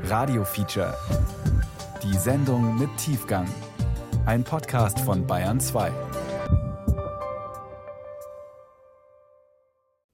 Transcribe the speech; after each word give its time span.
Radio 0.00 0.44
Feature. 0.44 0.96
Die 2.02 2.16
Sendung 2.16 2.78
mit 2.78 2.88
Tiefgang. 2.96 3.46
Ein 4.26 4.42
Podcast 4.42 4.98
von 5.00 5.26
Bayern 5.26 5.60
2. 5.60 5.92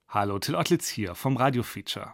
Hallo, 0.09 0.39
Till 0.39 0.57
Ottlitz 0.57 0.89
hier 0.89 1.15
vom 1.15 1.37
Radio 1.37 1.63
Feature. 1.63 2.13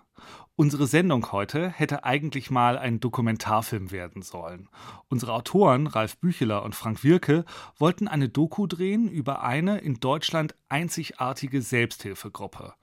Unsere 0.57 0.87
Sendung 0.87 1.33
heute 1.33 1.69
hätte 1.69 2.05
eigentlich 2.05 2.51
mal 2.51 2.79
ein 2.79 3.01
Dokumentarfilm 3.01 3.91
werden 3.91 4.23
sollen. 4.23 4.69
Unsere 5.09 5.33
Autoren 5.33 5.89
Ralf 5.89 6.17
Bücheler 6.19 6.63
und 6.63 6.77
Frank 6.77 7.03
Wirke 7.03 7.45
wollten 7.77 8.07
eine 8.07 8.29
Doku 8.29 8.69
drehen 8.69 9.09
über 9.09 9.43
eine 9.43 9.79
in 9.79 9.99
Deutschland 9.99 10.55
einzigartige 10.69 11.61
Selbsthilfegruppe. 11.61 12.75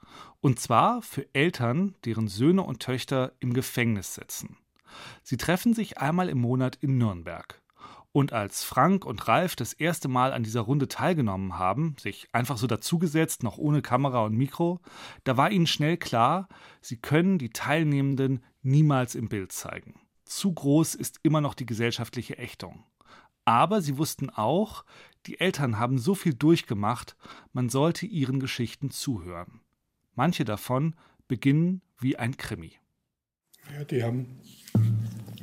Und 0.42 0.60
zwar 0.60 1.02
für 1.02 1.26
Eltern, 1.34 1.96
deren 2.04 2.28
Söhne 2.28 2.64
und 2.64 2.82
Töchter 2.82 3.32
im 3.40 3.54
Gefängnis 3.54 4.16
sitzen. 4.16 4.58
Sie 5.24 5.38
treffen 5.38 5.74
sich 5.74 5.98
einmal 5.98 6.30
im 6.30 6.40
Monat 6.40 6.78
in 6.78 6.98
Nürnberg. 6.98 7.62
Und 8.14 8.34
als 8.34 8.64
Frank 8.64 9.06
und 9.06 9.28
Ralf 9.30 9.56
das 9.56 9.72
erste 9.72 10.10
Mal 10.10 10.34
an 10.34 10.44
dieser 10.44 10.62
Runde 10.62 10.90
teilgenommen 10.90 11.58
haben, 11.58 11.96
sich 11.98 12.28
einfach 12.34 12.58
so 12.58 12.68
dazugesetzt, 12.68 13.42
noch 13.42 13.58
ohne 13.58 13.82
Kamera 13.82 14.26
und 14.26 14.36
Mikro, 14.36 14.82
da 15.24 15.38
war 15.38 15.50
ihnen 15.50 15.68
schnell 15.68 15.96
klar, 15.96 16.50
sie 16.82 16.98
können 16.98 17.38
die 17.38 17.52
Teilnehmenden 17.52 18.44
niemals 18.62 19.16
im 19.16 19.30
Bild 19.30 19.54
zeigen. 19.54 19.96
Zu 20.26 20.54
groß 20.54 20.96
ist 20.96 21.20
immer 21.24 21.40
noch 21.40 21.54
die 21.54 21.66
gesellschaftliche 21.66 22.38
Ächtung. 22.38 22.84
Aber 23.46 23.82
sie 23.82 23.98
wussten 23.98 24.30
auch, 24.30 24.84
die 25.26 25.40
Eltern 25.40 25.80
haben 25.80 25.98
so 25.98 26.14
viel 26.14 26.34
durchgemacht, 26.34 27.16
man 27.54 27.70
sollte 27.70 28.06
ihren 28.06 28.40
Geschichten 28.40 28.92
zuhören. 28.92 29.62
Manche 30.16 30.44
davon 30.44 30.96
beginnen 31.28 31.82
wie 32.00 32.18
ein 32.18 32.36
Krimi. 32.36 32.74
Ja, 33.74 33.86
die 33.86 34.04
haben 34.04 34.42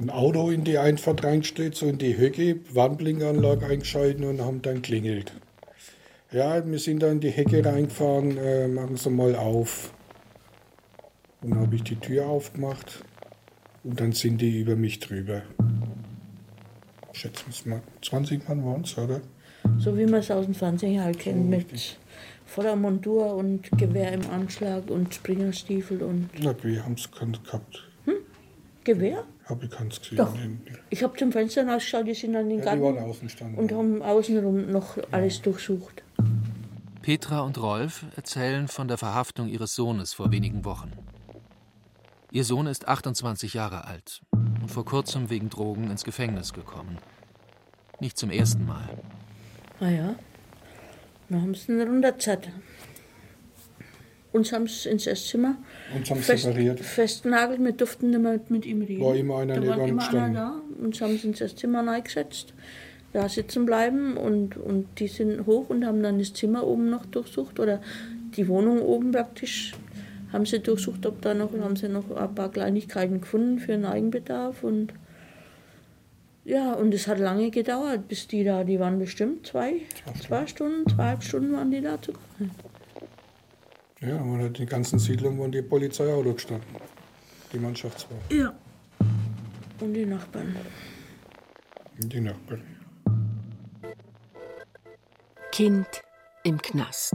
ein 0.01 0.11
Auto 0.11 0.51
in 0.51 0.65
die 0.65 0.79
Einfahrt 0.79 1.25
reingestellt, 1.25 1.75
so 1.75 1.87
in 1.87 1.99
die 1.99 2.13
Hecke, 2.13 2.61
Warnblinkanlage 2.73 3.67
eingeschalten 3.67 4.25
und 4.25 4.41
haben 4.41 4.63
dann 4.63 4.83
klingelt. 4.83 5.33
Ja, 6.31 6.65
wir 6.65 6.79
sind 6.79 7.03
dann 7.03 7.13
in 7.13 7.21
die 7.21 7.31
Hecke 7.31 7.65
reingefahren, 7.65 8.37
äh, 8.37 8.69
machen 8.69 8.97
Sie 8.97 9.11
mal 9.11 9.35
auf. 9.35 9.93
Und 11.41 11.51
dann 11.51 11.61
habe 11.61 11.77
ich 11.77 11.83
die 11.83 11.97
Tür 11.97 12.27
aufgemacht 12.27 13.05
und 13.85 13.99
dann 14.01 14.13
sind 14.13 14.41
die 14.41 14.61
über 14.61 14.77
mich 14.77 15.01
drüber. 15.01 15.43
Schätzen 17.13 17.47
wir 17.47 17.53
es 17.53 17.67
mal, 17.67 17.83
20 18.03 18.49
Mann 18.49 18.65
waren 18.65 18.83
es, 18.83 18.97
oder? 18.99 19.21
So 19.79 19.97
wie 19.97 20.05
man 20.05 20.21
es 20.21 20.31
aus 20.31 20.45
dem 20.45 20.55
Fernsehen 20.55 21.03
halt 21.03 21.19
kennt, 21.19 21.49
mit 21.49 21.67
voller 22.47 22.77
Montur 22.77 23.35
und 23.35 23.71
Gewehr 23.77 24.13
im 24.13 24.29
Anschlag 24.31 24.91
und 24.91 25.15
Springerstiefel 25.15 26.03
und. 26.03 26.31
Na, 26.41 26.55
wir 26.63 26.85
haben 26.85 26.95
es 26.95 27.11
gehabt. 27.11 27.85
Gewehr? 28.85 29.25
Habe 29.49 29.65
ich 29.65 29.71
keins 29.71 29.99
gesehen. 30.01 30.17
Doch. 30.19 30.35
Ich 30.91 31.03
habe 31.03 31.17
zum 31.17 31.33
Fenster 31.33 31.67
rausgeschaut, 31.67 32.07
die 32.07 32.15
sind 32.15 32.37
an 32.37 32.49
den 32.49 32.59
Ja, 32.59 32.75
die 32.75 32.81
Garten 32.81 32.97
waren 32.97 33.11
außen 33.11 33.29
standen. 33.29 33.59
und 33.59 33.73
haben 33.73 34.03
außenrum 34.03 34.71
noch 34.71 34.99
alles 35.11 35.41
durchsucht. 35.41 36.03
Petra 37.03 37.41
und 37.41 37.57
Rolf 37.59 38.05
erzählen 38.17 38.69
von 38.69 38.89
der 38.89 38.99
Verhaftung 38.99 39.49
ihres 39.49 39.75
Sohnes 39.75 40.13
vor 40.13 40.31
wenigen 40.31 40.65
Wochen. 40.67 40.93
Ihr 42.31 42.45
Sohn 42.45 42.67
ist 42.67 42.87
28 42.87 43.55
Jahre 43.55 43.87
alt 43.87 44.21
und 44.33 44.71
vor 44.71 44.85
kurzem 44.85 45.31
wegen 45.31 45.49
Drogen 45.49 45.91
ins 45.91 46.05
Gefängnis 46.05 46.53
gekommen. 46.53 46.99
Nicht 48.01 48.19
zum 48.19 48.31
ersten 48.31 48.67
Mal. 48.67 48.87
Naja, 49.81 50.15
dann 51.31 51.41
haben 51.43 51.55
sie 51.55 51.73
ihn 51.73 51.81
runterzerrt. 51.81 52.51
Uns 54.33 54.53
haben 54.53 54.67
sie 54.67 54.91
ins 54.91 55.07
Esszimmer 55.07 55.57
Uns 55.95 56.11
haben 56.11 56.21
fest, 56.21 56.45
separiert. 56.45 56.81
festgenagelt, 56.81 57.61
wir 57.65 57.73
durften 57.73 58.11
nicht 58.11 58.21
mehr 58.21 58.39
mit 58.49 58.67
ihm 58.67 58.83
reden. 58.83 59.03
War 59.03 59.17
immer 59.17 59.39
einer 59.39 59.61
da 59.61 59.77
neben 59.77 59.89
immer 59.89 60.09
einer 60.11 60.35
da. 60.35 60.63
Uns 60.83 61.01
haben 61.01 61.17
sie 61.17 61.29
ins 61.29 61.41
Esszimmer 61.41 61.87
reingesetzt, 61.87 62.53
da 63.13 63.29
sitzen 63.29 63.65
bleiben 63.65 64.17
und, 64.17 64.57
und 64.57 64.87
die 64.99 65.09
sind 65.09 65.47
hoch 65.47 65.71
und 65.71 65.87
haben 65.87 66.03
dann 66.03 66.19
das 66.19 66.35
Zimmer 66.35 66.67
oben 66.67 66.91
noch 66.91 67.07
durchsucht 67.07 67.59
oder 67.59 67.81
die 68.37 68.49
Wohnung 68.49 68.81
oben 68.83 69.13
praktisch 69.13 69.73
haben 70.33 70.45
sie 70.45 70.61
durchsucht, 70.61 71.07
ob 71.07 71.23
da 71.23 71.35
noch, 71.35 71.53
haben 71.59 71.77
sie 71.77 71.89
noch 71.89 72.11
ein 72.11 72.35
paar 72.35 72.51
Kleinigkeiten 72.51 73.21
gefunden 73.21 73.59
für 73.59 73.73
den 73.73 73.87
Eigenbedarf 73.87 74.63
und 74.63 74.93
ja, 76.45 76.73
und 76.73 76.95
es 76.95 77.07
hat 77.07 77.19
lange 77.19 77.51
gedauert, 77.51 78.09
bis 78.09 78.27
die 78.27 78.43
da, 78.43 78.65
die 78.65 78.81
waren 78.81 78.99
bestimmt 78.99 79.47
zwei, 79.47 79.83
zwei 80.27 80.47
Stunden, 80.47 80.89
zweieinhalb 80.89 81.23
Stunden 81.23 81.53
waren 81.53 81.71
die 81.71 81.83
da 81.83 82.01
zu 82.01 82.13
Ja, 84.01 84.17
und 84.17 84.41
in 84.41 84.53
der 84.53 84.67
ganzen 84.67 84.99
Siedlung 84.99 85.39
waren 85.41 85.51
die 85.53 85.63
Polizeiauto 85.63 86.33
gestanden. 86.35 86.69
Die 87.53 87.59
Mannschaftswagen 87.59 88.21
Ja. 88.31 88.55
Und 89.81 89.95
die 89.95 90.07
Nachbarn. 90.07 90.57
und 92.03 92.13
die 92.13 92.21
Nachbarn. 92.21 92.63
Kind 95.53 95.87
im 96.45 96.61
Knast. 96.63 97.15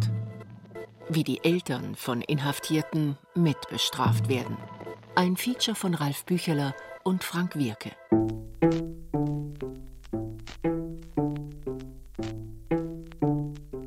Wie 1.10 1.24
die 1.24 1.44
Eltern 1.44 1.96
von 1.96 2.22
Inhaftierten 2.22 3.18
mitbestraft 3.36 4.28
werden. 4.28 4.58
Ein 5.16 5.38
Feature 5.38 5.76
von 5.76 5.94
Ralf 5.94 6.26
Bücheler 6.26 6.74
und 7.04 7.24
Frank 7.24 7.56
Wirke. 7.56 7.92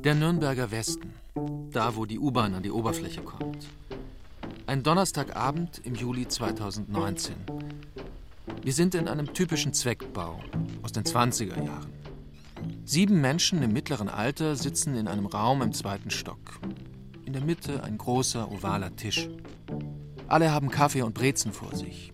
Der 0.03 0.15
Nürnberger 0.15 0.71
Westen, 0.71 1.13
da 1.71 1.95
wo 1.95 2.05
die 2.05 2.19
U-Bahn 2.19 2.53
an 2.53 2.63
die 2.63 2.71
Oberfläche 2.71 3.21
kommt. 3.21 3.67
Ein 4.65 4.83
Donnerstagabend 4.83 5.81
im 5.85 5.95
Juli 5.95 6.27
2019. 6.27 7.35
Wir 8.61 8.73
sind 8.73 8.95
in 8.95 9.07
einem 9.07 9.33
typischen 9.33 9.73
Zweckbau 9.73 10.39
aus 10.83 10.91
den 10.91 11.03
20er 11.03 11.63
Jahren. 11.63 11.93
Sieben 12.85 13.21
Menschen 13.21 13.61
im 13.63 13.73
mittleren 13.73 14.09
Alter 14.09 14.55
sitzen 14.55 14.95
in 14.95 15.07
einem 15.07 15.25
Raum 15.25 15.61
im 15.61 15.73
zweiten 15.73 16.09
Stock. 16.09 16.59
In 17.25 17.33
der 17.33 17.41
Mitte 17.41 17.83
ein 17.83 17.97
großer, 17.97 18.51
ovaler 18.51 18.95
Tisch. 18.95 19.29
Alle 20.27 20.51
haben 20.51 20.69
Kaffee 20.69 21.01
und 21.01 21.13
Brezen 21.13 21.53
vor 21.53 21.75
sich. 21.75 22.11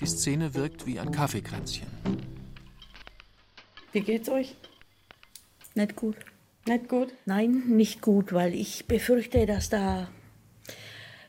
Die 0.00 0.06
Szene 0.06 0.54
wirkt 0.54 0.86
wie 0.86 1.00
ein 1.00 1.10
Kaffeekränzchen. 1.10 1.88
Wie 3.92 4.00
geht's 4.00 4.28
euch? 4.28 4.54
Nicht 5.74 5.96
gut. 5.96 6.16
Nicht 6.66 6.88
gut? 6.88 7.12
Nein, 7.26 7.62
nicht 7.68 8.02
gut, 8.02 8.32
weil 8.32 8.54
ich 8.54 8.86
befürchte, 8.86 9.46
dass 9.46 9.68
da 9.68 10.08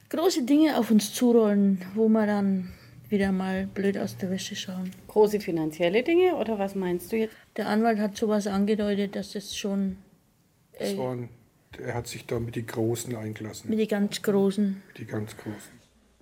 große 0.10 0.44
Dinge 0.44 0.78
auf 0.78 0.90
uns 0.90 1.14
zurollen, 1.14 1.86
wo 1.94 2.08
wir 2.08 2.26
dann 2.26 2.74
wieder 3.10 3.32
mal 3.32 3.68
blöd 3.68 3.98
aus 3.98 4.18
der 4.18 4.32
Wäsche 4.32 4.56
schauen. 4.56 4.92
Große 5.08 5.40
finanzielle 5.40 6.04
Dinge 6.04 6.36
oder 6.36 6.58
was 6.60 6.76
meinst 6.76 7.12
du 7.12 7.18
jetzt? 7.18 7.36
Der 7.56 7.68
Anwalt 7.70 8.00
hat 8.00 8.18
sowas 8.18 8.48
angedeutet, 8.48 9.16
dass 9.16 9.34
das 9.34 9.56
schon 9.56 9.98
Das 10.80 10.94
äh, 10.94 10.98
waren, 10.98 11.30
er 11.80 11.94
hat 11.94 12.08
sich 12.08 12.26
da 12.26 12.40
mit 12.40 12.56
den 12.56 12.66
Großen 12.66 13.16
eingelassen. 13.16 13.70
mit 13.70 13.80
den 13.80 13.88
ganz 13.88 14.22
Großen. 14.22 14.82
Die 14.98 15.06
ganz 15.06 15.38
Großen. 15.38 15.78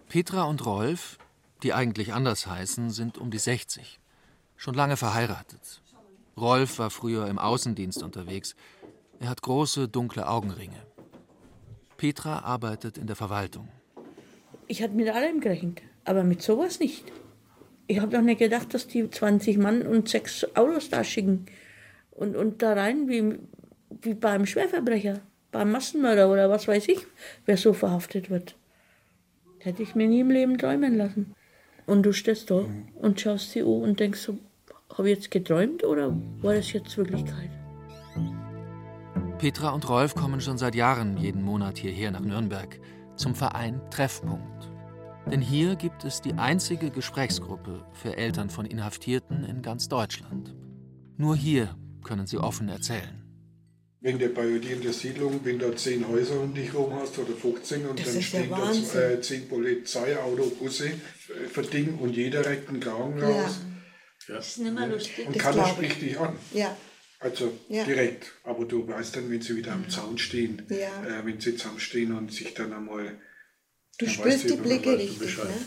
Petra 0.10 0.44
und 0.44 0.66
Rolf, 0.66 1.18
die 1.64 1.74
eigentlich 1.74 2.14
anders 2.14 2.48
heißen, 2.48 2.90
sind 2.92 3.18
um 3.18 3.32
die 3.32 3.40
60. 3.40 4.00
Schon 4.58 4.76
lange 4.76 4.98
verheiratet. 4.98 5.82
Rolf 6.38 6.80
war 6.80 6.90
früher 6.90 7.28
im 7.28 7.40
Außendienst 7.40 8.04
unterwegs. 8.04 8.56
Er 9.20 9.30
hat 9.30 9.42
große, 9.42 9.88
dunkle 9.88 10.28
Augenringe. 10.28 10.86
Petra 11.98 12.40
arbeitet 12.40 12.98
in 12.98 13.08
der 13.08 13.16
Verwaltung. 13.16 13.70
Ich 14.68 14.82
hatte 14.82 14.94
mit 14.94 15.10
allem 15.10 15.40
gerechnet, 15.40 15.82
aber 16.04 16.24
mit 16.24 16.42
sowas 16.42 16.80
nicht. 16.80 17.06
Ich 17.88 18.00
habe 18.00 18.12
doch 18.12 18.22
nicht 18.22 18.40
gedacht, 18.40 18.74
dass 18.74 18.88
die 18.88 19.10
20 19.10 19.58
Mann 19.58 19.84
und 19.84 20.10
sechs 20.10 20.44
Autos 20.56 20.90
da 20.90 21.04
schicken 21.04 21.46
und, 22.12 22.36
und 22.36 22.62
da 22.62 22.74
rein 22.74 23.08
wie, 23.08 23.38
wie 24.02 24.14
beim 24.16 24.46
Schwerverbrecher, 24.46 25.22
beim 25.52 25.72
Massenmörder 25.72 26.32
oder 26.32 26.50
was 26.50 26.68
weiß 26.68 26.88
ich, 26.88 27.06
wer 27.46 27.58
so 27.58 27.74
verhaftet 27.74 28.30
wird. 28.30 28.56
Hätte 29.60 29.84
ich 29.84 29.96
mir 29.96 30.08
nie 30.08 30.22
im 30.22 30.32
Leben 30.32 30.58
träumen 30.58 30.98
lassen. 30.98 31.34
Und 31.86 32.04
du 32.04 32.14
stehst 32.14 32.50
da 32.50 32.66
und 32.96 33.22
schaust 33.22 33.52
sie 33.52 33.62
an 33.62 33.68
und 33.68 34.00
denkst 34.00 34.20
so, 34.20 34.38
habe 34.98 35.10
ich 35.10 35.18
jetzt 35.18 35.32
geträumt 35.32 35.84
oder 35.84 36.16
war 36.42 36.56
das 36.56 36.74
jetzt 36.74 36.98
Wirklichkeit? 36.98 37.55
Petra 39.36 39.70
und 39.70 39.88
Rolf 39.90 40.16
kommen 40.16 40.40
schon 40.42 40.58
seit 40.58 40.76
Jahren 40.76 41.18
jeden 41.18 41.42
Monat 41.44 41.78
hierher 41.78 42.12
nach 42.12 42.22
Nürnberg 42.22 42.80
zum 43.16 43.36
Verein 43.36 43.82
Treffpunkt. 43.92 44.70
Denn 45.30 45.42
hier 45.42 45.76
gibt 45.76 46.04
es 46.04 46.22
die 46.22 46.34
einzige 46.34 46.92
Gesprächsgruppe 46.92 47.86
für 47.94 48.16
Eltern 48.16 48.50
von 48.50 48.66
Inhaftierten 48.66 49.44
in 49.44 49.62
ganz 49.62 49.88
Deutschland. 49.90 50.56
Nur 51.18 51.36
hier 51.36 51.76
können 52.04 52.28
sie 52.28 52.38
offen 52.38 52.70
erzählen. 52.70 53.22
Wenn 54.02 54.20
du 54.20 54.30
bei 54.30 54.46
dir 54.60 54.76
in 54.76 54.82
der 54.84 54.94
Siedlung, 54.94 55.40
wenn 55.44 55.58
du 55.58 55.76
10 55.76 56.08
Häuser 56.08 56.40
um 56.40 56.54
dich 56.54 56.72
herum 56.72 56.94
hast 56.94 57.18
oder 57.18 57.34
15 57.34 57.88
und 57.88 58.00
Das 58.00 58.06
dann 58.06 58.16
ja 58.16 58.22
stehen 58.22 58.50
da 58.94 59.00
äh, 59.00 59.20
10 59.20 59.50
Polizeiauto, 59.50 60.52
Busse 60.60 60.90
äh, 60.90 61.48
für 61.52 61.64
Ding 61.64 61.98
und 61.98 62.16
jeder 62.16 62.46
reckt 62.46 62.70
einen 62.70 62.80
Kragen 62.80 63.20
raus 63.20 63.62
Das 64.28 64.48
ist 64.50 64.60
nicht 64.60 64.76
mehr 64.76 64.88
lustig. 64.88 65.26
und 65.28 65.36
Das 65.36 65.44
keiner 65.44 65.66
spricht 65.66 66.02
dich 66.02 66.20
an. 66.20 66.36
Ja, 66.54 66.78
Also 67.26 67.58
Ja. 67.70 67.84
direkt. 67.86 68.34
Aber 68.44 68.66
du 68.66 68.88
weißt 68.88 69.16
dann, 69.16 69.32
wenn 69.32 69.42
sie 69.42 69.56
wieder 69.56 69.72
am 69.74 69.90
Zaun 69.90 70.20
stehen, 70.20 70.62
Ja. 70.70 71.04
äh, 71.04 71.26
wenn 71.26 71.40
sie 71.40 71.56
zusammen 71.56 71.80
stehen 71.80 72.12
und 72.16 72.32
sich 72.32 72.54
dann 72.54 72.72
einmal. 72.72 73.20
du 73.98 74.08
spürst 74.08 74.48
die 74.50 74.58
Blicke 74.58 74.96
richtig, 74.98 75.38
ne? 75.38 75.58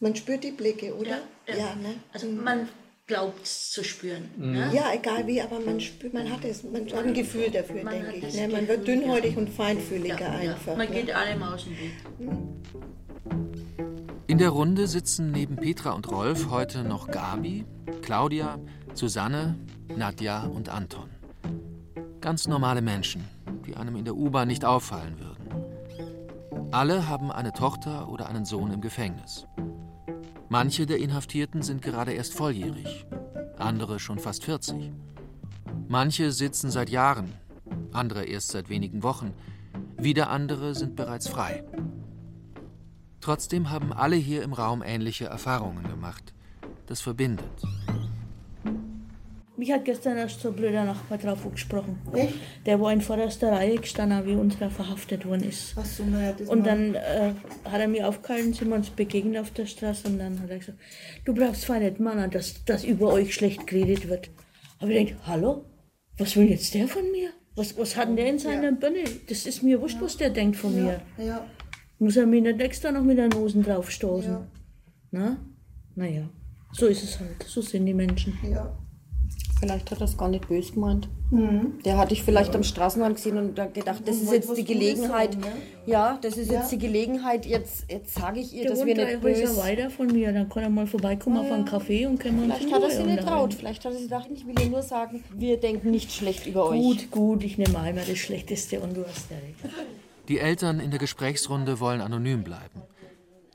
Man 0.00 0.14
spürt 0.14 0.44
die 0.44 0.50
Blicke, 0.50 0.94
oder? 0.94 1.22
Ja, 1.48 1.56
ja. 1.56 1.74
ne? 1.76 1.94
Also 2.12 2.26
man 2.26 2.68
glaubt 3.10 3.44
zu 3.44 3.82
spüren. 3.82 4.30
Mhm. 4.36 4.52
Ne? 4.52 4.70
Ja, 4.72 4.92
egal 4.94 5.26
wie, 5.26 5.42
aber 5.42 5.58
man 5.58 5.80
spürt, 5.80 6.14
man 6.14 6.30
hat 6.30 6.44
es, 6.44 6.62
man 6.62 6.86
hat 6.86 7.04
ein 7.04 7.12
Gefühl 7.12 7.50
dafür, 7.50 7.82
man 7.82 7.94
denke 7.94 8.26
ich. 8.28 8.34
Ne? 8.34 8.46
Man 8.46 8.68
wird 8.68 8.86
dünnhäutig 8.86 9.36
und 9.36 9.50
feinfühliger 9.50 10.20
ja, 10.20 10.52
einfach. 10.52 10.76
Man 10.76 10.88
ne? 10.88 10.94
geht 10.94 11.12
allem 11.12 11.42
aus 11.42 11.64
dem 11.64 11.72
Weg. 11.72 11.92
In 14.28 14.38
der 14.38 14.50
Runde 14.50 14.86
sitzen 14.86 15.32
neben 15.32 15.56
Petra 15.56 15.90
und 15.90 16.08
Rolf 16.08 16.50
heute 16.50 16.84
noch 16.84 17.08
Gabi, 17.08 17.64
Claudia, 18.00 18.60
Susanne, 18.94 19.56
Nadja 19.96 20.44
und 20.44 20.68
Anton. 20.68 21.10
Ganz 22.20 22.46
normale 22.46 22.80
Menschen, 22.80 23.24
die 23.66 23.74
einem 23.74 23.96
in 23.96 24.04
der 24.04 24.14
U-Bahn 24.14 24.46
nicht 24.46 24.64
auffallen 24.64 25.16
würden. 25.18 26.70
Alle 26.70 27.08
haben 27.08 27.32
eine 27.32 27.52
Tochter 27.52 28.08
oder 28.08 28.28
einen 28.28 28.44
Sohn 28.44 28.70
im 28.72 28.80
Gefängnis. 28.80 29.48
Manche 30.52 30.84
der 30.84 30.98
Inhaftierten 30.98 31.62
sind 31.62 31.80
gerade 31.80 32.12
erst 32.12 32.34
volljährig, 32.34 33.06
andere 33.56 34.00
schon 34.00 34.18
fast 34.18 34.44
40. 34.44 34.90
Manche 35.86 36.32
sitzen 36.32 36.72
seit 36.72 36.90
Jahren, 36.90 37.32
andere 37.92 38.24
erst 38.24 38.48
seit 38.48 38.68
wenigen 38.68 39.04
Wochen, 39.04 39.32
wieder 39.96 40.28
andere 40.28 40.74
sind 40.74 40.96
bereits 40.96 41.28
frei. 41.28 41.62
Trotzdem 43.20 43.70
haben 43.70 43.92
alle 43.92 44.16
hier 44.16 44.42
im 44.42 44.52
Raum 44.52 44.82
ähnliche 44.84 45.26
Erfahrungen 45.26 45.84
gemacht. 45.84 46.34
Das 46.86 47.00
verbindet. 47.00 47.46
Mich 49.60 49.70
hat 49.72 49.84
gestern 49.84 50.16
erst 50.16 50.40
so 50.40 50.48
ein 50.48 50.54
blöder 50.54 50.86
Nachbar 50.86 51.18
drauf 51.18 51.46
gesprochen. 51.52 51.98
Echt? 52.14 52.32
Der 52.64 52.80
war 52.80 52.94
in 52.94 53.02
vorderster 53.02 53.52
Reihe 53.52 53.76
gestanden, 53.76 54.24
wie 54.24 54.32
unserer 54.32 54.70
verhaftet 54.70 55.26
worden 55.26 55.44
ist. 55.44 55.74
Ach 55.76 55.84
so, 55.84 56.02
naja, 56.02 56.32
das 56.32 56.48
Und 56.48 56.66
dann 56.66 56.94
äh, 56.94 57.34
hat 57.64 57.78
er 57.78 57.86
mich 57.86 58.02
aufgehalten, 58.02 58.54
sind 58.54 58.70
wir 58.70 58.76
uns 58.76 58.88
begegnet 58.88 59.38
auf 59.38 59.50
der 59.50 59.66
Straße 59.66 60.08
und 60.08 60.18
dann 60.18 60.40
hat 60.40 60.48
er 60.48 60.60
gesagt, 60.60 60.78
du 61.26 61.34
brauchst 61.34 61.60
zwar 61.60 61.78
nicht 61.78 62.00
Mann, 62.00 62.30
dass, 62.30 62.64
dass 62.64 62.84
über 62.84 63.12
euch 63.12 63.34
schlecht 63.34 63.66
geredet 63.66 64.08
wird. 64.08 64.30
Aber 64.78 64.92
ich 64.92 64.96
denke, 64.96 65.16
hallo, 65.26 65.66
was 66.16 66.36
will 66.36 66.48
jetzt 66.48 66.72
der 66.72 66.88
von 66.88 67.12
mir? 67.12 67.28
Was, 67.54 67.76
was 67.76 67.98
hat 67.98 68.08
denn 68.08 68.16
der 68.16 68.30
in 68.30 68.38
seiner 68.38 68.70
ja. 68.70 68.70
Birne? 68.70 69.04
Das 69.28 69.44
ist 69.44 69.62
mir 69.62 69.78
wurscht, 69.82 69.96
ja. 69.96 70.02
was 70.02 70.16
der 70.16 70.30
denkt 70.30 70.56
von 70.56 70.74
ja. 70.74 71.02
mir. 71.18 71.26
Ja. 71.26 71.46
Muss 71.98 72.16
er 72.16 72.24
mir 72.24 72.40
nicht 72.40 72.62
extra 72.62 72.92
noch 72.92 73.04
mit 73.04 73.18
der 73.18 73.28
Nose 73.28 73.60
draufstoßen? 73.60 74.32
Ja. 74.32 74.46
Na? 75.10 75.36
Naja, 75.96 76.30
so 76.72 76.86
ist 76.86 77.04
es 77.04 77.20
halt. 77.20 77.42
So 77.46 77.60
sind 77.60 77.84
die 77.84 77.92
Menschen. 77.92 78.38
Ja. 78.42 78.74
Vielleicht 79.60 79.90
hat 79.90 80.00
er 80.00 80.04
es 80.04 80.16
gar 80.16 80.28
nicht 80.28 80.48
böse 80.48 80.72
gemeint. 80.72 81.08
Mhm. 81.30 81.78
Der 81.84 81.98
hat 81.98 82.10
dich 82.10 82.22
vielleicht 82.22 82.48
ja. 82.48 82.54
am 82.56 82.64
Straßenrand 82.64 83.16
gesehen 83.16 83.36
und 83.36 83.54
gedacht, 83.74 84.00
das 84.06 84.16
ist 84.16 84.32
jetzt 84.32 84.56
die 84.56 84.64
Gelegenheit. 84.64 85.34
Sagen, 85.34 85.44
ne? 85.44 85.52
Ja, 85.86 86.18
das 86.22 86.38
ist 86.38 86.50
ja. 86.50 86.60
jetzt 86.60 86.72
die 86.72 86.78
Gelegenheit. 86.78 87.44
Jetzt, 87.44 87.84
jetzt 87.90 88.14
sage 88.14 88.40
ich 88.40 88.54
ihr, 88.54 88.62
Der 88.62 88.70
dass 88.70 88.86
wir 88.86 88.94
nicht 88.94 89.20
böse. 89.20 89.42
Der 89.42 89.56
weiter 89.58 89.90
von 89.90 90.06
mir, 90.06 90.32
dann 90.32 90.48
kann 90.48 90.62
er 90.62 90.70
mal 90.70 90.86
vorbeikommen 90.86 91.36
ja. 91.36 91.42
auf 91.42 91.52
einen 91.52 91.66
Kaffee 91.66 92.06
und 92.06 92.18
können 92.18 92.38
wir 92.38 92.44
uns 92.44 92.54
Vielleicht 92.54 92.74
hat 92.74 92.82
er 92.82 92.90
sich 92.90 93.04
nicht 93.04 93.22
traut. 93.22 93.54
Vielleicht 93.54 93.84
hat 93.84 93.92
er 93.92 93.98
sich 93.98 94.08
gedacht, 94.08 94.28
ich 94.34 94.46
will 94.46 94.58
ihr 94.58 94.70
nur 94.70 94.82
sagen, 94.82 95.22
wir 95.36 95.58
denken 95.58 95.90
nicht 95.90 96.10
schlecht 96.10 96.46
über 96.46 96.64
gut, 96.64 96.72
euch. 96.72 96.80
Gut, 96.80 97.10
gut, 97.10 97.44
ich 97.44 97.58
nehme 97.58 97.78
einmal 97.78 98.04
das 98.06 98.18
Schlechteste 98.18 98.80
und 98.80 98.96
du 98.96 99.06
hast 99.06 99.30
ja 99.30 99.36
recht. 99.36 99.74
Die 100.28 100.38
Eltern 100.38 100.80
in 100.80 100.90
der 100.90 100.98
Gesprächsrunde 100.98 101.80
wollen 101.80 102.00
anonym 102.00 102.44
bleiben. 102.44 102.82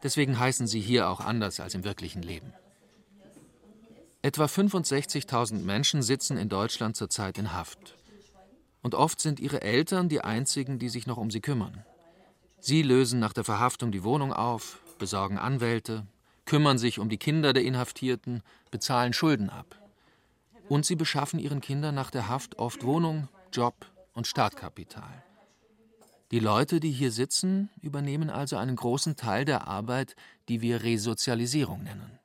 Deswegen 0.03 0.37
heißen 0.37 0.67
sie 0.67 0.81
hier 0.81 1.09
auch 1.09 1.19
anders 1.19 1.59
als 1.59 1.73
im 1.73 1.83
wirklichen 1.83 2.21
Leben. 2.21 2.53
Etwa 4.25 4.45
65.000 4.45 5.59
Menschen 5.59 6.01
sitzen 6.01 6.35
in 6.35 6.49
Deutschland 6.49 6.97
zurzeit 6.97 7.37
in 7.37 7.53
Haft. 7.53 7.95
Und 8.81 8.95
oft 8.95 9.21
sind 9.21 9.39
ihre 9.39 9.61
Eltern 9.61 10.09
die 10.09 10.21
einzigen, 10.21 10.79
die 10.79 10.89
sich 10.89 11.05
noch 11.05 11.17
um 11.17 11.29
sie 11.29 11.41
kümmern. 11.41 11.85
Sie 12.59 12.81
lösen 12.81 13.19
nach 13.19 13.33
der 13.33 13.43
Verhaftung 13.43 13.91
die 13.91 14.03
Wohnung 14.03 14.33
auf, 14.33 14.79
besorgen 14.97 15.37
Anwälte, 15.37 16.07
kümmern 16.45 16.79
sich 16.79 16.97
um 16.97 17.07
die 17.07 17.19
Kinder 17.19 17.53
der 17.53 17.65
Inhaftierten, 17.65 18.41
bezahlen 18.71 19.13
Schulden 19.13 19.51
ab. 19.51 19.79
Und 20.69 20.87
sie 20.87 20.95
beschaffen 20.95 21.37
ihren 21.37 21.61
Kindern 21.61 21.93
nach 21.93 22.09
der 22.09 22.27
Haft 22.27 22.57
oft 22.57 22.83
Wohnung, 22.83 23.27
Job 23.53 23.85
und 24.15 24.25
Startkapital. 24.25 25.23
Die 26.31 26.39
Leute, 26.39 26.79
die 26.79 26.89
hier 26.89 27.11
sitzen, 27.11 27.69
übernehmen 27.79 28.31
also 28.31 28.57
einen 28.57 28.75
großen 28.75 29.17
Teil 29.17 29.45
der 29.45 29.67
Arbeit, 29.67 30.15
die 30.49 30.61
wir 30.61 30.81
Resozialisierung 30.81 31.83
nennen. 31.83 32.17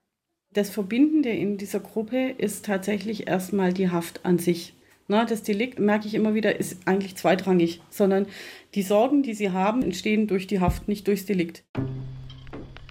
Das 0.52 0.68
Verbindende 0.68 1.28
in 1.28 1.58
dieser 1.58 1.78
Gruppe 1.78 2.30
ist 2.30 2.64
tatsächlich 2.64 3.28
erstmal 3.28 3.72
die 3.72 3.90
Haft 3.90 4.26
an 4.26 4.40
sich. 4.40 4.74
Das 5.06 5.44
Delikt, 5.44 5.78
merke 5.78 6.08
ich 6.08 6.14
immer 6.14 6.34
wieder, 6.34 6.58
ist 6.58 6.88
eigentlich 6.88 7.14
zweitrangig, 7.14 7.80
sondern 7.88 8.26
die 8.74 8.82
Sorgen, 8.82 9.22
die 9.22 9.34
sie 9.34 9.52
haben, 9.52 9.82
entstehen 9.82 10.26
durch 10.26 10.48
die 10.48 10.58
Haft, 10.58 10.88
nicht 10.88 11.06
durchs 11.06 11.24
Delikt. 11.24 11.62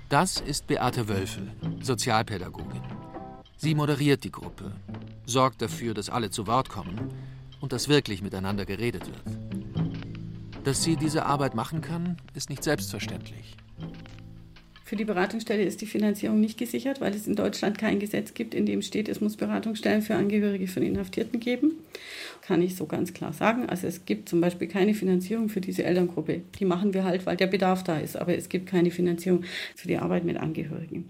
Das 0.08 0.40
ist 0.40 0.68
Beate 0.68 1.10
Wölfel, 1.10 1.52
Sozialpädagogin. 1.82 2.82
Sie 3.58 3.76
moderiert 3.76 4.24
die 4.24 4.32
Gruppe, 4.32 4.72
sorgt 5.26 5.62
dafür, 5.62 5.94
dass 5.94 6.10
alle 6.10 6.30
zu 6.30 6.48
Wort 6.48 6.70
kommen 6.70 7.10
und 7.60 7.74
dass 7.74 7.90
wirklich 7.90 8.22
miteinander 8.22 8.66
geredet 8.66 9.06
wird. 9.06 9.38
Dass 10.64 10.82
sie 10.82 10.96
diese 10.96 11.26
Arbeit 11.26 11.56
machen 11.56 11.82
kann, 11.82 12.16
ist 12.34 12.50
nicht 12.50 12.64
selbstverständlich. 12.64 13.58
Für 14.90 14.96
die 14.96 15.06
Beratungsstelle 15.06 15.62
ist 15.62 15.82
die 15.82 15.86
Finanzierung 15.86 16.42
nicht 16.42 16.58
gesichert, 16.58 17.00
weil 17.00 17.14
es 17.14 17.28
in 17.28 17.36
Deutschland 17.36 17.78
kein 17.78 18.00
Gesetz 18.00 18.34
gibt, 18.34 18.56
in 18.56 18.66
dem 18.66 18.82
steht, 18.82 19.08
es 19.08 19.22
muss 19.22 19.38
Beratungsstellen 19.38 20.02
für 20.02 20.16
Angehörige 20.16 20.66
von 20.66 20.82
Inhaftierten 20.82 21.40
geben. 21.40 21.74
Kann 22.42 22.64
ich 22.64 22.76
so 22.76 22.88
ganz 22.88 23.14
klar 23.14 23.32
sagen. 23.32 23.70
Also 23.70 23.86
es 23.86 24.06
gibt 24.06 24.28
zum 24.30 24.42
Beispiel 24.42 24.68
keine 24.68 24.96
Finanzierung 24.96 25.48
für 25.48 25.62
diese 25.62 25.84
Elterngruppe. 25.84 26.42
Die 26.58 26.66
machen 26.66 26.96
wir 26.96 27.04
halt, 27.04 27.28
weil 27.28 27.38
der 27.38 27.46
Bedarf 27.46 27.84
da 27.84 28.00
ist. 28.00 28.18
Aber 28.18 28.36
es 28.36 28.50
gibt 28.50 28.66
keine 28.66 28.90
Finanzierung 28.90 29.44
für 29.76 29.88
die 29.88 29.98
Arbeit 29.98 30.24
mit 30.24 30.38
Angehörigen. 30.38 31.08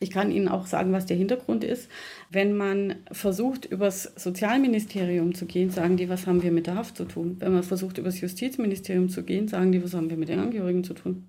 Ich 0.00 0.10
kann 0.10 0.30
Ihnen 0.30 0.48
auch 0.48 0.64
sagen, 0.64 0.92
was 0.92 1.04
der 1.04 1.18
Hintergrund 1.18 1.64
ist. 1.64 1.90
Wenn 2.30 2.56
man 2.56 2.94
versucht, 3.12 3.66
übers 3.66 4.04
Sozialministerium 4.16 5.34
zu 5.34 5.44
gehen, 5.44 5.68
sagen 5.68 5.98
die, 5.98 6.08
was 6.08 6.26
haben 6.26 6.42
wir 6.42 6.50
mit 6.50 6.66
der 6.66 6.76
Haft 6.76 6.96
zu 6.96 7.04
tun? 7.04 7.36
Wenn 7.40 7.52
man 7.52 7.62
versucht, 7.62 7.98
übers 7.98 8.22
Justizministerium 8.22 9.10
zu 9.10 9.22
gehen, 9.22 9.48
sagen 9.48 9.70
die, 9.70 9.84
was 9.84 9.92
haben 9.92 10.08
wir 10.08 10.16
mit 10.16 10.30
den 10.30 10.38
Angehörigen 10.38 10.82
zu 10.82 10.94
tun? 10.94 11.28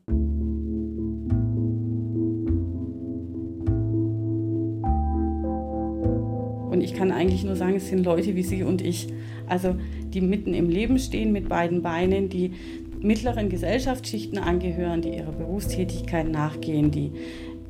Ich 6.88 6.94
kann 6.94 7.12
eigentlich 7.12 7.44
nur 7.44 7.58
sagen, 7.58 7.76
es 7.76 7.90
sind 7.90 8.06
Leute 8.06 8.38
wie 8.38 8.44
Sie 8.44 8.64
und 8.64 8.82
ich. 8.82 9.08
Also 9.46 9.76
die 10.14 10.22
mitten 10.22 10.54
im 10.54 10.70
Leben 10.70 11.00
stehen 11.00 11.34
mit 11.34 11.50
beiden 11.50 11.82
Beinen, 11.82 12.30
die 12.30 12.54
mittleren 13.02 13.50
Gesellschaftsschichten 13.50 14.38
angehören, 14.38 15.02
die 15.02 15.10
ihrer 15.10 15.34
Berufstätigkeit 15.34 16.30
nachgehen, 16.30 16.90
die 16.90 17.12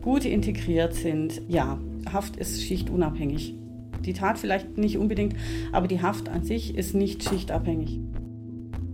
gut 0.04 0.24
integriert 0.24 0.94
sind. 0.94 1.42
Ja, 1.48 1.80
Haft 2.14 2.36
ist 2.36 2.62
schichtunabhängig. 2.62 3.56
Die 4.06 4.14
Tat 4.14 4.38
vielleicht 4.38 4.78
nicht 4.78 5.00
unbedingt, 5.00 5.36
aber 5.72 5.88
die 5.88 6.02
Haft 6.02 6.30
an 6.30 6.44
sich 6.44 6.76
ist 6.76 6.94
nicht 6.94 7.28
schichtabhängig. 7.28 8.00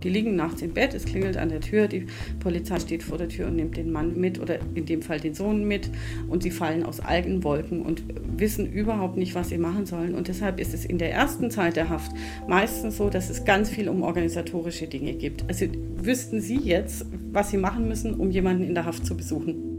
Die 0.04 0.10
liegen 0.10 0.36
nachts 0.36 0.60
im 0.60 0.74
Bett, 0.74 0.92
es 0.92 1.06
klingelt 1.06 1.38
an 1.38 1.48
der 1.48 1.62
Tür, 1.62 1.88
die 1.88 2.06
Polizei 2.38 2.78
steht 2.78 3.02
vor 3.02 3.16
der 3.16 3.28
Tür 3.28 3.46
und 3.46 3.56
nimmt 3.56 3.76
den 3.76 3.90
Mann 3.90 4.20
mit 4.20 4.38
oder 4.38 4.58
in 4.74 4.84
dem 4.84 5.00
Fall 5.00 5.18
den 5.18 5.32
Sohn 5.32 5.64
mit 5.64 5.90
und 6.28 6.42
sie 6.42 6.50
fallen 6.50 6.84
aus 6.84 7.00
allen 7.00 7.42
Wolken 7.42 7.80
und 7.80 8.02
wissen 8.36 8.70
überhaupt 8.70 9.16
nicht, 9.16 9.34
was 9.34 9.48
sie 9.48 9.56
machen 9.56 9.86
sollen. 9.86 10.14
Und 10.14 10.28
deshalb 10.28 10.60
ist 10.60 10.74
es 10.74 10.84
in 10.84 10.98
der 10.98 11.10
ersten 11.10 11.50
Zeit 11.50 11.76
der 11.76 11.88
Haft 11.88 12.12
meistens 12.46 12.98
so, 12.98 13.08
dass 13.08 13.30
es 13.30 13.46
ganz 13.46 13.70
viel 13.70 13.88
um 13.88 14.02
organisatorische 14.02 14.86
Dinge 14.86 15.14
gibt. 15.14 15.48
Also 15.48 15.66
wüssten 15.96 16.40
Sie 16.42 16.58
jetzt, 16.58 17.06
was 17.32 17.50
Sie 17.50 17.56
machen 17.56 17.88
müssen, 17.88 18.14
um 18.14 18.30
jemanden 18.30 18.64
in 18.64 18.74
der 18.74 18.84
Haft 18.84 19.06
zu 19.06 19.16
besuchen. 19.16 19.70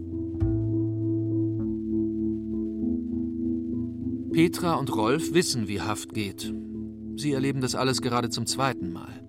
Petra 4.33 4.73
und 4.73 4.93
Rolf 4.93 5.33
wissen, 5.33 5.67
wie 5.67 5.81
Haft 5.81 6.13
geht. 6.13 6.53
Sie 7.15 7.31
erleben 7.31 7.61
das 7.61 7.75
alles 7.75 8.01
gerade 8.01 8.29
zum 8.29 8.45
zweiten 8.45 8.91
Mal. 8.91 9.24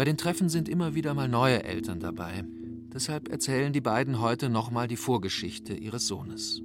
Bei 0.00 0.04
den 0.04 0.16
Treffen 0.16 0.48
sind 0.48 0.66
immer 0.66 0.94
wieder 0.94 1.12
mal 1.12 1.28
neue 1.28 1.62
Eltern 1.62 2.00
dabei. 2.00 2.42
Deshalb 2.90 3.28
erzählen 3.28 3.70
die 3.70 3.82
beiden 3.82 4.18
heute 4.18 4.48
nochmal 4.48 4.88
die 4.88 4.96
Vorgeschichte 4.96 5.74
ihres 5.74 6.06
Sohnes. 6.06 6.62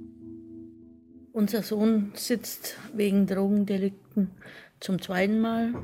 Unser 1.32 1.62
Sohn 1.62 2.12
sitzt 2.14 2.78
wegen 2.94 3.26
Drogendelikten 3.26 4.30
zum 4.80 5.02
zweiten 5.02 5.38
Mal. 5.38 5.74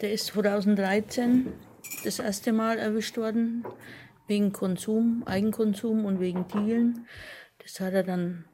Der 0.00 0.14
ist 0.14 0.28
2013 0.28 1.52
das 2.04 2.18
erste 2.18 2.54
Mal 2.54 2.78
erwischt 2.78 3.18
worden, 3.18 3.62
wegen 4.26 4.54
Konsum, 4.54 5.22
Eigenkonsum 5.26 6.06
und 6.06 6.18
wegen 6.18 6.48
Dealen. 6.48 7.06
Das 7.58 7.78
hat 7.80 7.92
er 7.92 8.04
dann 8.04 8.46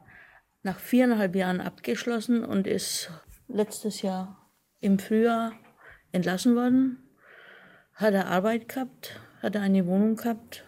nach 0.64 0.80
viereinhalb 0.80 1.37
Jahren 1.37 1.61
abgeschlossen 1.61 2.45
und 2.45 2.66
ist 2.66 3.09
letztes 3.47 4.02
Jahr 4.02 4.50
im 4.80 4.99
Frühjahr 4.99 5.52
entlassen 6.11 6.56
worden 6.56 7.06
hat 7.97 8.15
er 8.15 8.29
Arbeit 8.29 8.69
gehabt, 8.69 9.19
hat 9.43 9.55
er 9.55 9.62
eine 9.62 9.87
Wohnung 9.87 10.17
gehabt 10.17 10.65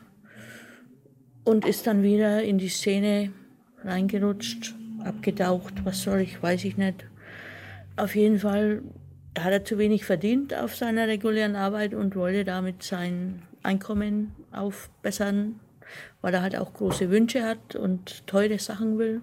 und 1.44 1.66
ist 1.66 1.86
dann 1.86 2.02
wieder 2.02 2.42
in 2.42 2.58
die 2.58 2.68
Szene 2.68 3.32
reingerutscht, 3.84 4.74
abgetaucht, 5.04 5.84
was 5.84 6.02
soll 6.02 6.20
ich, 6.20 6.42
weiß 6.42 6.64
ich 6.64 6.76
nicht. 6.76 7.06
Auf 7.96 8.16
jeden 8.16 8.38
Fall 8.38 8.82
hat 9.38 9.52
er 9.52 9.64
zu 9.64 9.78
wenig 9.78 10.04
verdient 10.04 10.54
auf 10.54 10.74
seiner 10.74 11.06
regulären 11.06 11.54
Arbeit 11.54 11.94
und 11.94 12.16
wollte 12.16 12.44
damit 12.44 12.82
sein 12.82 13.42
Einkommen 13.62 14.34
aufbessern. 14.50 15.60
weil 16.20 16.34
er 16.34 16.42
halt 16.42 16.56
auch 16.56 16.74
große 16.74 17.10
Wünsche 17.10 17.44
hat 17.44 17.74
und 17.74 18.26
teure 18.26 18.58
Sachen 18.58 18.98
will. 18.98 19.22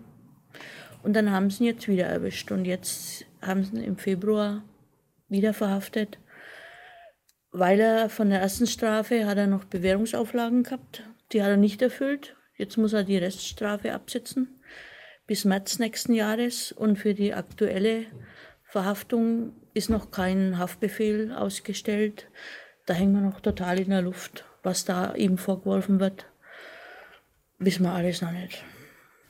Und 1.04 1.14
dann 1.14 1.32
haben 1.32 1.50
sie 1.50 1.64
ihn 1.64 1.74
jetzt 1.74 1.88
wieder 1.88 2.06
erwischt 2.06 2.52
und 2.52 2.66
jetzt 2.66 3.26
haben 3.42 3.64
sie 3.64 3.76
ihn 3.76 3.84
im 3.84 3.98
Februar 3.98 4.64
wieder 5.30 5.54
verhaftet, 5.54 6.18
weil 7.58 7.80
er 7.80 8.10
von 8.10 8.30
der 8.30 8.42
ersten 8.42 8.68
Strafe 8.68 9.26
hat 9.26 9.38
er 9.38 9.48
noch 9.48 9.64
Bewährungsauflagen 9.64 10.64
gehabt. 10.64 11.04
Die 11.32 11.42
hat 11.42 11.50
er 11.50 11.58
nicht 11.58 11.82
erfüllt. 11.82 12.36
Jetzt 12.58 12.78
muss 12.78 12.94
er 12.94 13.04
die 13.04 13.18
Reststrafe 13.18 13.94
absitzen 13.94 14.48
bis 15.28 15.46
März 15.46 15.80
nächsten 15.80 16.14
Jahres 16.14 16.72
und 16.72 16.98
für 16.98 17.14
die 17.14 17.34
aktuelle 17.34 18.06
Verhaftung 18.64 19.54
ist 19.74 19.90
noch 19.90 20.12
kein 20.12 20.58
Haftbefehl 20.58 21.32
ausgestellt. 21.32 22.28
Da 22.86 22.94
hängen 22.94 23.14
wir 23.14 23.22
noch 23.22 23.42
total 23.42 23.80
in 23.80 23.90
der 23.90 24.02
Luft, 24.02 24.46
was 24.64 24.86
da 24.86 25.16
ihm 25.16 25.38
vorgeworfen 25.38 26.00
wird. 26.00 26.26
Wissen 27.58 27.84
wir 27.84 27.92
alles 27.92 28.22
noch 28.22 28.32
nicht. 28.32 28.64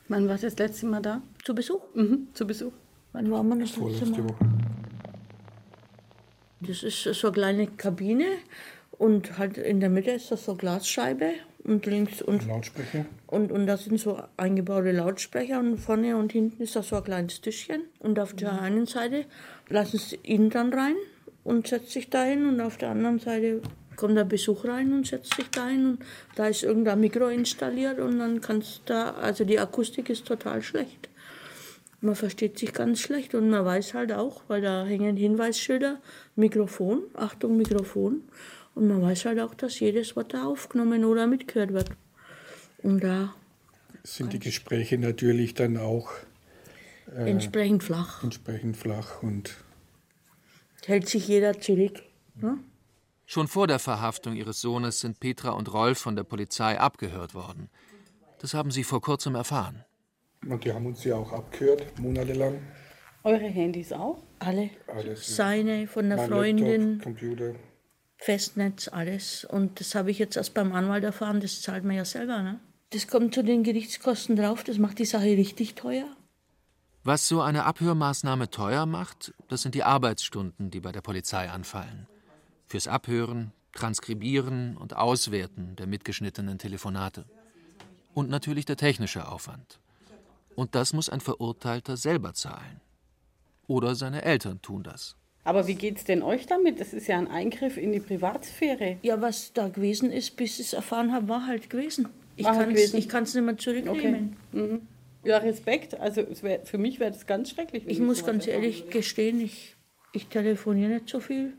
Wann 0.08 0.28
war 0.28 0.36
das 0.36 0.58
letzte 0.58 0.86
Mal 0.86 1.00
da? 1.00 1.22
Zu 1.44 1.54
Besuch? 1.54 1.82
Mhm, 1.94 2.28
zu 2.34 2.46
Besuch. 2.46 2.72
Wann 3.12 3.30
waren 3.30 3.48
wir 3.48 3.56
das 3.56 3.76
letzte 3.76 4.22
Mal? 4.22 4.34
Das 6.66 6.82
ist 6.82 7.02
so 7.02 7.28
eine 7.28 7.34
kleine 7.34 7.66
Kabine 7.68 8.26
und 8.92 9.38
halt 9.38 9.58
in 9.58 9.80
der 9.80 9.90
Mitte 9.90 10.10
ist 10.10 10.30
das 10.30 10.44
so 10.44 10.52
eine 10.52 10.58
Glasscheibe 10.58 11.32
und 11.64 11.86
links 11.86 12.22
und 12.22 12.46
Lautsprecher. 12.46 13.06
Und, 13.26 13.52
und 13.52 13.66
da 13.66 13.76
sind 13.76 14.00
so 14.00 14.20
eingebaute 14.36 14.92
Lautsprecher 14.92 15.58
und 15.58 15.78
vorne 15.78 16.16
und 16.16 16.32
hinten 16.32 16.62
ist 16.62 16.76
da 16.76 16.82
so 16.82 16.96
ein 16.96 17.04
kleines 17.04 17.40
Tischchen. 17.40 17.82
Und 17.98 18.18
auf 18.18 18.34
der 18.34 18.60
einen 18.60 18.86
Seite 18.86 19.24
lassen 19.68 19.98
sie 19.98 20.18
ihn 20.22 20.50
dann 20.50 20.72
rein 20.72 20.94
und 21.44 21.66
setzt 21.66 21.90
sich 21.90 22.08
da 22.08 22.24
hin 22.24 22.46
und 22.46 22.60
auf 22.60 22.76
der 22.76 22.90
anderen 22.90 23.18
Seite 23.18 23.60
kommt 23.96 24.16
der 24.16 24.24
Besuch 24.24 24.64
rein 24.64 24.92
und 24.92 25.06
setzt 25.06 25.34
sich 25.34 25.48
da 25.50 25.68
hin 25.68 25.86
und 25.86 25.98
da 26.36 26.46
ist 26.46 26.62
irgendein 26.62 27.00
Mikro 27.00 27.28
installiert 27.28 27.98
und 27.98 28.18
dann 28.18 28.40
kannst 28.40 28.82
da, 28.86 29.12
also 29.12 29.44
die 29.44 29.58
Akustik 29.58 30.10
ist 30.10 30.26
total 30.26 30.62
schlecht. 30.62 31.08
Man 32.00 32.14
versteht 32.14 32.58
sich 32.58 32.72
ganz 32.72 33.00
schlecht 33.00 33.34
und 33.34 33.50
man 33.50 33.64
weiß 33.64 33.94
halt 33.94 34.12
auch, 34.12 34.42
weil 34.48 34.60
da 34.60 34.84
hängen 34.84 35.16
Hinweisschilder, 35.16 36.00
Mikrofon, 36.34 37.02
Achtung 37.14 37.56
Mikrofon. 37.56 38.22
Und 38.74 38.88
man 38.88 39.00
weiß 39.00 39.24
halt 39.24 39.40
auch, 39.40 39.54
dass 39.54 39.80
jedes 39.80 40.14
Wort 40.16 40.34
da 40.34 40.44
aufgenommen 40.44 41.04
oder 41.04 41.26
mitgehört 41.26 41.72
wird. 41.72 41.90
Und 42.82 43.02
da 43.02 43.34
sind 44.04 44.32
die 44.32 44.38
Gespräche 44.38 44.98
natürlich 44.98 45.54
dann 45.54 45.78
auch 45.78 46.10
äh, 47.16 47.30
entsprechend 47.30 47.82
flach. 47.82 48.22
Entsprechend 48.22 48.76
flach 48.76 49.22
und 49.22 49.56
hält 50.84 51.08
sich 51.08 51.26
jeder 51.26 51.58
zurück. 51.58 52.02
Ne? 52.40 52.58
Schon 53.24 53.48
vor 53.48 53.66
der 53.66 53.78
Verhaftung 53.78 54.36
ihres 54.36 54.60
Sohnes 54.60 55.00
sind 55.00 55.18
Petra 55.18 55.50
und 55.50 55.72
Rolf 55.72 55.98
von 55.98 56.14
der 56.14 56.22
Polizei 56.22 56.78
abgehört 56.78 57.34
worden. 57.34 57.68
Das 58.38 58.54
haben 58.54 58.70
sie 58.70 58.84
vor 58.84 59.00
kurzem 59.00 59.34
erfahren. 59.34 59.84
Und 60.44 60.64
die 60.64 60.72
haben 60.72 60.86
uns 60.86 61.04
ja 61.04 61.16
auch 61.16 61.32
abgehört, 61.32 61.98
monatelang. 61.98 62.60
Eure 63.24 63.46
Handys 63.46 63.92
auch? 63.92 64.22
Alle. 64.38 64.70
Alles. 64.86 65.34
Seine, 65.34 65.86
von 65.86 66.08
der 66.08 66.18
Mein 66.18 66.28
Freundin. 66.28 66.82
Laptop, 66.98 67.02
Computer. 67.02 67.54
Festnetz, 68.18 68.88
alles. 68.88 69.44
Und 69.44 69.80
das 69.80 69.94
habe 69.94 70.10
ich 70.10 70.18
jetzt 70.18 70.36
erst 70.36 70.54
beim 70.54 70.72
Anwalt 70.72 71.04
erfahren, 71.04 71.40
das 71.40 71.60
zahlt 71.60 71.84
man 71.84 71.96
ja 71.96 72.04
selber. 72.04 72.42
Ne? 72.42 72.60
Das 72.90 73.08
kommt 73.08 73.34
zu 73.34 73.42
den 73.42 73.62
Gerichtskosten 73.62 74.36
drauf, 74.36 74.64
das 74.64 74.78
macht 74.78 74.98
die 74.98 75.04
Sache 75.04 75.24
richtig 75.24 75.74
teuer. 75.74 76.06
Was 77.02 77.28
so 77.28 77.40
eine 77.40 77.64
Abhörmaßnahme 77.64 78.50
teuer 78.50 78.86
macht, 78.86 79.32
das 79.48 79.62
sind 79.62 79.74
die 79.74 79.84
Arbeitsstunden, 79.84 80.70
die 80.70 80.80
bei 80.80 80.92
der 80.92 81.02
Polizei 81.02 81.48
anfallen. 81.48 82.06
Fürs 82.66 82.88
Abhören, 82.88 83.52
Transkribieren 83.72 84.76
und 84.76 84.96
Auswerten 84.96 85.76
der 85.76 85.86
mitgeschnittenen 85.86 86.58
Telefonate. 86.58 87.26
Und 88.14 88.30
natürlich 88.30 88.64
der 88.64 88.76
technische 88.76 89.28
Aufwand. 89.28 89.78
Und 90.56 90.74
das 90.74 90.92
muss 90.92 91.08
ein 91.08 91.20
Verurteilter 91.20 91.96
selber 91.96 92.34
zahlen. 92.34 92.80
Oder 93.68 93.94
seine 93.94 94.22
Eltern 94.22 94.60
tun 94.62 94.82
das. 94.82 95.16
Aber 95.44 95.68
wie 95.68 95.74
geht 95.74 95.98
es 95.98 96.04
denn 96.04 96.22
euch 96.22 96.46
damit? 96.46 96.80
Das 96.80 96.92
ist 96.92 97.06
ja 97.06 97.18
ein 97.18 97.28
Eingriff 97.28 97.76
in 97.76 97.92
die 97.92 98.00
Privatsphäre. 98.00 98.96
Ja, 99.02 99.20
was 99.20 99.52
da 99.52 99.68
gewesen 99.68 100.10
ist, 100.10 100.36
bis 100.36 100.58
ich 100.58 100.66
es 100.66 100.72
erfahren 100.72 101.12
habe, 101.12 101.28
war 101.28 101.46
halt 101.46 101.70
gewesen. 101.70 102.08
Ich 102.34 102.46
halt 102.46 102.58
kann 103.08 103.22
es 103.22 103.34
nicht 103.34 103.44
mehr 103.44 103.56
zurücknehmen. 103.56 104.36
Mhm. 104.50 104.80
Ja, 105.24 105.38
Respekt. 105.38 105.98
Also 106.00 106.22
es 106.22 106.42
wär, 106.42 106.64
für 106.64 106.78
mich 106.78 106.98
wäre 107.00 107.12
das 107.12 107.26
ganz 107.26 107.50
schrecklich. 107.50 107.84
Ich 107.86 108.00
muss 108.00 108.24
ganz 108.24 108.46
ehrlich 108.46 108.80
würde. 108.80 108.90
gestehen, 108.90 109.40
ich, 109.40 109.76
ich 110.12 110.26
telefoniere 110.26 110.90
nicht 110.94 111.08
so 111.08 111.20
viel. 111.20 111.52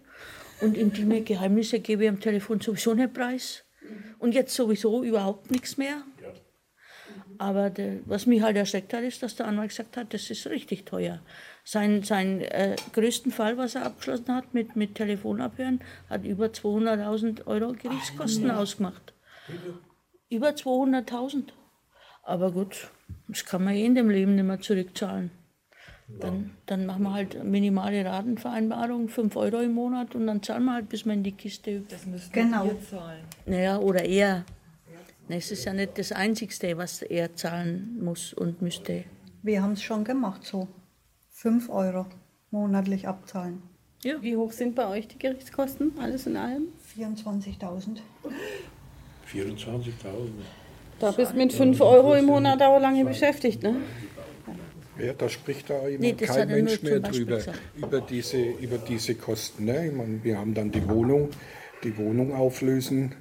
Und 0.59 0.75
intime 0.75 1.21
Geheimnisse 1.21 1.79
gebe 1.79 2.03
ich 2.03 2.09
am 2.09 2.19
Telefon 2.19 2.59
sowieso 2.59 2.93
nicht 2.93 3.13
preis. 3.13 3.63
Und 4.19 4.33
jetzt 4.33 4.53
sowieso 4.53 5.03
überhaupt 5.03 5.51
nichts 5.51 5.77
mehr. 5.77 6.03
Aber 7.39 7.69
der, 7.69 7.99
was 8.05 8.25
mich 8.25 8.41
halt 8.41 8.57
erschreckt 8.57 8.93
hat, 8.93 9.03
ist, 9.03 9.21
dass 9.23 9.35
der 9.35 9.47
Anwalt 9.47 9.69
gesagt 9.69 9.97
hat, 9.97 10.13
das 10.13 10.29
ist 10.29 10.47
richtig 10.47 10.85
teuer. 10.85 11.19
Sein, 11.63 12.03
sein 12.03 12.41
äh, 12.41 12.75
größten 12.93 13.31
Fall, 13.31 13.57
was 13.57 13.75
er 13.75 13.85
abgeschlossen 13.85 14.33
hat 14.33 14.53
mit, 14.53 14.75
mit 14.75 14.95
Telefonabhören, 14.95 15.81
hat 16.09 16.23
über 16.23 16.47
200.000 16.47 17.45
Euro 17.45 17.73
Gerichtskosten 17.73 18.49
ausgemacht. 18.51 19.13
Über 20.29 20.49
200.000. 20.49 21.43
Aber 22.23 22.51
gut, 22.51 22.89
das 23.27 23.45
kann 23.45 23.63
man 23.63 23.73
eh 23.75 23.85
in 23.85 23.95
dem 23.95 24.09
Leben 24.09 24.35
nicht 24.35 24.45
mehr 24.45 24.59
zurückzahlen. 24.59 25.31
Dann, 26.07 26.51
dann 26.65 26.85
machen 26.85 27.03
wir 27.03 27.13
halt 27.13 27.43
minimale 27.43 28.05
Ratenvereinbarung, 28.05 29.09
5 29.09 29.35
Euro 29.35 29.59
im 29.59 29.73
Monat 29.73 30.15
und 30.15 30.25
dann 30.27 30.41
zahlen 30.41 30.63
wir 30.65 30.73
halt, 30.73 30.87
bis 30.87 31.05
wir 31.05 31.13
in 31.13 31.23
die 31.23 31.33
Kiste 31.33 31.71
übt. 31.71 31.93
Das 31.93 32.05
müssen 32.05 32.31
Genau. 32.31 32.71
Naja, 33.45 33.77
oder 33.77 34.05
er. 34.05 34.45
Es 35.29 35.51
ist 35.51 35.65
ja 35.65 35.73
nicht 35.73 35.97
das 35.97 36.11
Einzigste, 36.13 36.77
was 36.77 37.01
er 37.01 37.35
zahlen 37.35 37.97
muss 38.01 38.33
und 38.33 38.61
müsste. 38.61 39.03
Wir 39.43 39.61
haben 39.61 39.73
es 39.73 39.83
schon 39.83 40.03
gemacht, 40.03 40.43
so 40.43 40.67
5 41.31 41.69
Euro 41.69 42.05
monatlich 42.51 43.07
abzahlen. 43.07 43.61
Wie 44.21 44.37
hoch 44.37 44.53
sind 44.53 44.75
bei 44.75 44.87
euch 44.87 45.07
die 45.07 45.19
Gerichtskosten? 45.19 45.91
Alles 45.99 46.27
in 46.27 46.37
allem? 46.37 46.67
24.000. 46.97 47.97
24.000. 49.33 49.89
Da 50.99 51.11
bist 51.11 51.33
du 51.33 51.37
mit 51.37 51.51
5 51.51 51.81
Euro 51.81 52.15
im 52.15 52.25
Monat 52.25 52.61
auch 52.61 52.79
lange 52.79 53.03
beschäftigt, 53.03 53.63
ne? 53.63 53.75
Ja, 54.97 55.13
da 55.13 55.29
spricht 55.29 55.69
da 55.69 55.87
immer 55.87 55.99
Nee, 55.99 56.13
kein 56.13 56.47
Mensch 56.47 56.81
mehr 56.81 56.99
drüber, 56.99 57.35
gesagt. 57.35 57.59
über 57.75 58.01
diese, 58.01 58.41
über 58.41 58.77
diese 58.77 59.13
Kosten. 59.15 59.65
Ne? 59.65 59.87
Ich 59.87 59.93
meine, 59.93 60.23
wir 60.23 60.39
haben 60.39 60.55
dann 60.55 60.71
die 60.71 60.87
Wohnung, 60.89 61.29
die 61.83 61.95
Wohnung 61.97 62.33
auflösen 62.33 63.13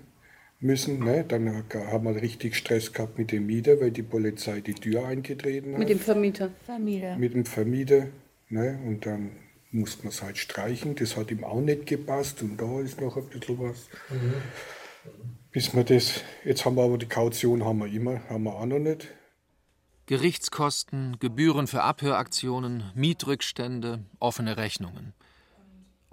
müssen. 0.67 1.05
Ne? 1.05 1.25
Dann 1.27 1.65
haben 1.73 2.05
wir 2.05 2.21
richtig 2.21 2.57
Stress 2.57 2.93
gehabt 2.93 3.19
mit 3.19 3.33
dem 3.33 3.47
Mieter, 3.47 3.81
weil 3.81 3.91
die 3.91 4.03
Polizei 4.03 4.61
die 4.61 4.75
Tür 4.75 5.07
eingetreten 5.07 5.73
hat. 5.73 5.79
Mit 5.79 5.89
dem 5.89 5.99
Vermieter. 5.99 6.51
Vermieter. 6.65 7.17
mit 7.17 7.35
dem 7.35 7.45
Vermieter. 7.45 8.09
Ne? 8.49 8.79
Und 8.87 9.07
dann 9.07 9.31
musste 9.71 10.05
man 10.05 10.13
es 10.13 10.23
halt 10.23 10.39
streichen. 10.39 10.95
Das 10.97 11.17
hat 11.17 11.31
ihm 11.31 11.45
auch 11.45 11.61
nicht 11.61 11.87
gepasst. 11.87 12.43
Und 12.43 12.61
da 12.61 12.81
ist 12.81 13.01
noch 13.01 13.17
ein 13.17 13.27
bisschen 13.29 13.59
was. 13.59 13.89
Bis 15.53 15.75
wir 15.75 15.85
das, 15.85 16.23
jetzt 16.45 16.65
haben 16.65 16.77
wir 16.77 16.83
aber 16.83 16.99
die 16.99 17.07
Kaution 17.07 17.65
haben 17.65 17.79
wir 17.79 17.87
immer, 17.87 18.21
haben 18.29 18.45
wir 18.45 18.55
auch 18.55 18.67
noch 18.67 18.79
nicht. 18.79 19.09
Gerichtskosten, 20.07 21.17
Gebühren 21.19 21.67
für 21.67 21.83
Abhöraktionen, 21.83 22.93
Mietrückstände, 22.95 24.05
offene 24.21 24.57
Rechnungen. 24.57 25.15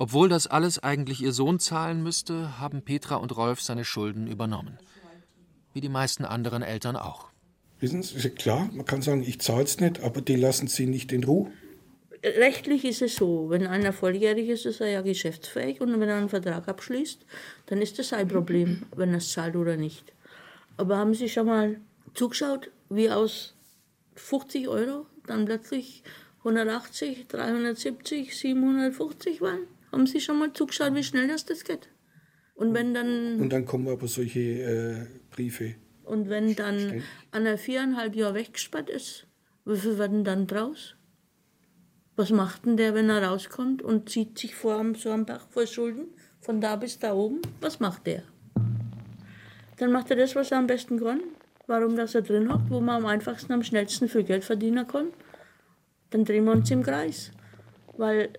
Obwohl 0.03 0.27
das 0.27 0.47
alles 0.47 0.83
eigentlich 0.83 1.21
ihr 1.21 1.31
Sohn 1.31 1.61
zahlen 1.61 2.03
müsste, 2.03 2.59
haben 2.59 2.81
Petra 2.81 3.15
und 3.15 3.37
Rolf 3.37 3.61
seine 3.61 3.85
Schulden 3.85 4.27
übernommen. 4.27 4.77
Wie 5.71 5.79
die 5.79 5.87
meisten 5.87 6.25
anderen 6.25 6.61
Eltern 6.61 6.97
auch. 6.97 7.29
Wissen 7.79 8.03
Sie, 8.03 8.17
ist 8.17 8.25
ja 8.25 8.29
klar, 8.29 8.69
man 8.73 8.85
kann 8.85 9.01
sagen, 9.01 9.23
ich 9.23 9.39
zahle 9.39 9.63
es 9.63 9.79
nicht, 9.79 10.01
aber 10.01 10.19
die 10.19 10.35
lassen 10.35 10.67
sie 10.67 10.87
nicht 10.87 11.13
in 11.13 11.23
Ruhe. 11.23 11.49
Rechtlich 12.21 12.83
ist 12.83 13.01
es 13.01 13.15
so, 13.15 13.49
wenn 13.49 13.65
einer 13.65 13.93
volljährig 13.93 14.49
ist, 14.49 14.65
ist 14.65 14.81
er 14.81 14.89
ja 14.89 15.01
geschäftsfähig 15.01 15.79
und 15.79 15.97
wenn 15.97 16.09
er 16.09 16.17
einen 16.17 16.27
Vertrag 16.27 16.67
abschließt, 16.67 17.25
dann 17.67 17.81
ist 17.81 17.97
das 17.97 18.09
sein 18.09 18.27
Problem, 18.27 18.85
wenn 18.97 19.11
er 19.11 19.19
es 19.19 19.31
zahlt 19.31 19.55
oder 19.55 19.77
nicht. 19.77 20.11
Aber 20.75 20.97
haben 20.97 21.13
Sie 21.13 21.29
schon 21.29 21.45
mal 21.45 21.79
zugeschaut, 22.13 22.71
wie 22.89 23.09
aus 23.09 23.55
50 24.15 24.67
Euro 24.67 25.05
dann 25.27 25.45
plötzlich 25.45 26.03
180, 26.39 27.29
370, 27.29 28.37
750 28.37 29.39
waren? 29.39 29.59
Haben 29.93 30.07
Sie 30.07 30.19
schon 30.19 30.39
mal 30.39 30.51
zugeschaut, 30.51 30.93
wie 30.95 31.03
schnell 31.03 31.27
das, 31.27 31.45
das 31.45 31.63
geht? 31.63 31.87
Und 32.55 32.73
wenn 32.73 32.93
dann 32.93 33.39
Und 33.39 33.49
dann 33.53 33.65
kommen 33.65 33.87
aber 33.87 34.07
solche 34.07 34.39
äh, 34.39 35.07
Briefe. 35.31 35.75
Und 36.03 36.29
wenn 36.29 36.55
dann 36.55 37.01
einer 37.31 37.57
viereinhalb 37.57 38.15
Jahre 38.15 38.35
weggesperrt 38.35 38.89
ist, 38.89 39.27
wie 39.65 39.77
viel 39.77 39.97
werden 39.97 40.23
dann 40.25 40.47
draus? 40.47 40.95
Was 42.15 42.29
macht 42.29 42.65
denn 42.65 42.75
der, 42.77 42.93
wenn 42.93 43.09
er 43.09 43.23
rauskommt 43.23 43.81
und 43.81 44.09
zieht 44.09 44.37
sich 44.37 44.53
vor 44.55 44.75
am- 44.75 44.93
so 44.95 45.11
am 45.11 45.25
Bach 45.25 45.47
vor 45.49 45.65
Schulden, 45.65 46.07
von 46.41 46.59
da 46.61 46.75
bis 46.75 46.99
da 46.99 47.13
oben? 47.13 47.41
Was 47.61 47.79
macht 47.79 48.05
der? 48.05 48.23
Dann 49.77 49.91
macht 49.91 50.09
er 50.11 50.17
das, 50.17 50.35
was 50.35 50.51
er 50.51 50.59
am 50.59 50.67
besten 50.67 50.99
kann. 50.99 51.21
Warum, 51.65 51.95
dass 51.95 52.13
er 52.13 52.21
drin 52.21 52.51
hockt, 52.53 52.69
wo 52.69 52.81
man 52.81 52.97
am 52.97 53.05
einfachsten, 53.05 53.53
am 53.53 53.63
schnellsten 53.63 54.09
viel 54.09 54.23
Geld 54.23 54.43
verdienen 54.43 54.85
kann. 54.87 55.07
Dann 56.11 56.25
drehen 56.25 56.45
wir 56.45 56.51
uns 56.51 56.69
im 56.69 56.83
Kreis. 56.83 57.31
Weil 57.97 58.29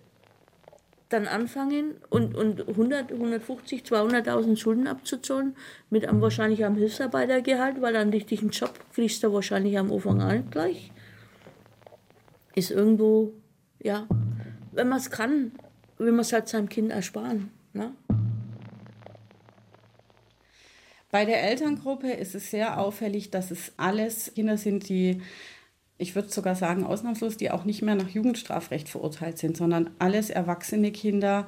dann 1.09 1.27
anfangen 1.27 1.97
und, 2.11 2.35
und 2.35 2.69
100, 2.69 3.13
150, 3.13 3.83
200.000 3.83 4.57
Schulden 4.57 4.87
abzuzahlen 4.87 5.55
mit 5.91 6.07
einem 6.07 6.21
wahrscheinlich 6.21 6.65
am 6.65 6.77
Hilfsarbeitergehalt, 6.77 7.81
weil 7.81 7.97
einen 7.97 8.11
richtigen 8.11 8.51
Job 8.51 8.79
kriegst 8.95 9.23
du 9.23 9.33
wahrscheinlich 9.33 9.79
am 9.79 9.93
Anfang 9.93 10.23
an 10.23 10.51
gleich. 10.51 10.91
Ist 12.55 12.71
irgendwo, 12.71 13.33
ja, 13.83 14.07
wenn 14.73 14.89
man 14.89 14.99
es 14.99 15.11
kann, 15.11 15.53
will 15.99 16.13
man 16.13 16.21
es 16.21 16.33
halt 16.33 16.49
seinem 16.49 16.69
Kind 16.69 16.91
ersparen. 16.91 17.51
Ne? 17.73 17.93
Bei 21.11 21.25
der 21.25 21.45
Elterngruppe 21.45 22.11
ist 22.11 22.35
es 22.35 22.51
sehr 22.51 22.81
auffällig, 22.81 23.31
dass 23.31 23.53
es 23.53 23.73
alles 23.77 24.33
Kinder 24.35 24.57
sind, 24.57 24.89
die, 24.89 25.23
ich 25.99 26.15
würde 26.15 26.29
sogar 26.29 26.55
sagen, 26.55 26.85
ausnahmslos, 26.85 27.37
die 27.37 27.51
auch 27.51 27.65
nicht 27.65 27.83
mehr 27.83 27.95
nach 27.95 28.09
Jugendstrafrecht 28.09 28.89
verurteilt 28.89 29.39
sind, 29.39 29.57
sondern 29.57 29.91
alles 29.99 30.31
erwachsene 30.31 30.91
Kinder 30.91 31.47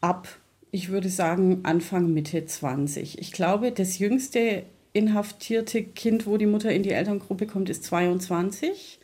ab, 0.00 0.28
ich 0.70 0.90
würde 0.90 1.08
sagen, 1.08 1.60
Anfang, 1.62 2.12
Mitte 2.12 2.44
20. 2.44 3.18
Ich 3.18 3.32
glaube, 3.32 3.72
das 3.72 3.98
jüngste 3.98 4.64
inhaftierte 4.92 5.82
Kind, 5.82 6.26
wo 6.26 6.36
die 6.36 6.46
Mutter 6.46 6.70
in 6.70 6.82
die 6.82 6.90
Elterngruppe 6.90 7.46
kommt, 7.46 7.70
ist 7.70 7.84
22 7.84 8.97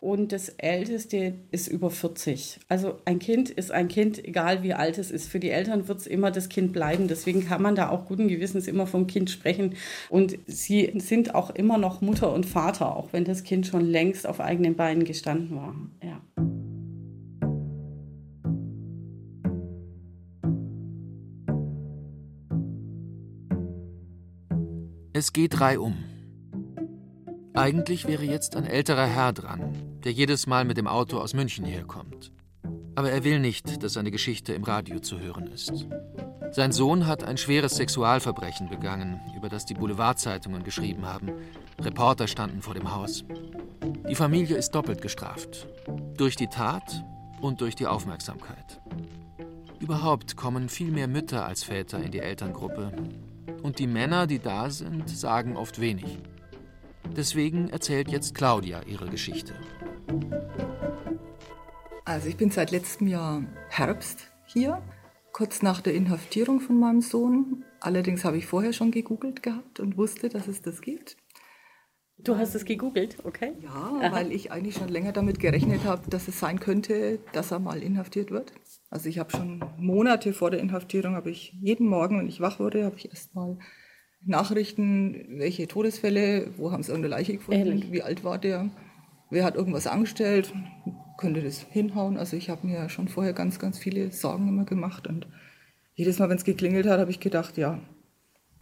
und 0.00 0.30
das 0.30 0.48
Älteste 0.48 1.34
ist 1.50 1.66
über 1.66 1.90
40. 1.90 2.60
Also 2.68 2.98
ein 3.04 3.18
Kind 3.18 3.50
ist 3.50 3.72
ein 3.72 3.88
Kind, 3.88 4.24
egal 4.24 4.62
wie 4.62 4.72
alt 4.72 4.96
es 4.96 5.10
ist. 5.10 5.28
Für 5.28 5.40
die 5.40 5.50
Eltern 5.50 5.88
wird 5.88 5.98
es 6.00 6.06
immer 6.06 6.30
das 6.30 6.48
Kind 6.48 6.72
bleiben. 6.72 7.08
Deswegen 7.08 7.44
kann 7.44 7.62
man 7.62 7.74
da 7.74 7.88
auch 7.88 8.06
guten 8.06 8.28
Gewissens 8.28 8.68
immer 8.68 8.86
vom 8.86 9.08
Kind 9.08 9.28
sprechen. 9.28 9.74
Und 10.08 10.38
sie 10.46 10.92
sind 10.98 11.34
auch 11.34 11.50
immer 11.50 11.78
noch 11.78 12.00
Mutter 12.00 12.32
und 12.32 12.46
Vater, 12.46 12.94
auch 12.94 13.12
wenn 13.12 13.24
das 13.24 13.42
Kind 13.42 13.66
schon 13.66 13.84
längst 13.84 14.26
auf 14.26 14.38
eigenen 14.38 14.76
Beinen 14.76 15.04
gestanden 15.04 15.56
war. 15.56 15.74
Ja. 16.02 16.20
Es 25.12 25.32
geht 25.32 25.60
reihum. 25.60 25.96
Eigentlich 27.58 28.06
wäre 28.06 28.22
jetzt 28.22 28.54
ein 28.54 28.66
älterer 28.66 29.06
Herr 29.06 29.32
dran, 29.32 29.98
der 30.04 30.12
jedes 30.12 30.46
Mal 30.46 30.64
mit 30.64 30.76
dem 30.76 30.86
Auto 30.86 31.18
aus 31.18 31.34
München 31.34 31.64
herkommt. 31.64 32.30
Aber 32.94 33.10
er 33.10 33.24
will 33.24 33.40
nicht, 33.40 33.82
dass 33.82 33.94
seine 33.94 34.12
Geschichte 34.12 34.52
im 34.52 34.62
Radio 34.62 35.00
zu 35.00 35.18
hören 35.18 35.48
ist. 35.48 35.88
Sein 36.52 36.70
Sohn 36.70 37.08
hat 37.08 37.24
ein 37.24 37.36
schweres 37.36 37.74
Sexualverbrechen 37.74 38.68
begangen, 38.68 39.20
über 39.36 39.48
das 39.48 39.66
die 39.66 39.74
Boulevardzeitungen 39.74 40.62
geschrieben 40.62 41.04
haben. 41.04 41.32
Reporter 41.80 42.28
standen 42.28 42.62
vor 42.62 42.74
dem 42.74 42.94
Haus. 42.94 43.24
Die 44.08 44.14
Familie 44.14 44.56
ist 44.56 44.70
doppelt 44.70 45.02
gestraft. 45.02 45.66
Durch 46.16 46.36
die 46.36 46.46
Tat 46.46 47.04
und 47.40 47.60
durch 47.60 47.74
die 47.74 47.88
Aufmerksamkeit. 47.88 48.80
Überhaupt 49.80 50.36
kommen 50.36 50.68
viel 50.68 50.92
mehr 50.92 51.08
Mütter 51.08 51.44
als 51.44 51.64
Väter 51.64 52.00
in 52.00 52.12
die 52.12 52.20
Elterngruppe. 52.20 52.92
Und 53.64 53.80
die 53.80 53.88
Männer, 53.88 54.28
die 54.28 54.38
da 54.38 54.70
sind, 54.70 55.10
sagen 55.10 55.56
oft 55.56 55.80
wenig. 55.80 56.18
Deswegen 57.16 57.68
erzählt 57.68 58.10
jetzt 58.10 58.34
Claudia 58.34 58.82
ihre 58.82 59.08
Geschichte. 59.08 59.54
Also 62.04 62.28
ich 62.28 62.36
bin 62.36 62.50
seit 62.50 62.70
letztem 62.70 63.06
Jahr 63.06 63.42
Herbst 63.68 64.30
hier, 64.46 64.82
kurz 65.32 65.62
nach 65.62 65.80
der 65.80 65.94
Inhaftierung 65.94 66.60
von 66.60 66.78
meinem 66.78 67.02
Sohn. 67.02 67.64
Allerdings 67.80 68.24
habe 68.24 68.38
ich 68.38 68.46
vorher 68.46 68.72
schon 68.72 68.90
gegoogelt 68.90 69.42
gehabt 69.42 69.78
und 69.78 69.96
wusste, 69.96 70.28
dass 70.28 70.48
es 70.48 70.62
das 70.62 70.80
gibt. 70.80 71.16
Du 72.20 72.36
hast 72.36 72.56
es 72.56 72.64
gegoogelt, 72.64 73.18
okay? 73.24 73.52
Ja, 73.62 73.70
Aha. 73.70 74.12
weil 74.12 74.32
ich 74.32 74.50
eigentlich 74.50 74.74
schon 74.74 74.88
länger 74.88 75.12
damit 75.12 75.38
gerechnet 75.38 75.84
habe, 75.84 76.10
dass 76.10 76.26
es 76.26 76.40
sein 76.40 76.58
könnte, 76.58 77.20
dass 77.32 77.52
er 77.52 77.60
mal 77.60 77.80
inhaftiert 77.80 78.32
wird. 78.32 78.52
Also 78.90 79.08
ich 79.08 79.20
habe 79.20 79.30
schon 79.30 79.62
Monate 79.76 80.32
vor 80.32 80.50
der 80.50 80.58
Inhaftierung, 80.58 81.14
habe 81.14 81.30
ich 81.30 81.52
jeden 81.60 81.86
Morgen, 81.86 82.18
wenn 82.18 82.26
ich 82.26 82.40
wach 82.40 82.58
wurde, 82.58 82.84
habe 82.84 82.96
ich 82.96 83.08
erst 83.08 83.36
mal 83.36 83.58
Nachrichten, 84.28 85.24
welche 85.38 85.66
Todesfälle, 85.68 86.50
wo 86.56 86.70
haben 86.70 86.82
sie 86.82 86.90
irgendeine 86.90 87.16
Leiche 87.16 87.34
gefunden, 87.34 87.60
Ehrlich? 87.60 87.92
wie 87.92 88.02
alt 88.02 88.24
war 88.24 88.38
der, 88.38 88.70
wer 89.30 89.44
hat 89.44 89.56
irgendwas 89.56 89.86
angestellt, 89.86 90.52
könnte 91.16 91.42
das 91.42 91.60
hinhauen. 91.70 92.16
Also 92.16 92.36
ich 92.36 92.50
habe 92.50 92.66
mir 92.66 92.88
schon 92.88 93.08
vorher 93.08 93.32
ganz, 93.32 93.58
ganz 93.58 93.78
viele 93.78 94.10
Sorgen 94.12 94.48
immer 94.48 94.64
gemacht 94.64 95.06
und 95.06 95.26
jedes 95.94 96.20
Mal, 96.20 96.28
wenn 96.28 96.36
es 96.36 96.44
geklingelt 96.44 96.86
hat, 96.86 97.00
habe 97.00 97.10
ich 97.10 97.18
gedacht, 97.18 97.56
ja, 97.58 97.80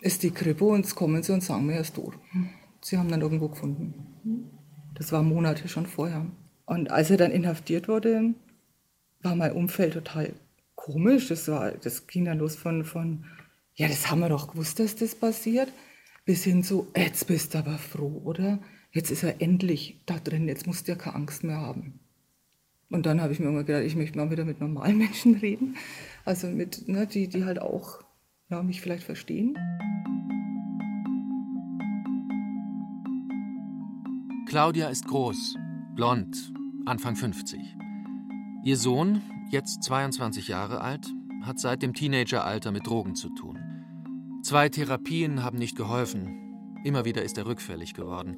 ist 0.01 0.23
die 0.23 0.31
Kripo 0.31 0.73
und 0.73 0.85
jetzt 0.85 0.95
kommen 0.95 1.23
sie 1.23 1.33
und 1.33 1.43
sagen 1.43 1.67
mir, 1.67 1.75
er 1.75 1.81
ist 1.81 1.95
tot. 1.95 2.15
Sie 2.81 2.97
haben 2.97 3.11
dann 3.11 3.21
irgendwo 3.21 3.49
gefunden. 3.49 4.49
Das 4.95 5.13
war 5.13 5.23
Monate 5.23 5.69
schon 5.69 5.87
vorher. 5.87 6.25
Und 6.65 6.91
als 6.91 7.11
er 7.11 7.19
dann 7.19 7.31
inhaftiert 7.31 7.89
wurde, 7.89 8.35
war 9.23 9.37
mein 9.37 9.53
Umfeld 9.53 9.93
total 9.93 10.33
komisch. 10.75 11.29
Das, 11.29 11.49
war, 11.49 11.73
das 11.73 12.07
ging 12.07 12.25
dann 12.25 12.39
los 12.39 12.57
von, 12.57 12.85
von 12.85 13.25
ja, 13.77 13.89
das 13.89 14.11
haben 14.11 14.21
wir 14.21 14.31
doch 14.31 14.49
gewusst, 14.49 14.81
dass 14.81 14.97
das 14.97 15.15
passiert, 15.15 15.71
bis 16.25 16.45
hin 16.45 16.65
zu, 16.65 16.89
jetzt 16.97 17.27
bist 17.27 17.55
du 17.55 17.59
aber 17.59 17.79
froh, 17.79 18.23
oder? 18.25 18.59
Jetzt 18.91 19.11
ist 19.11 19.23
er 19.23 19.43
endlich 19.43 20.01
da 20.07 20.19
drin, 20.19 20.49
jetzt 20.49 20.67
musst 20.67 20.89
du 20.89 20.93
ja 20.93 20.99
keine 20.99 21.17
Angst 21.17 21.45
mehr 21.45 21.59
haben. 21.59 22.01
Und 22.89 23.05
dann 23.05 23.21
habe 23.21 23.33
ich 23.33 23.41
mir 23.41 23.49
immer 23.49 23.65
gedacht, 23.65 23.85
ich 23.85 23.95
möchte 23.95 24.17
mal 24.17 24.31
wieder 24.31 24.47
mit 24.47 24.61
normalen 24.61 24.97
Menschen 24.99 25.35
reden, 25.35 25.77
also 26.25 26.49
mit, 26.49 26.89
ne, 26.89 27.07
die, 27.07 27.29
die 27.29 27.45
halt 27.45 27.61
auch 27.61 28.03
ja, 28.49 28.63
mich 28.63 28.81
vielleicht 28.81 29.05
verstehen. 29.05 29.57
Claudia 34.49 34.89
ist 34.89 35.07
groß, 35.07 35.57
blond, 35.95 36.53
Anfang 36.87 37.15
50. 37.15 37.61
Ihr 38.65 38.77
Sohn, 38.79 39.21
jetzt 39.51 39.83
22 39.83 40.49
Jahre 40.49 40.81
alt, 40.81 41.13
hat 41.43 41.59
seit 41.59 41.83
dem 41.83 41.93
Teenageralter 41.93 42.73
mit 42.73 42.87
Drogen 42.87 43.15
zu 43.17 43.29
tun. 43.29 43.66
Zwei 44.47 44.69
Therapien 44.69 45.43
haben 45.43 45.59
nicht 45.59 45.75
geholfen. 45.77 46.79
Immer 46.85 47.05
wieder 47.05 47.25
ist 47.25 47.37
er 47.37 47.47
rückfällig 47.47 47.95
geworden. 47.95 48.37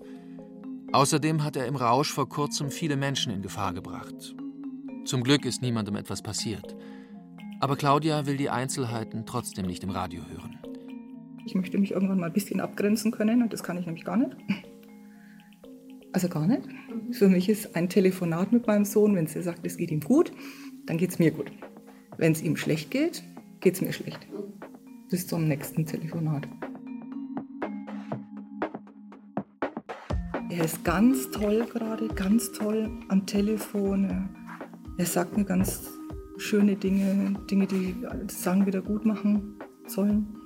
Außerdem 0.91 1.45
hat 1.45 1.55
er 1.55 1.67
im 1.67 1.77
Rausch 1.77 2.15
vor 2.15 2.31
kurzem 2.31 2.71
viele 2.71 2.97
Menschen 2.97 3.31
in 3.31 3.43
Gefahr 3.43 3.75
gebracht. 3.75 4.35
Zum 5.05 5.23
Glück 5.23 5.45
ist 5.45 5.61
niemandem 5.61 5.97
etwas 5.97 6.23
passiert. 6.23 6.75
Aber 7.61 7.77
Claudia 7.77 8.25
will 8.25 8.39
die 8.39 8.49
Einzelheiten 8.49 9.27
trotzdem 9.27 9.67
nicht 9.67 9.85
im 9.85 9.91
Radio 9.91 10.23
hören. 10.31 10.59
Ich 11.45 11.55
möchte 11.55 11.77
mich 11.77 11.91
irgendwann 11.91 12.21
mal 12.21 12.29
ein 12.29 12.33
bisschen 12.33 12.61
abgrenzen 12.61 13.13
können 13.13 13.43
und 13.43 13.53
das 13.53 13.63
kann 13.63 13.77
ich 13.77 13.85
nämlich 13.85 14.07
gar 14.07 14.17
nicht. 14.17 14.35
Also 16.15 16.31
gar 16.31 16.47
nicht. 16.47 16.63
Für 17.11 17.29
mich 17.29 17.51
ist 17.51 17.77
ein 17.77 17.91
Telefonat 17.91 18.51
mit 18.51 18.67
meinem 18.67 18.87
Sohn, 18.87 19.15
wenn 19.15 19.27
er 19.27 19.43
sagt, 19.43 19.67
es 19.67 19.77
geht 19.77 19.91
ihm 19.91 20.01
gut, 20.01 20.33
dann 20.87 20.97
geht 20.97 21.11
es 21.11 21.19
mir 21.19 21.33
gut. 21.33 21.53
Wenn 22.17 22.33
es 22.33 22.41
ihm 22.41 22.57
schlecht 22.57 22.91
geht, 22.91 23.23
geht 23.61 23.75
es 23.75 23.83
mir 23.83 23.93
schlecht. 23.93 24.27
Bis 25.11 25.27
zum 25.27 25.49
nächsten 25.49 25.87
Telefonat. 25.87 26.47
Er 30.51 30.65
ist 30.65 30.85
ganz 30.85 31.31
toll 31.31 31.67
gerade, 31.73 32.09
ganz 32.09 32.53
toll 32.53 32.91
am 33.09 33.25
Telefon. 33.25 34.29
Er 34.99 35.07
sagt 35.07 35.35
mir 35.37 35.45
ganz 35.45 35.89
schöne 36.37 36.77
Dinge, 36.77 37.35
Dinge, 37.51 37.67
die 37.67 37.97
das 38.27 38.43
Sagen 38.43 38.67
wieder 38.67 38.83
gut 38.83 39.07
machen 39.07 39.59
sollen. 39.87 40.37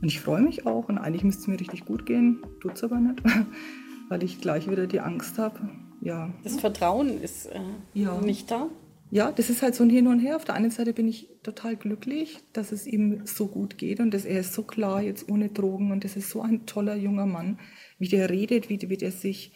Und 0.00 0.08
ich 0.08 0.20
freue 0.20 0.40
mich 0.40 0.66
auch 0.66 0.88
und 0.88 0.96
eigentlich 0.96 1.24
müsste 1.24 1.42
es 1.42 1.48
mir 1.48 1.60
richtig 1.60 1.84
gut 1.84 2.06
gehen, 2.06 2.38
tut 2.60 2.76
es 2.76 2.84
aber 2.84 2.98
nicht, 2.98 3.22
weil 4.08 4.22
ich 4.22 4.40
gleich 4.40 4.70
wieder 4.70 4.86
die 4.86 5.00
Angst 5.00 5.38
habe. 5.38 5.68
Ja. 6.00 6.30
Das 6.42 6.58
Vertrauen 6.58 7.20
ist 7.20 7.46
äh, 7.46 7.60
ja. 7.92 8.18
nicht 8.20 8.50
da 8.50 8.68
ja, 9.16 9.32
das 9.32 9.48
ist 9.48 9.62
halt 9.62 9.74
so 9.74 9.82
ein 9.82 9.88
Hin 9.88 10.08
und 10.08 10.18
Her. 10.18 10.36
Auf 10.36 10.44
der 10.44 10.54
einen 10.56 10.70
Seite 10.70 10.92
bin 10.92 11.08
ich 11.08 11.30
total 11.42 11.74
glücklich, 11.74 12.38
dass 12.52 12.70
es 12.70 12.86
ihm 12.86 13.22
so 13.24 13.46
gut 13.46 13.78
geht 13.78 13.98
und 13.98 14.12
dass 14.12 14.26
er 14.26 14.40
ist 14.40 14.52
so 14.52 14.62
klar 14.62 15.00
jetzt 15.00 15.30
ohne 15.30 15.48
Drogen 15.48 15.90
und 15.90 16.04
das 16.04 16.16
ist 16.16 16.28
so 16.28 16.42
ein 16.42 16.66
toller 16.66 16.96
junger 16.96 17.24
Mann, 17.24 17.58
wie 17.98 18.08
der 18.08 18.28
redet, 18.28 18.68
wie, 18.68 18.78
wie 18.90 18.96
der 18.98 19.10
sich 19.10 19.52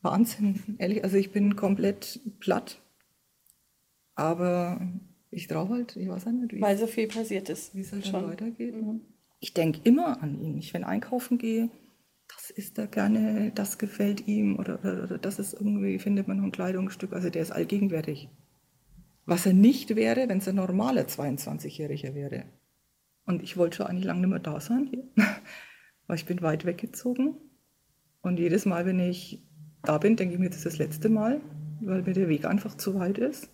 Wahnsinn, 0.00 0.76
ehrlich. 0.78 1.04
Also 1.04 1.18
ich 1.18 1.32
bin 1.32 1.54
komplett 1.54 2.20
platt, 2.40 2.80
aber 4.14 4.80
ich 5.30 5.48
traue 5.48 5.68
halt, 5.68 5.96
ich 5.96 6.08
weiß 6.08 6.24
nicht, 6.24 6.58
weil 6.58 6.78
so 6.78 6.86
viel 6.86 7.08
passiert 7.08 7.50
ist, 7.50 7.74
wie 7.74 7.82
es 7.82 7.92
halt 7.92 8.06
schon 8.06 8.26
weitergeht. 8.26 8.74
Mhm. 8.74 9.02
Ich 9.38 9.52
denke 9.52 9.80
immer 9.84 10.22
an 10.22 10.40
ihn. 10.40 10.56
Ich, 10.56 10.72
wenn 10.72 10.84
einkaufen 10.84 11.36
gehe, 11.36 11.68
das 12.34 12.48
ist 12.48 12.78
da 12.78 12.86
gerne, 12.86 13.52
das 13.54 13.76
gefällt 13.76 14.26
ihm 14.26 14.58
oder, 14.58 14.78
oder, 14.80 15.04
oder 15.04 15.18
das 15.18 15.38
ist 15.38 15.52
irgendwie, 15.52 15.98
findet 15.98 16.26
man 16.26 16.38
noch 16.38 16.44
ein 16.44 16.52
Kleidungsstück. 16.52 17.12
Also 17.12 17.28
der 17.28 17.42
ist 17.42 17.50
allgegenwärtig 17.50 18.30
was 19.28 19.44
er 19.44 19.52
nicht 19.52 19.94
wäre, 19.94 20.26
wenn 20.28 20.38
es 20.38 20.48
ein 20.48 20.54
normaler 20.54 21.02
22-Jähriger 21.02 22.14
wäre. 22.14 22.44
Und 23.26 23.42
ich 23.42 23.58
wollte 23.58 23.76
schon 23.76 23.86
eigentlich 23.86 24.06
lange 24.06 24.20
nicht 24.20 24.30
mehr 24.30 24.38
da 24.38 24.58
sein 24.58 24.86
hier, 24.86 25.04
weil 26.06 26.16
ich 26.16 26.24
bin 26.24 26.40
weit 26.40 26.64
weggezogen. 26.64 27.36
Und 28.22 28.38
jedes 28.38 28.64
Mal, 28.64 28.86
wenn 28.86 28.98
ich 28.98 29.46
da 29.82 29.98
bin, 29.98 30.16
denke 30.16 30.34
ich 30.34 30.40
mir, 30.40 30.48
das 30.48 30.58
ist 30.58 30.66
das 30.66 30.78
letzte 30.78 31.10
Mal, 31.10 31.42
weil 31.82 32.02
mir 32.02 32.14
der 32.14 32.30
Weg 32.30 32.46
einfach 32.46 32.74
zu 32.74 32.94
weit 32.94 33.18
ist. 33.18 33.50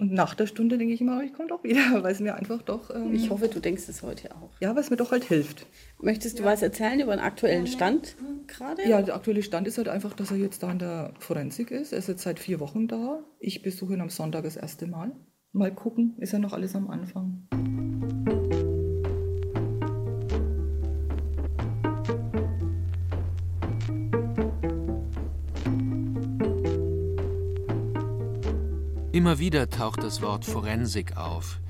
Und 0.00 0.12
nach 0.12 0.34
der 0.34 0.46
Stunde 0.46 0.78
denke 0.78 0.94
ich 0.94 1.02
immer, 1.02 1.22
ich 1.22 1.34
komme 1.34 1.48
doch 1.50 1.62
wieder, 1.62 1.80
weil 2.02 2.12
es 2.12 2.20
mir 2.20 2.34
einfach 2.34 2.62
doch. 2.62 2.88
Ähm, 2.88 3.12
ich 3.12 3.28
hoffe, 3.28 3.48
du 3.48 3.60
denkst 3.60 3.86
es 3.86 4.02
heute 4.02 4.34
auch. 4.34 4.50
Ja, 4.58 4.74
weil 4.74 4.82
es 4.82 4.88
mir 4.88 4.96
doch 4.96 5.12
halt 5.12 5.24
hilft. 5.24 5.66
Möchtest 6.00 6.38
du 6.38 6.42
ja. 6.42 6.48
was 6.48 6.62
erzählen 6.62 6.98
über 7.00 7.14
den 7.14 7.20
aktuellen 7.20 7.66
Stand 7.66 8.16
gerade? 8.46 8.88
Ja, 8.88 9.02
der 9.02 9.14
aktuelle 9.14 9.42
Stand 9.42 9.68
ist 9.68 9.76
halt 9.76 9.88
einfach, 9.88 10.14
dass 10.14 10.30
er 10.30 10.38
jetzt 10.38 10.62
da 10.62 10.72
in 10.72 10.78
der 10.78 11.12
Forensik 11.18 11.70
ist. 11.70 11.92
Er 11.92 11.98
ist 11.98 12.08
jetzt 12.08 12.22
seit 12.22 12.38
vier 12.38 12.60
Wochen 12.60 12.88
da. 12.88 13.22
Ich 13.38 13.60
besuche 13.60 13.92
ihn 13.92 14.00
am 14.00 14.08
Sonntag 14.08 14.44
das 14.44 14.56
erste 14.56 14.86
Mal. 14.86 15.12
mal 15.52 15.74
gucken, 15.74 16.16
ist 16.18 16.32
ja 16.32 16.38
noch 16.38 16.54
alles 16.54 16.74
am 16.74 16.88
Anfang. 16.88 17.46
Immer 29.20 29.38
wieder 29.38 29.68
taucht 29.68 30.02
das 30.02 30.22
Wort 30.22 30.46
Forensik 30.46 31.18
auf. 31.18 31.60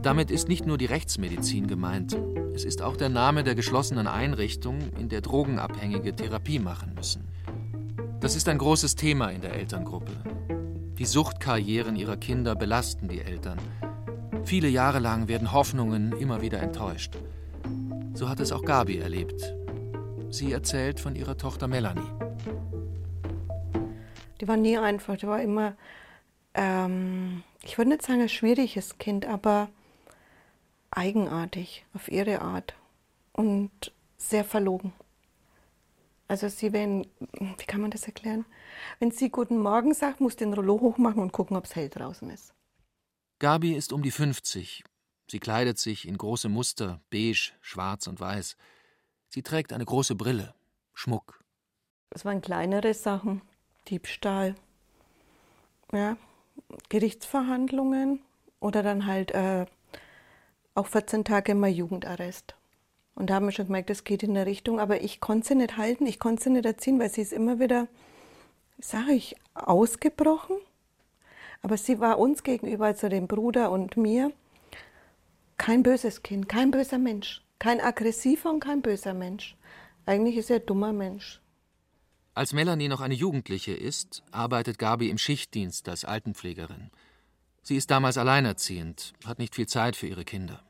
Damit 0.00 0.30
ist 0.30 0.46
nicht 0.48 0.64
nur 0.64 0.78
die 0.78 0.86
Rechtsmedizin 0.86 1.66
gemeint, 1.66 2.16
es 2.54 2.64
ist 2.64 2.82
auch 2.82 2.96
der 2.96 3.08
Name 3.08 3.42
der 3.42 3.56
geschlossenen 3.56 4.06
Einrichtung, 4.06 4.78
in 4.96 5.08
der 5.08 5.20
Drogenabhängige 5.20 6.14
Therapie 6.14 6.60
machen 6.60 6.94
müssen. 6.94 7.26
Das 8.20 8.36
ist 8.36 8.48
ein 8.48 8.58
großes 8.58 8.94
Thema 8.94 9.30
in 9.30 9.40
der 9.40 9.54
Elterngruppe. 9.54 10.12
Die 10.96 11.04
Suchtkarrieren 11.04 11.96
ihrer 11.96 12.16
Kinder 12.16 12.54
belasten 12.54 13.08
die 13.08 13.22
Eltern. 13.22 13.58
Viele 14.44 14.68
Jahre 14.68 15.00
lang 15.00 15.26
werden 15.26 15.50
Hoffnungen 15.50 16.12
immer 16.12 16.42
wieder 16.42 16.62
enttäuscht. 16.62 17.18
So 18.14 18.28
hat 18.28 18.38
es 18.38 18.52
auch 18.52 18.62
Gabi 18.62 18.98
erlebt. 18.98 19.52
Sie 20.30 20.52
erzählt 20.52 21.00
von 21.00 21.16
ihrer 21.16 21.36
Tochter 21.36 21.66
Melanie. 21.66 22.06
Die 24.40 24.46
war 24.46 24.56
nie 24.56 24.78
einfach, 24.78 25.16
die 25.16 25.26
war 25.26 25.42
immer 25.42 25.74
ähm, 26.58 27.44
ich 27.62 27.78
würde 27.78 27.90
nicht 27.90 28.02
sagen 28.02 28.20
ein 28.20 28.28
schwieriges 28.28 28.98
Kind, 28.98 29.26
aber 29.26 29.68
eigenartig 30.90 31.86
auf 31.94 32.10
ihre 32.10 32.42
Art 32.42 32.74
und 33.32 33.70
sehr 34.16 34.44
verlogen. 34.44 34.92
Also 36.26 36.48
sie 36.48 36.72
wenn, 36.72 37.06
wie 37.32 37.64
kann 37.66 37.80
man 37.80 37.92
das 37.92 38.06
erklären? 38.06 38.44
Wenn 38.98 39.12
sie 39.12 39.30
Guten 39.30 39.58
Morgen 39.58 39.94
sagt, 39.94 40.20
muss 40.20 40.34
den 40.34 40.52
Rollo 40.52 40.80
hochmachen 40.80 41.22
und 41.22 41.32
gucken, 41.32 41.56
ob 41.56 41.64
es 41.64 41.76
hell 41.76 41.88
draußen 41.88 42.28
ist. 42.28 42.52
Gabi 43.38 43.74
ist 43.74 43.92
um 43.92 44.02
die 44.02 44.10
50. 44.10 44.82
Sie 45.30 45.38
kleidet 45.38 45.78
sich 45.78 46.08
in 46.08 46.18
große 46.18 46.48
Muster, 46.48 47.00
beige, 47.10 47.52
schwarz 47.60 48.08
und 48.08 48.18
weiß. 48.18 48.56
Sie 49.28 49.42
trägt 49.42 49.72
eine 49.72 49.84
große 49.84 50.16
Brille, 50.16 50.54
Schmuck. 50.92 51.40
Es 52.10 52.24
waren 52.24 52.40
kleinere 52.40 52.94
Sachen, 52.94 53.42
Diebstahl, 53.88 54.56
ja, 55.92 56.16
Gerichtsverhandlungen 56.88 58.20
oder 58.60 58.82
dann 58.82 59.06
halt 59.06 59.30
äh, 59.32 59.66
auch 60.74 60.86
14 60.86 61.24
Tage 61.24 61.52
immer 61.52 61.68
Jugendarrest. 61.68 62.54
Und 63.14 63.30
da 63.30 63.34
haben 63.34 63.46
wir 63.46 63.52
schon 63.52 63.66
gemerkt, 63.66 63.90
das 63.90 64.04
geht 64.04 64.22
in 64.22 64.34
der 64.34 64.46
Richtung, 64.46 64.78
aber 64.78 65.02
ich 65.02 65.20
konnte 65.20 65.48
sie 65.48 65.54
nicht 65.56 65.76
halten, 65.76 66.06
ich 66.06 66.20
konnte 66.20 66.44
sie 66.44 66.50
nicht 66.50 66.66
erziehen, 66.66 67.00
weil 67.00 67.10
sie 67.10 67.22
ist 67.22 67.32
immer 67.32 67.58
wieder, 67.58 67.88
sage 68.78 69.12
ich, 69.12 69.34
ausgebrochen. 69.54 70.56
Aber 71.62 71.76
sie 71.76 71.98
war 71.98 72.18
uns 72.20 72.44
gegenüber, 72.44 72.86
also 72.86 73.08
dem 73.08 73.26
Bruder 73.26 73.72
und 73.72 73.96
mir, 73.96 74.32
kein 75.56 75.82
böses 75.82 76.22
Kind, 76.22 76.48
kein 76.48 76.70
böser 76.70 76.98
Mensch, 76.98 77.42
kein 77.58 77.80
aggressiver 77.80 78.50
und 78.50 78.60
kein 78.60 78.82
böser 78.82 79.14
Mensch. 79.14 79.56
Eigentlich 80.06 80.36
ist 80.36 80.50
er 80.50 80.56
ein 80.56 80.66
dummer 80.66 80.92
Mensch. 80.92 81.40
Als 82.38 82.52
Melanie 82.52 82.86
noch 82.86 83.00
eine 83.00 83.16
Jugendliche 83.16 83.72
ist, 83.72 84.22
arbeitet 84.30 84.78
Gabi 84.78 85.10
im 85.10 85.18
Schichtdienst 85.18 85.88
als 85.88 86.04
Altenpflegerin. 86.04 86.92
Sie 87.64 87.74
ist 87.74 87.90
damals 87.90 88.16
alleinerziehend, 88.16 89.12
hat 89.24 89.40
nicht 89.40 89.56
viel 89.56 89.66
Zeit 89.66 89.96
für 89.96 90.06
ihre 90.06 90.24
Kinder. 90.24 90.62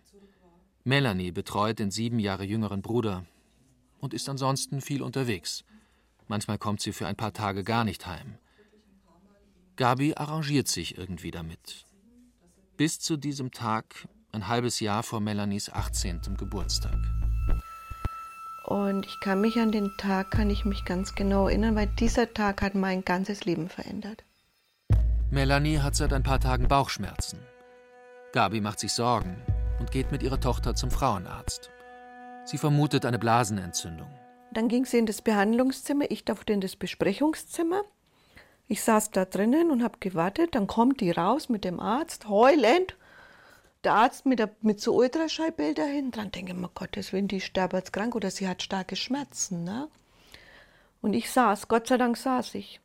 Melanie 0.84 1.30
betreut 1.30 1.78
den 1.78 1.90
sieben 1.90 2.20
Jahre 2.20 2.44
jüngeren 2.44 2.80
Bruder 2.80 3.26
und 3.98 4.14
ist 4.14 4.30
ansonsten 4.30 4.80
viel 4.80 5.02
unterwegs. 5.02 5.62
Manchmal 6.26 6.56
kommt 6.56 6.80
sie 6.80 6.94
für 6.94 7.06
ein 7.06 7.16
paar 7.16 7.34
Tage 7.34 7.64
gar 7.64 7.84
nicht 7.84 8.06
heim. 8.06 8.38
Gabi 9.76 10.14
arrangiert 10.14 10.68
sich 10.68 10.96
irgendwie 10.96 11.32
damit. 11.32 11.84
Bis 12.78 12.98
zu 12.98 13.18
diesem 13.18 13.50
Tag, 13.50 14.08
ein 14.32 14.48
halbes 14.48 14.80
Jahr 14.80 15.02
vor 15.02 15.20
Melanies 15.20 15.68
18. 15.68 16.34
Geburtstag. 16.38 16.96
Und 18.68 19.06
ich 19.06 19.18
kann 19.20 19.40
mich 19.40 19.58
an 19.58 19.72
den 19.72 19.96
Tag, 19.96 20.30
kann 20.30 20.50
ich 20.50 20.66
mich 20.66 20.84
ganz 20.84 21.14
genau 21.14 21.48
erinnern, 21.48 21.74
weil 21.74 21.86
dieser 21.86 22.34
Tag 22.34 22.60
hat 22.60 22.74
mein 22.74 23.02
ganzes 23.02 23.46
Leben 23.46 23.70
verändert. 23.70 24.24
Melanie 25.30 25.78
hat 25.78 25.94
seit 25.94 26.12
ein 26.12 26.22
paar 26.22 26.38
Tagen 26.38 26.68
Bauchschmerzen. 26.68 27.38
Gabi 28.32 28.60
macht 28.60 28.78
sich 28.78 28.92
Sorgen 28.92 29.42
und 29.80 29.90
geht 29.90 30.12
mit 30.12 30.22
ihrer 30.22 30.38
Tochter 30.38 30.74
zum 30.74 30.90
Frauenarzt. 30.90 31.70
Sie 32.44 32.58
vermutet 32.58 33.06
eine 33.06 33.18
Blasenentzündung. 33.18 34.10
Dann 34.52 34.68
ging 34.68 34.84
sie 34.84 34.98
in 34.98 35.06
das 35.06 35.22
Behandlungszimmer, 35.22 36.04
ich 36.10 36.26
durfte 36.26 36.52
in 36.52 36.60
das 36.60 36.76
Besprechungszimmer. 36.76 37.84
Ich 38.66 38.82
saß 38.82 39.12
da 39.12 39.24
drinnen 39.24 39.70
und 39.70 39.82
habe 39.82 39.96
gewartet. 39.98 40.54
Dann 40.54 40.66
kommt 40.66 41.00
die 41.00 41.10
raus 41.10 41.48
mit 41.48 41.64
dem 41.64 41.80
Arzt, 41.80 42.28
heulend 42.28 42.97
der 43.88 43.94
Arzt 43.94 44.26
mit, 44.26 44.38
der, 44.38 44.50
mit 44.60 44.82
so 44.82 44.94
Ultraschallbilder 44.94 45.86
hin, 45.86 46.10
dran 46.10 46.30
denke 46.30 46.52
ich 46.52 46.58
mir, 46.58 46.68
Gottes 46.74 47.14
Willen, 47.14 47.26
die 47.26 47.40
sterbe 47.40 47.78
jetzt 47.78 47.90
krank 47.90 48.14
oder 48.14 48.30
sie 48.30 48.46
hat 48.46 48.62
starke 48.62 48.96
Schmerzen. 48.96 49.64
Ne? 49.64 49.88
Und 51.00 51.14
ich 51.14 51.30
saß, 51.30 51.68
Gott 51.68 51.86
sei 51.86 51.96
Dank 51.96 52.18
saß 52.18 52.54
ich. 52.56 52.82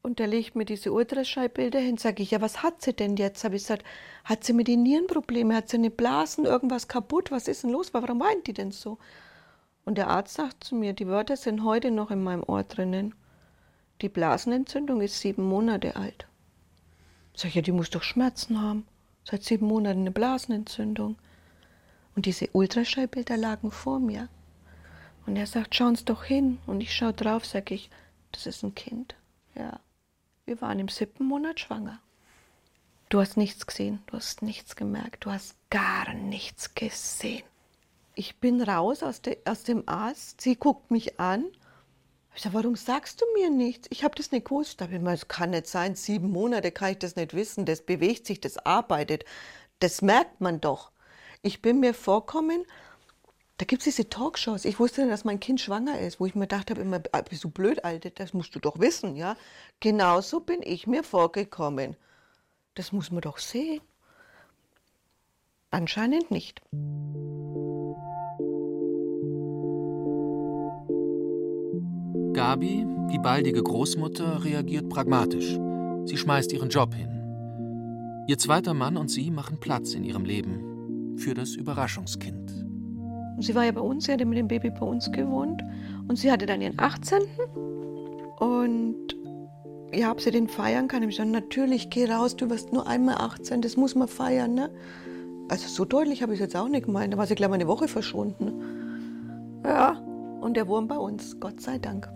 Und 0.00 0.20
der 0.20 0.28
legt 0.28 0.54
mir 0.54 0.64
diese 0.64 0.92
Ultraschallbilder 0.92 1.80
hin, 1.80 1.96
sage 1.96 2.22
ich, 2.22 2.30
ja, 2.30 2.40
was 2.40 2.62
hat 2.62 2.82
sie 2.82 2.92
denn 2.92 3.16
jetzt? 3.16 3.42
Habe 3.42 3.56
ich 3.56 3.62
gesagt, 3.62 3.84
hat 4.24 4.44
sie 4.44 4.52
mit 4.52 4.68
den 4.68 4.84
Nierenprobleme, 4.84 5.56
hat 5.56 5.68
sie 5.68 5.78
eine 5.78 5.90
Blasen, 5.90 6.44
irgendwas 6.44 6.86
kaputt, 6.86 7.32
was 7.32 7.48
ist 7.48 7.64
denn 7.64 7.70
los? 7.70 7.92
Warum 7.92 8.20
weint 8.20 8.46
die 8.46 8.52
denn 8.52 8.70
so? 8.70 8.98
Und 9.84 9.98
der 9.98 10.06
Arzt 10.06 10.34
sagt 10.34 10.62
zu 10.62 10.76
mir, 10.76 10.92
die 10.92 11.08
Wörter 11.08 11.36
sind 11.36 11.64
heute 11.64 11.90
noch 11.90 12.12
in 12.12 12.22
meinem 12.22 12.44
Ohr 12.44 12.62
drinnen. 12.62 13.12
Die 14.02 14.08
Blasenentzündung 14.08 15.00
ist 15.00 15.18
sieben 15.18 15.42
Monate 15.42 15.96
alt. 15.96 16.28
Sag 17.34 17.48
ich, 17.48 17.54
ja, 17.56 17.62
die 17.62 17.72
muss 17.72 17.90
doch 17.90 18.04
Schmerzen 18.04 18.62
haben 18.62 18.86
seit 19.30 19.44
sieben 19.44 19.66
Monaten 19.66 20.00
eine 20.00 20.10
Blasenentzündung. 20.10 21.16
Und 22.16 22.26
diese 22.26 22.48
Ultraschallbilder 22.52 23.36
lagen 23.36 23.70
vor 23.70 24.00
mir. 24.00 24.28
Und 25.26 25.36
er 25.36 25.46
sagt, 25.46 25.74
schauen 25.74 25.94
Sie 25.94 26.04
doch 26.04 26.24
hin. 26.24 26.58
Und 26.66 26.80
ich 26.80 26.94
schaue 26.94 27.12
drauf, 27.12 27.46
sage 27.46 27.74
ich, 27.74 27.90
das 28.32 28.46
ist 28.46 28.62
ein 28.62 28.74
Kind. 28.74 29.14
Ja, 29.54 29.80
wir 30.44 30.60
waren 30.60 30.78
im 30.78 30.88
siebten 30.88 31.24
Monat 31.24 31.60
schwanger. 31.60 32.00
Du 33.08 33.20
hast 33.20 33.36
nichts 33.36 33.66
gesehen, 33.66 34.00
du 34.06 34.16
hast 34.16 34.40
nichts 34.42 34.76
gemerkt, 34.76 35.24
du 35.24 35.32
hast 35.32 35.56
gar 35.68 36.14
nichts 36.14 36.74
gesehen. 36.74 37.42
Ich 38.14 38.36
bin 38.36 38.62
raus 38.62 39.02
aus, 39.02 39.20
de, 39.20 39.38
aus 39.44 39.64
dem 39.64 39.88
Arzt, 39.88 40.40
sie 40.40 40.54
guckt 40.54 40.92
mich 40.92 41.18
an 41.18 41.44
ich 42.34 42.42
sage, 42.42 42.54
warum 42.54 42.76
sagst 42.76 43.20
du 43.20 43.24
mir 43.34 43.50
nichts? 43.50 43.88
Ich 43.90 44.04
habe 44.04 44.14
das 44.14 44.30
nicht 44.30 44.46
gewusst. 44.46 44.80
Meine, 44.80 45.12
es 45.12 45.28
kann 45.28 45.50
nicht 45.50 45.66
sein, 45.66 45.94
sieben 45.94 46.30
Monate 46.30 46.70
kann 46.70 46.92
ich 46.92 46.98
das 46.98 47.16
nicht 47.16 47.34
wissen. 47.34 47.66
Das 47.66 47.82
bewegt 47.82 48.26
sich, 48.26 48.40
das 48.40 48.56
arbeitet. 48.58 49.24
Das 49.80 50.00
merkt 50.02 50.40
man 50.40 50.60
doch. 50.60 50.92
Ich 51.42 51.62
bin 51.62 51.80
mir 51.80 51.94
vorkommen, 51.94 52.64
da 53.58 53.66
gibt 53.66 53.80
es 53.80 53.94
diese 53.94 54.08
Talkshows. 54.08 54.64
Ich 54.64 54.78
wusste 54.78 55.06
dass 55.08 55.24
mein 55.24 55.40
Kind 55.40 55.60
schwanger 55.60 55.98
ist, 56.00 56.20
wo 56.20 56.26
ich 56.26 56.34
mir 56.34 56.46
gedacht 56.46 56.70
habe, 56.70 56.80
immer, 56.80 57.02
ah, 57.12 57.22
bist 57.22 57.44
du 57.44 57.50
blöd, 57.50 57.84
Alte, 57.84 58.10
das 58.10 58.32
musst 58.32 58.54
du 58.54 58.58
doch 58.58 58.78
wissen, 58.78 59.16
ja. 59.16 59.36
Genauso 59.80 60.40
bin 60.40 60.60
ich 60.62 60.86
mir 60.86 61.02
vorgekommen. 61.02 61.96
Das 62.74 62.92
muss 62.92 63.10
man 63.10 63.20
doch 63.20 63.38
sehen. 63.38 63.82
Anscheinend 65.70 66.30
nicht. 66.30 66.62
Gabi, 72.32 72.86
die 73.12 73.18
baldige 73.18 73.62
Großmutter, 73.62 74.44
reagiert 74.44 74.88
pragmatisch. 74.88 75.58
Sie 76.04 76.16
schmeißt 76.16 76.52
ihren 76.52 76.68
Job 76.68 76.94
hin. 76.94 77.08
Ihr 78.28 78.38
zweiter 78.38 78.74
Mann 78.74 78.96
und 78.96 79.10
sie 79.10 79.30
machen 79.30 79.58
Platz 79.58 79.94
in 79.94 80.04
ihrem 80.04 80.24
Leben 80.24 81.16
für 81.16 81.34
das 81.34 81.56
Überraschungskind. 81.56 82.64
Sie 83.40 83.54
war 83.54 83.64
ja 83.64 83.72
bei 83.72 83.80
uns, 83.80 84.04
sie 84.04 84.12
hatte 84.12 84.24
mit 84.24 84.38
dem 84.38 84.48
Baby 84.48 84.70
bei 84.70 84.86
uns 84.86 85.10
gewohnt 85.10 85.62
und 86.08 86.16
sie 86.16 86.30
hatte 86.30 86.46
dann 86.46 86.60
ihren 86.60 86.78
18. 86.78 87.22
Und 88.38 89.16
ja, 89.92 90.12
ob 90.12 90.20
sie 90.20 90.30
den 90.30 90.46
feiern 90.46 90.86
kann, 90.86 91.02
ich 91.02 91.10
gesagt, 91.10 91.30
natürlich, 91.30 91.90
geh 91.90 92.04
raus, 92.04 92.36
du 92.36 92.48
wirst 92.48 92.72
nur 92.72 92.86
einmal 92.86 93.16
18, 93.16 93.62
das 93.62 93.76
muss 93.76 93.94
man 93.96 94.06
feiern, 94.06 94.54
ne? 94.54 94.70
Also 95.48 95.66
so 95.66 95.84
deutlich 95.84 96.22
habe 96.22 96.32
ich 96.32 96.38
es 96.38 96.44
jetzt 96.44 96.56
auch 96.56 96.68
nicht 96.68 96.86
gemeint, 96.86 97.12
da 97.12 97.18
war 97.18 97.26
sie 97.26 97.34
gleich 97.34 97.48
mal 97.48 97.56
eine 97.56 97.66
Woche 97.66 97.88
verschwunden. 97.88 98.52
Ja, 99.64 100.00
und 100.40 100.56
der 100.56 100.68
Wurm 100.68 100.86
bei 100.86 100.96
uns, 100.96 101.40
Gott 101.40 101.60
sei 101.60 101.78
Dank. 101.78 102.08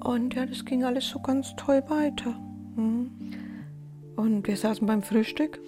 Und 0.00 0.34
ja, 0.34 0.46
das 0.46 0.64
ging 0.64 0.84
alles 0.84 1.08
so 1.08 1.18
ganz 1.20 1.54
toll 1.56 1.82
weiter. 1.88 2.34
Hm. 2.76 3.10
Und 4.16 4.46
wir 4.46 4.56
saßen 4.56 4.86
beim 4.86 5.02
Frühstück. 5.02 5.60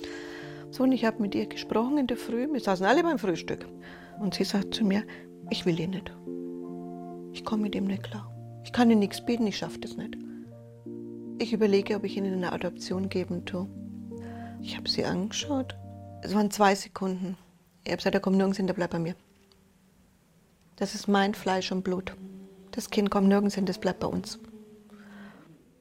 So, 0.71 0.85
und 0.85 0.93
ich 0.93 1.05
habe 1.05 1.21
mit 1.21 1.35
ihr 1.35 1.47
gesprochen 1.47 1.99
in 1.99 2.07
der 2.07 2.17
Früh. 2.17 2.53
Wir 2.53 2.61
saßen 2.61 2.87
alle 2.87 3.03
beim 3.03 3.19
Frühstück. 3.19 3.67
Und 4.21 4.35
sie 4.35 4.45
sagt 4.45 4.75
zu 4.75 4.85
mir, 4.85 5.05
ich 5.51 5.67
will 5.67 5.81
ihn 5.81 5.91
nicht. 5.91 6.13
Ich 7.33 7.45
komme 7.45 7.63
mit 7.63 7.75
ihm 7.75 7.87
nicht 7.87 8.03
klar. 8.03 8.31
Ich 8.65 8.73
kann 8.73 8.91
ihm 8.91 8.99
nichts 8.99 9.25
bieten, 9.25 9.47
ich 9.47 9.57
schaffe 9.57 9.79
das 9.81 9.97
nicht. 9.97 10.17
Ich 11.39 11.53
überlege, 11.53 11.97
ob 11.97 12.05
ich 12.05 12.17
ihn 12.17 12.25
in 12.25 12.35
eine 12.35 12.53
Adoption 12.53 13.09
geben 13.09 13.45
tue. 13.47 13.67
Ich 14.63 14.77
habe 14.77 14.89
sie 14.89 15.05
angeschaut. 15.05 15.77
Es 16.23 16.35
waren 16.35 16.51
zwei 16.51 16.75
Sekunden. 16.75 17.37
Ich 17.85 17.91
habe 17.91 17.97
gesagt, 17.97 18.15
er 18.15 18.21
kommt 18.21 18.37
nirgends 18.37 18.59
hin, 18.59 18.67
der 18.67 18.75
bleibt 18.75 18.93
bei 18.93 18.99
mir. 18.99 19.15
Das 20.77 20.95
ist 20.95 21.09
mein 21.09 21.35
Fleisch 21.35 21.73
und 21.73 21.83
Blut. 21.83 22.15
Das 22.73 22.91
Kind 22.91 23.11
kommt 23.11 23.29
nirgends 23.29 23.55
hin, 23.55 23.67
das 23.67 23.79
bleibt 23.79 24.01
bei 24.01 24.07
uns. 24.07 24.39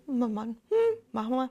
Und 0.07 0.19
mein 0.19 0.33
Mann, 0.33 0.57
hm, 0.69 0.97
machen 1.11 1.31
wir. 1.31 1.49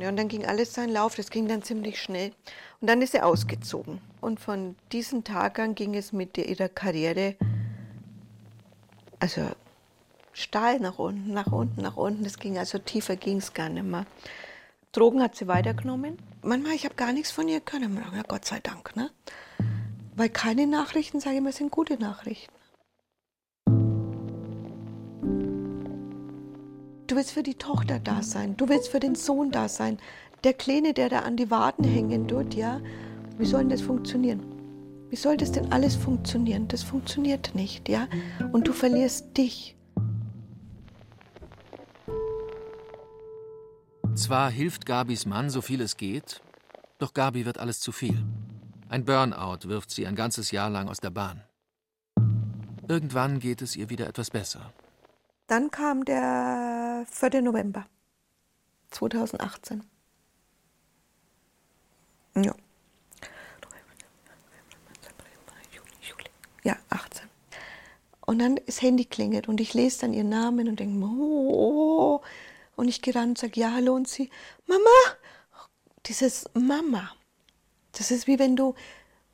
Ja, 0.00 0.08
und 0.08 0.16
dann 0.16 0.28
ging 0.28 0.44
alles 0.46 0.74
seinen 0.74 0.92
Lauf, 0.92 1.14
das 1.14 1.30
ging 1.30 1.48
dann 1.48 1.62
ziemlich 1.62 2.00
schnell. 2.00 2.32
Und 2.80 2.88
dann 2.88 3.02
ist 3.02 3.14
er 3.14 3.26
ausgezogen. 3.26 4.00
Und 4.20 4.40
von 4.40 4.76
diesem 4.92 5.24
Tag 5.24 5.58
an 5.58 5.74
ging 5.74 5.94
es 5.94 6.12
mit 6.12 6.36
ihrer 6.38 6.68
Karriere, 6.68 7.36
also 9.18 9.42
steil 10.32 10.80
nach 10.80 10.98
unten, 10.98 11.32
nach 11.32 11.52
unten, 11.52 11.82
nach 11.82 11.96
unten. 11.96 12.24
Das 12.24 12.38
ging 12.38 12.58
also 12.58 12.78
tiefer 12.78 13.16
ging 13.16 13.38
es 13.38 13.52
gar 13.54 13.68
nicht 13.68 13.84
mehr. 13.84 14.06
Drogen 14.92 15.22
hat 15.22 15.36
sie 15.36 15.46
weitergenommen. 15.46 16.16
Manchmal, 16.42 16.74
ich 16.74 16.84
habe 16.84 16.96
gar 16.96 17.12
nichts 17.12 17.30
von 17.30 17.46
ihr 17.46 17.60
können. 17.60 17.96
Ja, 17.96 18.22
Gott 18.26 18.44
sei 18.44 18.58
Dank. 18.60 18.96
Ne? 18.96 19.10
Weil 20.16 20.28
keine 20.28 20.66
Nachrichten, 20.66 21.20
sage 21.20 21.36
ich 21.36 21.42
mal, 21.42 21.52
sind 21.52 21.70
gute 21.70 21.96
Nachrichten. 21.96 22.52
Du 27.06 27.16
willst 27.16 27.32
für 27.32 27.42
die 27.42 27.54
Tochter 27.54 27.98
da 27.98 28.22
sein, 28.22 28.56
du 28.56 28.68
willst 28.68 28.88
für 28.88 29.00
den 29.00 29.16
Sohn 29.16 29.50
da 29.50 29.68
sein. 29.68 29.98
Der 30.44 30.54
Kleine, 30.54 30.94
der 30.94 31.08
da 31.08 31.20
an 31.20 31.36
die 31.36 31.50
Waden 31.50 31.84
hängen 31.84 32.28
tut, 32.28 32.54
ja, 32.54 32.80
wie 33.36 33.46
soll 33.46 33.60
denn 33.60 33.70
das 33.70 33.82
funktionieren? 33.82 34.40
Wie 35.08 35.16
soll 35.16 35.36
das 35.36 35.50
denn 35.50 35.72
alles 35.72 35.96
funktionieren? 35.96 36.68
Das 36.68 36.84
funktioniert 36.84 37.52
nicht, 37.54 37.88
ja? 37.88 38.06
Und 38.52 38.68
du 38.68 38.72
verlierst 38.72 39.36
dich. 39.36 39.76
Zwar 44.20 44.50
hilft 44.50 44.84
Gabis 44.84 45.24
Mann, 45.24 45.48
so 45.48 45.62
viel 45.62 45.80
es 45.80 45.96
geht, 45.96 46.42
doch 46.98 47.14
Gabi 47.14 47.46
wird 47.46 47.56
alles 47.56 47.80
zu 47.80 47.90
viel. 47.90 48.22
Ein 48.90 49.06
Burnout 49.06 49.66
wirft 49.66 49.90
sie 49.90 50.06
ein 50.06 50.14
ganzes 50.14 50.50
Jahr 50.50 50.68
lang 50.68 50.90
aus 50.90 51.00
der 51.00 51.08
Bahn. 51.08 51.42
Irgendwann 52.86 53.38
geht 53.40 53.62
es 53.62 53.76
ihr 53.76 53.88
wieder 53.88 54.06
etwas 54.06 54.30
besser. 54.30 54.74
Dann 55.46 55.70
kam 55.70 56.04
der 56.04 57.06
4. 57.10 57.40
November 57.40 57.86
2018. 58.90 59.84
Ja. 62.36 62.54
Ja, 66.62 66.76
18. 66.90 67.26
Und 68.26 68.38
dann 68.38 68.60
das 68.66 68.82
Handy 68.82 69.06
klingelt 69.06 69.48
und 69.48 69.62
ich 69.62 69.72
lese 69.72 70.02
dann 70.02 70.12
ihren 70.12 70.28
Namen 70.28 70.68
und 70.68 70.78
denke, 70.78 71.06
oh, 71.06 72.20
und 72.80 72.88
ich 72.88 73.02
gehe 73.02 73.14
ran 73.14 73.30
und 73.30 73.38
sage, 73.38 73.60
ja, 73.60 73.72
hallo, 73.72 73.94
und 73.94 74.08
sie, 74.08 74.30
Mama, 74.66 74.80
dieses 76.06 76.46
Mama, 76.54 77.12
das 77.92 78.10
ist 78.10 78.26
wie 78.26 78.38
wenn 78.38 78.56
du 78.56 78.74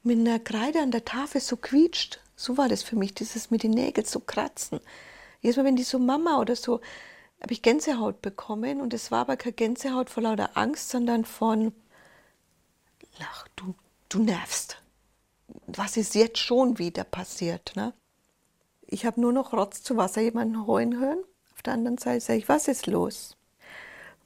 mit 0.02 0.18
einer 0.18 0.40
Kreide 0.40 0.80
an 0.80 0.90
der 0.90 1.04
Tafel 1.04 1.40
so 1.40 1.56
quietscht. 1.56 2.20
So 2.34 2.58
war 2.58 2.68
das 2.68 2.82
für 2.82 2.96
mich, 2.96 3.14
dieses 3.14 3.52
mit 3.52 3.62
den 3.62 3.70
Nägeln 3.70 4.04
so 4.04 4.18
kratzen. 4.18 4.80
Jedes 5.42 5.56
Mal, 5.56 5.64
wenn 5.64 5.76
die 5.76 5.84
so 5.84 6.00
Mama 6.00 6.40
oder 6.40 6.56
so, 6.56 6.80
habe 7.40 7.52
ich 7.52 7.62
Gänsehaut 7.62 8.20
bekommen 8.20 8.80
und 8.80 8.92
es 8.92 9.12
war 9.12 9.20
aber 9.20 9.36
keine 9.36 9.52
Gänsehaut 9.52 10.10
vor 10.10 10.24
lauter 10.24 10.56
Angst, 10.56 10.90
sondern 10.90 11.24
von, 11.24 11.72
ach, 13.20 13.46
du, 13.54 13.76
du 14.08 14.24
nervst. 14.24 14.82
Was 15.68 15.96
ist 15.96 16.16
jetzt 16.16 16.38
schon 16.38 16.78
wieder 16.78 17.04
passiert? 17.04 17.74
Ne? 17.76 17.94
Ich 18.88 19.06
habe 19.06 19.20
nur 19.20 19.32
noch 19.32 19.52
Rotz 19.52 19.84
zu 19.84 19.96
Wasser 19.96 20.20
jemanden 20.20 20.66
heulen 20.66 20.98
hören. 20.98 21.22
Der 21.66 21.74
anderen 21.74 21.98
Seite 21.98 22.20
sage 22.20 22.38
ich, 22.38 22.48
was 22.48 22.68
ist 22.68 22.86
los? 22.86 23.36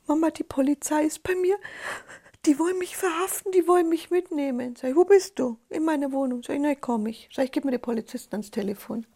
Mama, 0.06 0.30
die 0.30 0.44
Polizei 0.44 1.04
ist 1.04 1.22
bei 1.22 1.34
mir. 1.34 1.56
Die 2.46 2.58
wollen 2.58 2.78
mich 2.78 2.96
verhaften, 2.96 3.52
die 3.52 3.66
wollen 3.66 3.88
mich 3.88 4.10
mitnehmen. 4.10 4.74
Sag 4.76 4.90
ich, 4.90 4.96
wo 4.96 5.04
bist 5.04 5.38
du? 5.38 5.58
In 5.68 5.84
meiner 5.84 6.12
Wohnung. 6.12 6.42
Sag 6.42 6.56
ich, 6.56 6.62
nein, 6.62 6.76
komm 6.80 7.06
ich. 7.06 7.28
Sag 7.32 7.44
ich, 7.44 7.52
gib 7.52 7.64
mir 7.64 7.70
die 7.70 7.78
Polizisten 7.78 8.34
ans 8.34 8.50
Telefon. 8.50 9.06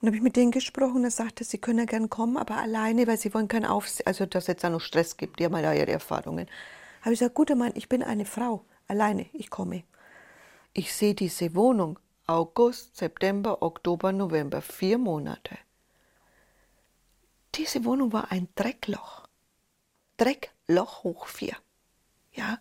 Dann 0.00 0.08
habe 0.08 0.16
ich 0.16 0.22
mit 0.22 0.36
denen 0.36 0.50
gesprochen 0.50 0.96
und 0.96 1.04
er 1.04 1.10
sagte, 1.10 1.44
sie 1.44 1.56
können 1.56 1.78
ja 1.78 1.84
gern 1.86 2.10
kommen, 2.10 2.36
aber 2.36 2.56
alleine, 2.56 3.06
weil 3.06 3.16
sie 3.16 3.32
wollen 3.32 3.48
keinen 3.48 3.64
Aufsehen, 3.64 4.06
also 4.06 4.26
dass 4.26 4.44
es 4.44 4.48
jetzt 4.48 4.64
da 4.64 4.68
noch 4.68 4.82
Stress 4.82 5.16
gibt, 5.16 5.38
die 5.38 5.46
haben 5.46 5.56
ja 5.56 5.72
ihre 5.72 5.92
Erfahrungen. 5.92 6.46
Habe 7.00 7.14
ich 7.14 7.20
gesagt, 7.20 7.34
guter 7.34 7.54
Mann, 7.54 7.72
ich 7.74 7.88
bin 7.88 8.02
eine 8.02 8.26
Frau, 8.26 8.66
alleine, 8.86 9.26
ich 9.32 9.48
komme. 9.48 9.84
Ich 10.74 10.92
sehe 10.92 11.14
diese 11.14 11.54
Wohnung 11.54 11.98
August, 12.26 12.96
September, 12.98 13.62
Oktober, 13.62 14.12
November, 14.12 14.60
vier 14.60 14.98
Monate. 14.98 15.56
Diese 17.56 17.84
Wohnung 17.84 18.12
war 18.12 18.32
ein 18.32 18.48
Dreckloch. 18.54 19.28
Dreckloch 20.16 21.04
hoch 21.04 21.26
vier. 21.26 21.56
Ja. 22.32 22.58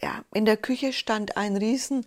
Ja, 0.00 0.24
in 0.34 0.44
der 0.44 0.56
Küche 0.56 0.92
stand 0.92 1.36
ein 1.36 1.56
riesen 1.56 2.06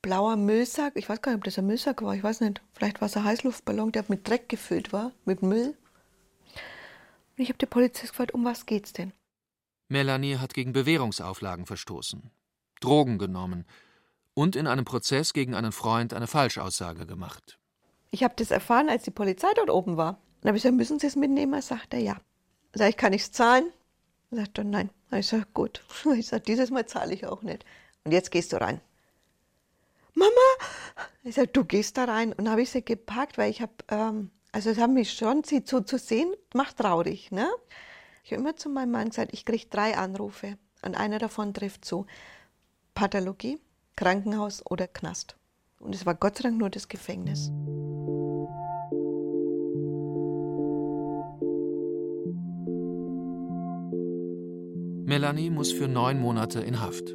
blauer 0.00 0.36
Müllsack. 0.36 0.92
Ich 0.96 1.08
weiß 1.08 1.20
gar 1.20 1.32
nicht, 1.32 1.38
ob 1.38 1.44
das 1.44 1.58
ein 1.58 1.66
Müllsack 1.66 2.00
war. 2.02 2.14
Ich 2.14 2.22
weiß 2.22 2.40
nicht. 2.40 2.62
Vielleicht 2.72 3.00
war 3.00 3.06
es 3.06 3.16
ein 3.16 3.24
Heißluftballon, 3.24 3.92
der 3.92 4.04
mit 4.08 4.26
Dreck 4.26 4.48
gefüllt 4.48 4.92
war, 4.92 5.12
mit 5.24 5.42
Müll. 5.42 5.76
Und 7.36 7.42
ich 7.42 7.48
habe 7.48 7.58
den 7.58 7.68
Polizist 7.68 8.12
gefragt, 8.12 8.32
um 8.32 8.44
was 8.44 8.64
geht's 8.64 8.92
denn? 8.92 9.12
Melanie 9.88 10.38
hat 10.38 10.54
gegen 10.54 10.72
Bewährungsauflagen 10.72 11.66
verstoßen, 11.66 12.30
Drogen 12.80 13.18
genommen 13.18 13.66
und 14.34 14.56
in 14.56 14.66
einem 14.66 14.84
Prozess 14.84 15.32
gegen 15.32 15.54
einen 15.54 15.72
Freund 15.72 16.14
eine 16.14 16.26
Falschaussage 16.26 17.06
gemacht. 17.06 17.58
Ich 18.10 18.22
habe 18.22 18.34
das 18.36 18.50
erfahren, 18.50 18.88
als 18.88 19.04
die 19.04 19.10
Polizei 19.10 19.48
dort 19.54 19.70
oben 19.70 19.96
war. 19.96 20.18
Dann 20.40 20.50
habe 20.50 20.56
ich 20.56 20.62
gesagt, 20.62 20.76
müssen 20.76 20.98
Sie 20.98 21.06
es 21.06 21.16
mitnehmen? 21.16 21.60
Sagt 21.60 21.94
er, 21.94 22.00
ja. 22.00 22.16
Sag 22.72 22.88
ich, 22.88 22.96
kann 22.96 23.12
ich 23.12 23.22
es 23.22 23.32
zahlen? 23.32 23.72
Sagt 24.30 24.58
er, 24.58 24.64
nein. 24.64 24.90
Ich 25.12 25.26
sage, 25.26 25.46
gut. 25.54 25.82
Ich 26.16 26.28
sage, 26.28 26.42
dieses 26.42 26.70
Mal 26.70 26.86
zahle 26.86 27.14
ich 27.14 27.26
auch 27.26 27.42
nicht. 27.42 27.64
Und 28.04 28.12
jetzt 28.12 28.30
gehst 28.30 28.52
du 28.52 28.60
rein. 28.60 28.80
Mama! 30.14 30.30
Ich 31.24 31.34
sage, 31.34 31.48
du 31.48 31.64
gehst 31.64 31.98
da 31.98 32.04
rein. 32.04 32.32
Und 32.32 32.48
habe 32.48 32.62
ich 32.62 32.70
sie 32.70 32.84
gepackt, 32.84 33.38
weil 33.38 33.50
ich 33.50 33.60
habe, 33.60 33.72
ähm, 33.88 34.30
also 34.52 34.70
es 34.70 34.78
hat 34.78 34.90
mich 34.90 35.12
schon, 35.12 35.44
sie 35.44 35.62
so 35.64 35.80
zu 35.80 35.98
sehen, 35.98 36.32
macht 36.54 36.78
traurig. 36.78 37.30
Ne? 37.32 37.48
Ich 38.24 38.32
habe 38.32 38.40
immer 38.40 38.56
zu 38.56 38.68
meinem 38.68 38.92
Mann 38.92 39.10
gesagt, 39.10 39.32
ich 39.32 39.44
kriege 39.44 39.66
drei 39.68 39.96
Anrufe. 39.96 40.58
Und 40.82 40.96
einer 40.96 41.18
davon 41.18 41.52
trifft 41.54 41.84
zu. 41.84 42.06
Pathologie, 42.94 43.60
Krankenhaus 43.96 44.64
oder 44.64 44.86
Knast. 44.86 45.36
Und 45.86 45.94
es 45.94 46.04
war 46.04 46.16
Gott 46.16 46.36
sei 46.36 46.42
Dank 46.42 46.58
nur 46.58 46.68
das 46.68 46.88
Gefängnis. 46.88 47.52
Melanie 55.04 55.50
muss 55.50 55.70
für 55.70 55.86
neun 55.86 56.20
Monate 56.20 56.58
in 56.60 56.80
Haft. 56.80 57.14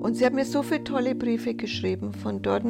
Und 0.00 0.14
sie 0.14 0.24
hat 0.24 0.34
mir 0.34 0.44
so 0.44 0.62
viele 0.62 0.84
tolle 0.84 1.16
Briefe 1.16 1.54
geschrieben 1.54 2.12
von 2.12 2.40
dort. 2.40 2.64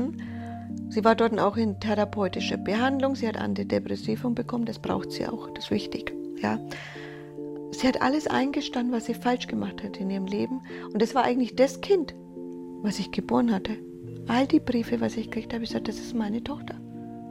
Sie 0.88 1.04
war 1.04 1.14
dort 1.14 1.38
auch 1.38 1.58
in 1.58 1.78
therapeutischer 1.80 2.56
Behandlung. 2.56 3.14
Sie 3.14 3.28
hat 3.28 3.36
Antidepressivum 3.36 4.34
bekommen. 4.34 4.64
Das 4.64 4.78
braucht 4.78 5.12
sie 5.12 5.26
auch. 5.26 5.50
Das 5.50 5.66
ist 5.66 5.70
wichtig. 5.70 6.14
Ja. 6.40 6.58
Sie 7.72 7.86
hat 7.86 8.00
alles 8.00 8.26
eingestanden, 8.26 8.94
was 8.94 9.04
sie 9.04 9.14
falsch 9.14 9.48
gemacht 9.48 9.82
hat 9.84 9.98
in 9.98 10.08
ihrem 10.08 10.26
Leben. 10.26 10.62
Und 10.92 11.02
das 11.02 11.14
war 11.14 11.24
eigentlich 11.24 11.56
das 11.56 11.82
Kind, 11.82 12.14
was 12.84 12.98
ich 12.98 13.10
geboren 13.10 13.52
hatte. 13.52 13.76
All 14.28 14.46
die 14.46 14.60
Briefe, 14.60 15.00
was 15.00 15.16
ich 15.16 15.30
gekriegt 15.30 15.52
habe, 15.52 15.64
ich 15.64 15.70
gesagt, 15.70 15.88
das 15.88 15.98
ist 15.98 16.14
meine 16.14 16.44
Tochter. 16.44 16.76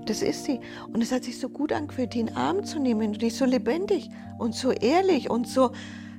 Das 0.05 0.21
ist 0.21 0.43
sie. 0.43 0.59
Und 0.91 1.01
es 1.01 1.11
hat 1.11 1.23
sich 1.23 1.39
so 1.39 1.47
gut 1.47 1.71
angefühlt, 1.71 2.13
die 2.13 2.19
in 2.21 2.25
den 2.27 2.35
Arm 2.35 2.65
zu 2.65 2.79
nehmen. 2.79 3.13
Die 3.13 3.27
ist 3.27 3.37
so 3.37 3.45
lebendig 3.45 4.09
und 4.37 4.53
so 4.53 4.71
ehrlich 4.71 5.29
und 5.29 5.47
so 5.47 5.71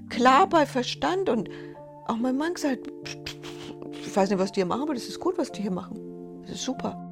klar 0.09 0.49
bei 0.49 0.65
Verstand. 0.65 1.29
Und 1.29 1.51
auch 2.07 2.17
mein 2.17 2.37
Mann 2.37 2.55
gesagt, 2.55 2.87
ich 3.93 4.17
weiß 4.17 4.31
nicht, 4.31 4.39
was 4.39 4.53
die 4.53 4.61
hier 4.61 4.67
machen, 4.67 4.83
aber 4.83 4.95
das 4.95 5.05
ist 5.05 5.21
gut, 5.21 5.37
was 5.37 5.53
die 5.53 5.63
hier 5.63 5.71
machen. 5.71 5.99
Das 6.43 6.53
ist 6.53 6.63
super. 6.63 7.04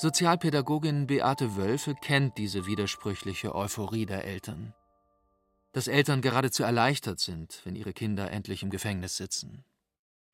Sozialpädagogin 0.00 1.08
Beate 1.08 1.56
Wölfe 1.56 1.96
kennt 2.00 2.38
diese 2.38 2.66
widersprüchliche 2.66 3.52
Euphorie 3.52 4.06
der 4.06 4.24
Eltern. 4.24 4.72
Dass 5.72 5.88
Eltern 5.88 6.22
geradezu 6.22 6.62
erleichtert 6.62 7.18
sind, 7.18 7.62
wenn 7.64 7.74
ihre 7.74 7.92
Kinder 7.92 8.30
endlich 8.30 8.62
im 8.62 8.70
Gefängnis 8.70 9.16
sitzen. 9.16 9.64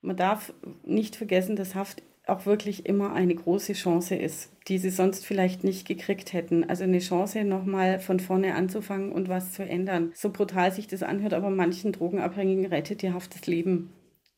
Man 0.02 0.18
darf 0.18 0.52
nicht 0.82 1.16
vergessen, 1.16 1.56
dass 1.56 1.74
Haft 1.74 2.02
auch 2.26 2.44
wirklich 2.44 2.84
immer 2.84 3.14
eine 3.14 3.34
große 3.34 3.72
Chance 3.72 4.16
ist, 4.16 4.52
die 4.68 4.76
sie 4.76 4.90
sonst 4.90 5.24
vielleicht 5.24 5.64
nicht 5.64 5.88
gekriegt 5.88 6.34
hätten. 6.34 6.68
Also 6.68 6.84
eine 6.84 6.98
Chance, 6.98 7.42
nochmal 7.44 8.00
von 8.00 8.20
vorne 8.20 8.56
anzufangen 8.56 9.12
und 9.12 9.30
was 9.30 9.52
zu 9.52 9.66
ändern. 9.66 10.12
So 10.14 10.28
brutal 10.28 10.72
sich 10.72 10.88
das 10.88 11.02
anhört, 11.02 11.32
aber 11.32 11.48
manchen 11.48 11.92
Drogenabhängigen 11.92 12.66
rettet 12.66 13.00
die 13.00 13.14
Haft 13.14 13.34
das 13.34 13.46
Leben. 13.46 13.94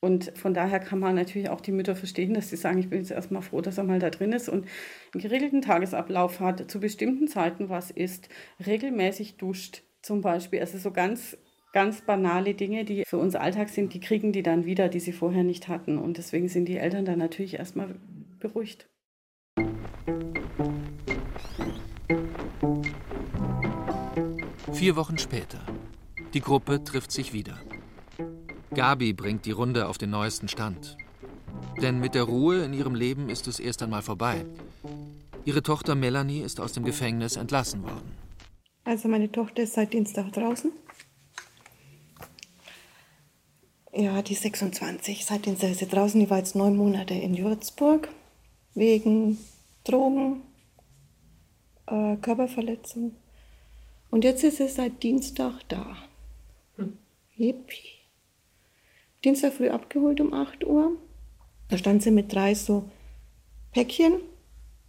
Und 0.06 0.30
von 0.36 0.54
daher 0.54 0.78
kann 0.78 1.00
man 1.00 1.16
natürlich 1.16 1.48
auch 1.48 1.60
die 1.60 1.72
Mütter 1.72 1.96
verstehen, 1.96 2.32
dass 2.32 2.50
sie 2.50 2.56
sagen, 2.56 2.78
ich 2.78 2.88
bin 2.88 3.00
jetzt 3.00 3.10
erstmal 3.10 3.42
froh, 3.42 3.60
dass 3.60 3.76
er 3.76 3.82
mal 3.82 3.98
da 3.98 4.08
drin 4.08 4.32
ist 4.32 4.48
und 4.48 4.68
einen 5.12 5.20
geregelten 5.20 5.62
Tagesablauf 5.62 6.38
hat, 6.38 6.70
zu 6.70 6.78
bestimmten 6.78 7.26
Zeiten 7.26 7.70
was 7.70 7.90
isst, 7.90 8.28
regelmäßig 8.64 9.36
duscht 9.36 9.82
zum 10.02 10.20
Beispiel. 10.20 10.60
Also 10.60 10.78
so 10.78 10.92
ganz, 10.92 11.36
ganz 11.72 12.02
banale 12.02 12.54
Dinge, 12.54 12.84
die 12.84 13.02
für 13.04 13.18
uns 13.18 13.34
Alltag 13.34 13.68
sind, 13.68 13.94
die 13.94 13.98
kriegen 14.00 14.30
die 14.30 14.44
dann 14.44 14.64
wieder, 14.64 14.88
die 14.88 15.00
sie 15.00 15.10
vorher 15.10 15.42
nicht 15.42 15.66
hatten. 15.66 15.98
Und 15.98 16.18
deswegen 16.18 16.48
sind 16.48 16.66
die 16.66 16.76
Eltern 16.76 17.04
dann 17.04 17.18
natürlich 17.18 17.54
erstmal 17.54 17.96
beruhigt. 18.38 18.86
Vier 24.72 24.94
Wochen 24.94 25.18
später. 25.18 25.66
Die 26.32 26.40
Gruppe 26.40 26.84
trifft 26.84 27.10
sich 27.10 27.32
wieder. 27.32 27.58
Gabi 28.76 29.14
bringt 29.14 29.46
die 29.46 29.52
Runde 29.52 29.88
auf 29.88 29.96
den 29.96 30.10
neuesten 30.10 30.48
Stand. 30.48 30.98
Denn 31.80 31.98
mit 31.98 32.14
der 32.14 32.24
Ruhe 32.24 32.62
in 32.62 32.74
ihrem 32.74 32.94
Leben 32.94 33.30
ist 33.30 33.48
es 33.48 33.58
erst 33.58 33.82
einmal 33.82 34.02
vorbei. 34.02 34.44
Ihre 35.46 35.62
Tochter 35.62 35.94
Melanie 35.94 36.40
ist 36.40 36.60
aus 36.60 36.74
dem 36.74 36.84
Gefängnis 36.84 37.36
entlassen 37.36 37.82
worden. 37.82 38.12
Also 38.84 39.08
meine 39.08 39.32
Tochter 39.32 39.62
ist 39.62 39.72
seit 39.72 39.94
Dienstag 39.94 40.30
draußen. 40.34 40.72
Ja, 43.94 44.20
die 44.20 44.34
26. 44.34 45.24
Seit 45.24 45.46
Dienstag 45.46 45.70
ist 45.70 45.78
sie 45.78 45.88
draußen. 45.88 46.20
Die 46.20 46.28
war 46.28 46.36
jetzt 46.36 46.54
neun 46.54 46.76
Monate 46.76 47.14
in 47.14 47.38
Würzburg 47.38 48.10
wegen 48.74 49.38
Drogen, 49.84 50.42
äh, 51.86 52.16
Körperverletzung. 52.16 53.16
Und 54.10 54.24
jetzt 54.24 54.44
ist 54.44 54.58
sie 54.58 54.68
seit 54.68 55.02
Dienstag 55.02 55.66
da. 55.68 55.96
Hm. 56.76 56.98
Yippie. 57.36 57.95
Dienstag 59.26 59.54
früh 59.54 59.68
abgeholt 59.70 60.20
um 60.20 60.32
8 60.32 60.64
Uhr. 60.64 60.92
Da 61.68 61.76
stand 61.76 62.00
sie 62.00 62.12
mit 62.12 62.32
drei 62.32 62.54
so 62.54 62.84
Päckchen. 63.72 64.20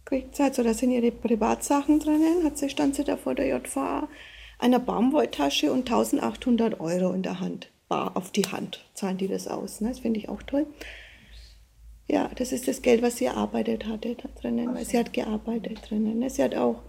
Kriegt 0.04 0.36
so 0.36 0.62
da 0.62 0.74
sind 0.74 0.92
ihre 0.92 1.10
Privatsachen 1.10 1.98
drinnen. 1.98 2.44
Hat 2.44 2.56
sie, 2.56 2.70
stand 2.70 2.94
sie 2.94 3.02
da 3.02 3.16
vor 3.16 3.34
der 3.34 3.48
JVA. 3.48 4.08
Einer 4.60 4.78
Baumwolltasche 4.78 5.72
und 5.72 5.90
1800 5.90 6.78
Euro 6.78 7.12
in 7.14 7.22
der 7.22 7.40
Hand. 7.40 7.68
Bar 7.88 8.16
auf 8.16 8.30
die 8.30 8.44
Hand 8.44 8.84
zahlen 8.94 9.18
die 9.18 9.26
das 9.26 9.48
aus. 9.48 9.80
Ne? 9.80 9.88
Das 9.88 9.98
finde 9.98 10.20
ich 10.20 10.28
auch 10.28 10.44
toll. 10.44 10.66
Ja, 12.06 12.30
das 12.36 12.52
ist 12.52 12.68
das 12.68 12.80
Geld, 12.80 13.02
was 13.02 13.16
sie 13.16 13.24
erarbeitet 13.24 13.86
hatte 13.86 14.14
da 14.14 14.28
drinnen, 14.40 14.72
weil 14.72 14.84
sie 14.84 14.98
hat 14.98 15.12
gearbeitet 15.12 15.80
drinnen. 15.90 16.20
Ne? 16.20 16.30
Sie 16.30 16.44
hat 16.44 16.54
auch 16.54 16.80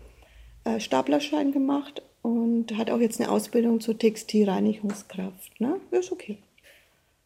äh, 0.65 0.79
Staplerschein 0.79 1.51
gemacht 1.51 2.03
und 2.21 2.77
hat 2.77 2.91
auch 2.91 2.99
jetzt 2.99 3.19
eine 3.19 3.31
Ausbildung 3.31 3.79
zur 3.79 3.97
Textilreinigungskraft. 3.97 5.59
Ne? 5.59 5.81
Ja, 5.91 5.97
ist 5.97 6.11
okay. 6.11 6.37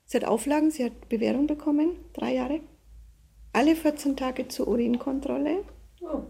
Sie 0.05 0.17
hat 0.17 0.25
Auflagen, 0.25 0.71
sie 0.71 0.85
hat 0.85 1.09
Bewährung 1.09 1.47
bekommen, 1.47 1.97
drei 2.13 2.35
Jahre. 2.35 2.59
Alle 3.53 3.75
14 3.75 4.15
Tage 4.15 4.47
zur 4.47 4.67
Urinkontrolle. 4.67 5.63
Oh. 6.01 6.23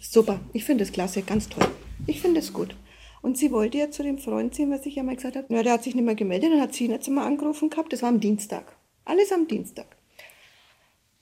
Super, 0.00 0.40
ich 0.52 0.64
finde 0.64 0.84
es 0.84 0.92
klasse, 0.92 1.22
ganz 1.22 1.48
toll. 1.48 1.66
Ich 2.06 2.20
finde 2.20 2.40
es 2.40 2.52
gut. 2.52 2.76
Und 3.22 3.36
sie 3.38 3.50
wollte 3.50 3.78
ja 3.78 3.90
zu 3.90 4.02
dem 4.02 4.18
Freund 4.18 4.54
ziehen, 4.54 4.70
was 4.70 4.86
ich 4.86 4.94
ja 4.94 5.02
mal 5.02 5.16
gesagt 5.16 5.36
habe. 5.36 5.52
Ja, 5.52 5.62
der 5.62 5.72
hat 5.72 5.82
sich 5.82 5.94
nicht 5.94 6.04
mehr 6.04 6.14
gemeldet, 6.14 6.52
dann 6.52 6.60
hat 6.60 6.74
sie 6.74 6.84
ihn 6.84 6.92
jetzt 6.92 7.08
mal 7.08 7.26
angerufen 7.26 7.70
gehabt. 7.70 7.92
Das 7.92 8.02
war 8.02 8.10
am 8.10 8.20
Dienstag. 8.20 8.76
Alles 9.04 9.32
am 9.32 9.48
Dienstag. 9.48 9.96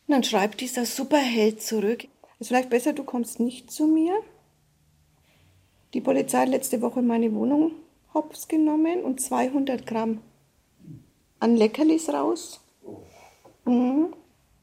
Und 0.07 0.13
dann 0.13 0.25
schreibt 0.25 0.61
dieser 0.61 0.85
Superheld 0.85 1.63
zurück. 1.63 2.05
Es 2.35 2.43
ist 2.43 2.49
vielleicht 2.49 2.71
besser, 2.71 2.93
du 2.93 3.05
kommst 3.05 3.41
nicht 3.41 3.71
zu 3.71 3.87
mir. 3.87 4.15
Die 5.95 6.01
Polizei 6.01 6.41
hat 6.41 6.49
letzte 6.49 6.83
Woche 6.83 7.01
meine 7.01 7.33
Wohnung 7.33 7.73
hops 8.13 8.49
genommen 8.49 9.03
und 9.03 9.21
200 9.21 9.87
Gramm 9.87 10.21
an 11.45 11.57
Leckerlis 11.57 12.09
raus. 12.09 12.61
Mhm. 13.67 14.15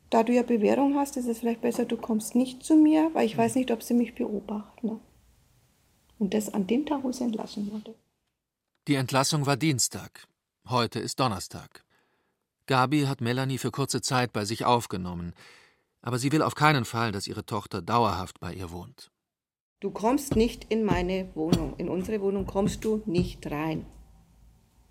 Da 0.10 0.24
du 0.24 0.34
ja 0.34 0.44
Bewährung 0.44 0.96
hast, 0.96 1.16
ist 1.16 1.28
es 1.28 1.40
vielleicht 1.40 1.62
besser, 1.62 1.86
du 1.86 1.96
kommst 1.96 2.36
nicht 2.36 2.64
zu 2.64 2.76
mir, 2.76 3.12
weil 3.14 3.26
ich 3.26 3.38
weiß 3.38 3.56
nicht, 3.56 3.72
ob 3.72 3.82
sie 3.82 3.94
mich 3.94 4.14
beobachten. 4.16 4.88
Ne? 4.88 5.00
Und 6.20 6.34
das 6.34 6.54
an 6.54 6.68
dem 6.68 6.86
Tag, 6.86 7.04
wo 7.04 7.12
sie 7.12 7.24
entlassen 7.24 7.72
wurde. 7.72 7.96
Die 8.88 8.96
Entlassung 8.96 9.46
war 9.46 9.56
Dienstag. 9.58 10.28
Heute 10.68 11.00
ist 11.00 11.20
Donnerstag. 11.20 11.86
Gabi 12.66 13.04
hat 13.04 13.22
Melanie 13.22 13.58
für 13.58 13.72
kurze 13.72 14.02
Zeit 14.02 14.34
bei 14.34 14.44
sich 14.44 14.66
aufgenommen, 14.66 15.34
aber 16.02 16.18
sie 16.18 16.32
will 16.32 16.42
auf 16.42 16.56
keinen 16.56 16.86
Fall, 16.86 17.12
dass 17.12 17.28
ihre 17.28 17.46
Tochter 17.46 17.82
dauerhaft 17.82 18.40
bei 18.40 18.54
ihr 18.54 18.72
wohnt. 18.72 19.12
Du 19.80 19.92
kommst 19.92 20.36
nicht 20.36 20.66
in 20.70 20.84
meine 20.84 21.30
Wohnung. 21.36 21.76
In 21.78 21.90
unsere 21.90 22.22
Wohnung 22.22 22.46
kommst 22.46 22.84
du 22.84 23.02
nicht 23.06 23.50
rein. 23.50 23.86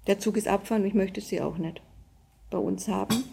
Der 0.07 0.19
Zug 0.19 0.37
ist 0.37 0.49
abgefahren 0.49 0.85
ich 0.85 0.95
möchte 0.95 1.21
sie 1.21 1.41
auch 1.41 1.59
nicht 1.59 1.83
bei 2.51 2.59
uns 2.59 2.89
haben. 2.89 3.25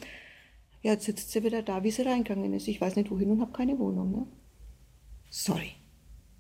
Ja, 0.81 0.93
jetzt 0.93 1.05
sitzt 1.05 1.31
sie 1.31 1.43
wieder 1.43 1.63
da, 1.63 1.83
wie 1.83 1.91
sie 1.91 2.03
reingegangen 2.03 2.53
ist. 2.53 2.67
Ich 2.67 2.79
weiß 2.79 2.95
nicht 2.95 3.11
wohin 3.11 3.31
und 3.31 3.41
habe 3.41 3.51
keine 3.51 3.79
Wohnung. 3.79 4.11
Ne? 4.11 4.27
Sorry. 5.29 5.73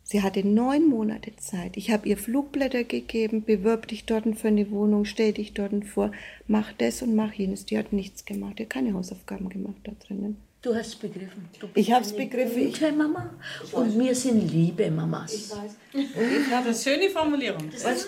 Sie 0.03 0.21
hatte 0.21 0.47
neun 0.47 0.87
Monate 0.87 1.35
Zeit. 1.35 1.75
Ich 1.75 1.91
habe 1.91 2.07
ihr 2.07 2.17
Flugblätter 2.17 2.85
gegeben, 2.85 3.43
bewirb 3.43 3.89
dich 3.89 4.05
dort 4.05 4.23
für 4.37 4.47
eine 4.47 4.71
Wohnung, 4.71 5.03
stell 5.03 5.33
dich 5.33 5.53
dort 5.53 5.83
vor, 5.83 6.13
mach 6.47 6.71
das 6.71 7.01
und 7.01 7.13
mach 7.13 7.33
jenes. 7.33 7.65
Die 7.65 7.77
hat 7.77 7.91
nichts 7.91 8.23
gemacht, 8.23 8.57
die 8.57 8.63
hat 8.63 8.69
keine 8.69 8.93
Hausaufgaben 8.93 9.49
gemacht 9.49 9.81
da 9.83 9.91
drinnen. 9.91 10.37
Du 10.61 10.73
hast 10.75 10.87
es 10.87 10.95
begriffen. 10.95 11.47
ich 11.75 11.91
habe 11.91 12.03
es 12.03 12.13
begriffen. 12.13 12.65
Gute 12.65 12.91
Mama 12.91 13.29
und 13.73 13.97
wir 13.99 14.15
sind 14.15 14.51
liebe 14.51 14.89
Mamas. 14.89 15.31
Ich 15.33 15.51
weiß. 15.51 15.75
Ich 15.93 16.51
habe 16.51 16.65
eine 16.67 16.75
schöne 16.75 17.09
Formulierung. 17.09 17.69
Das 17.71 17.85
Was? 17.85 18.07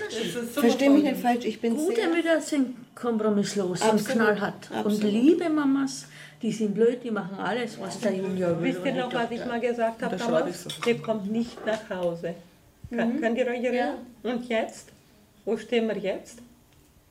Verstehe 0.53 0.89
mich 0.89 1.03
nicht 1.03 1.17
falsch. 1.21 1.45
Ich 1.45 1.61
bin 1.61 1.75
Gute 1.75 1.95
sehr 1.95 2.09
Mütter 2.09 2.41
sind 2.41 2.75
kompromisslos 2.95 3.81
Absolut. 3.81 3.99
und 4.01 4.07
knallhart. 4.13 4.71
Absolut. 4.71 5.03
Und 5.03 5.11
liebe 5.11 5.47
Mamas, 5.49 6.07
die 6.41 6.51
sind 6.51 6.73
blöd, 6.73 7.03
die 7.03 7.11
machen 7.11 7.37
alles, 7.39 7.79
was 7.79 7.99
der 7.99 8.15
Junior 8.15 8.59
will. 8.59 8.73
Wisst 8.73 8.85
ihr 8.85 8.93
noch, 8.95 9.13
was 9.13 9.29
ich 9.31 9.45
mal 9.45 9.59
gesagt 9.59 10.01
habe 10.01 10.17
damals? 10.17 10.65
ich 10.65 10.73
so. 10.73 10.81
Der 10.81 10.97
kommt 10.97 11.31
nicht 11.31 11.63
nach 11.65 11.87
Hause. 11.89 12.33
Kann, 12.89 13.13
Mhm. 13.15 13.21
Könnt 13.21 13.37
ihr 13.37 13.45
euch 13.47 13.63
erinnern? 13.63 13.97
Und 14.23 14.49
jetzt? 14.49 14.89
Wo 15.45 15.55
stehen 15.55 15.87
wir 15.87 15.97
jetzt? 15.97 16.39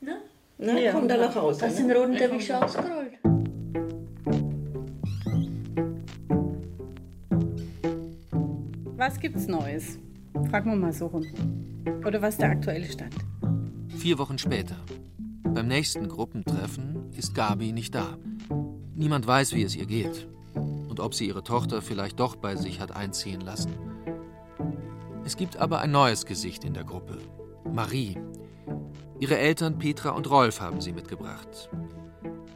Na? 0.00 0.16
Na, 0.58 0.78
Ja. 0.78 0.90
kommt 0.92 1.10
er 1.12 1.18
nach 1.18 1.34
Hause. 1.36 1.64
Hast 1.64 1.78
du 1.78 1.82
ne? 1.84 1.94
den 1.94 1.96
roten 1.96 2.16
Teppich 2.16 2.52
ausgerollt? 2.52 3.12
Was 8.98 9.20
gibt's 9.20 9.46
Neues? 9.46 9.96
Fragen 10.50 10.72
wir 10.72 10.76
mal 10.76 10.92
so 10.92 11.06
rum. 11.06 11.24
Oder 12.04 12.20
was 12.20 12.30
ist 12.30 12.40
der 12.40 12.50
aktuelle 12.50 12.84
Stand? 12.84 13.14
Vier 13.96 14.18
Wochen 14.18 14.38
später. 14.38 14.74
Beim 15.44 15.68
nächsten 15.68 16.08
Gruppentreffen 16.08 17.12
ist 17.16 17.32
Gabi 17.32 17.70
nicht 17.70 17.94
da. 17.94 18.18
Niemand 18.96 19.24
weiß, 19.24 19.54
wie 19.54 19.62
es 19.62 19.76
ihr 19.76 19.86
geht 19.86 20.26
und 20.56 20.98
ob 20.98 21.14
sie 21.14 21.28
ihre 21.28 21.44
Tochter 21.44 21.80
vielleicht 21.80 22.18
doch 22.18 22.34
bei 22.34 22.56
sich 22.56 22.80
hat 22.80 22.90
einziehen 22.90 23.40
lassen. 23.40 23.72
Es 25.24 25.36
gibt 25.36 25.58
aber 25.58 25.78
ein 25.78 25.92
neues 25.92 26.26
Gesicht 26.26 26.64
in 26.64 26.74
der 26.74 26.82
Gruppe. 26.82 27.18
Marie. 27.72 28.18
Ihre 29.20 29.38
Eltern 29.38 29.78
Petra 29.78 30.10
und 30.10 30.28
Rolf 30.28 30.60
haben 30.60 30.80
sie 30.80 30.92
mitgebracht. 30.92 31.70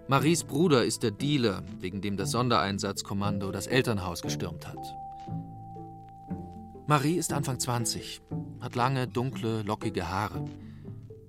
Maries 0.08 0.42
Bruder 0.42 0.84
ist 0.84 1.04
der 1.04 1.12
Dealer, 1.12 1.62
wegen 1.78 2.00
dem 2.00 2.16
das 2.16 2.32
Sondereinsatzkommando 2.32 3.52
das 3.52 3.68
Elternhaus 3.68 4.22
gestürmt 4.22 4.66
hat. 4.66 5.01
Marie 6.88 7.16
ist 7.16 7.32
Anfang 7.32 7.60
20, 7.60 8.20
hat 8.60 8.74
lange, 8.74 9.06
dunkle, 9.06 9.62
lockige 9.62 10.08
Haare. 10.08 10.44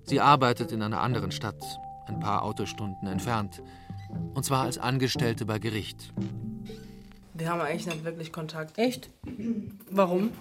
Sie 0.04 0.20
arbeitet 0.20 0.72
in 0.72 0.82
einer 0.82 1.00
anderen 1.00 1.32
Stadt, 1.32 1.64
ein 2.08 2.20
paar 2.20 2.42
Autostunden 2.42 3.08
entfernt. 3.08 3.62
Und 4.34 4.44
zwar 4.44 4.64
als 4.64 4.80
Angestellte 4.80 5.46
bei 5.46 5.60
Gericht. 5.60 6.12
Wir 7.36 7.50
haben 7.50 7.62
eigentlich 7.62 7.86
nicht 7.86 8.04
wirklich 8.04 8.34
Kontakt. 8.34 8.80
Echt? 8.80 9.12
Warum? 9.92 10.32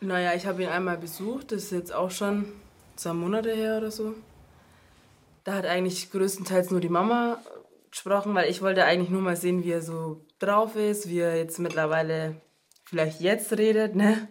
Naja, 0.00 0.34
ich 0.34 0.46
habe 0.46 0.64
ihn 0.64 0.68
einmal 0.68 0.98
besucht, 0.98 1.52
das 1.52 1.64
ist 1.64 1.72
jetzt 1.72 1.94
auch 1.94 2.10
schon 2.10 2.46
zwei 2.96 3.12
Monate 3.12 3.54
her 3.54 3.78
oder 3.78 3.92
so. 3.92 4.14
Da 5.44 5.54
hat 5.54 5.66
eigentlich 5.66 6.10
größtenteils 6.10 6.72
nur 6.72 6.80
die 6.80 6.88
Mama 6.88 7.38
gesprochen, 7.90 8.34
weil 8.34 8.50
ich 8.50 8.62
wollte 8.62 8.84
eigentlich 8.84 9.10
nur 9.10 9.22
mal 9.22 9.36
sehen, 9.36 9.62
wie 9.62 9.70
er 9.70 9.82
so 9.82 10.26
drauf 10.40 10.74
ist, 10.74 11.08
wie 11.08 11.20
er 11.20 11.36
jetzt 11.36 11.60
mittlerweile 11.60 12.40
vielleicht 12.84 13.20
jetzt 13.20 13.52
redet, 13.52 13.94
ne? 13.96 14.28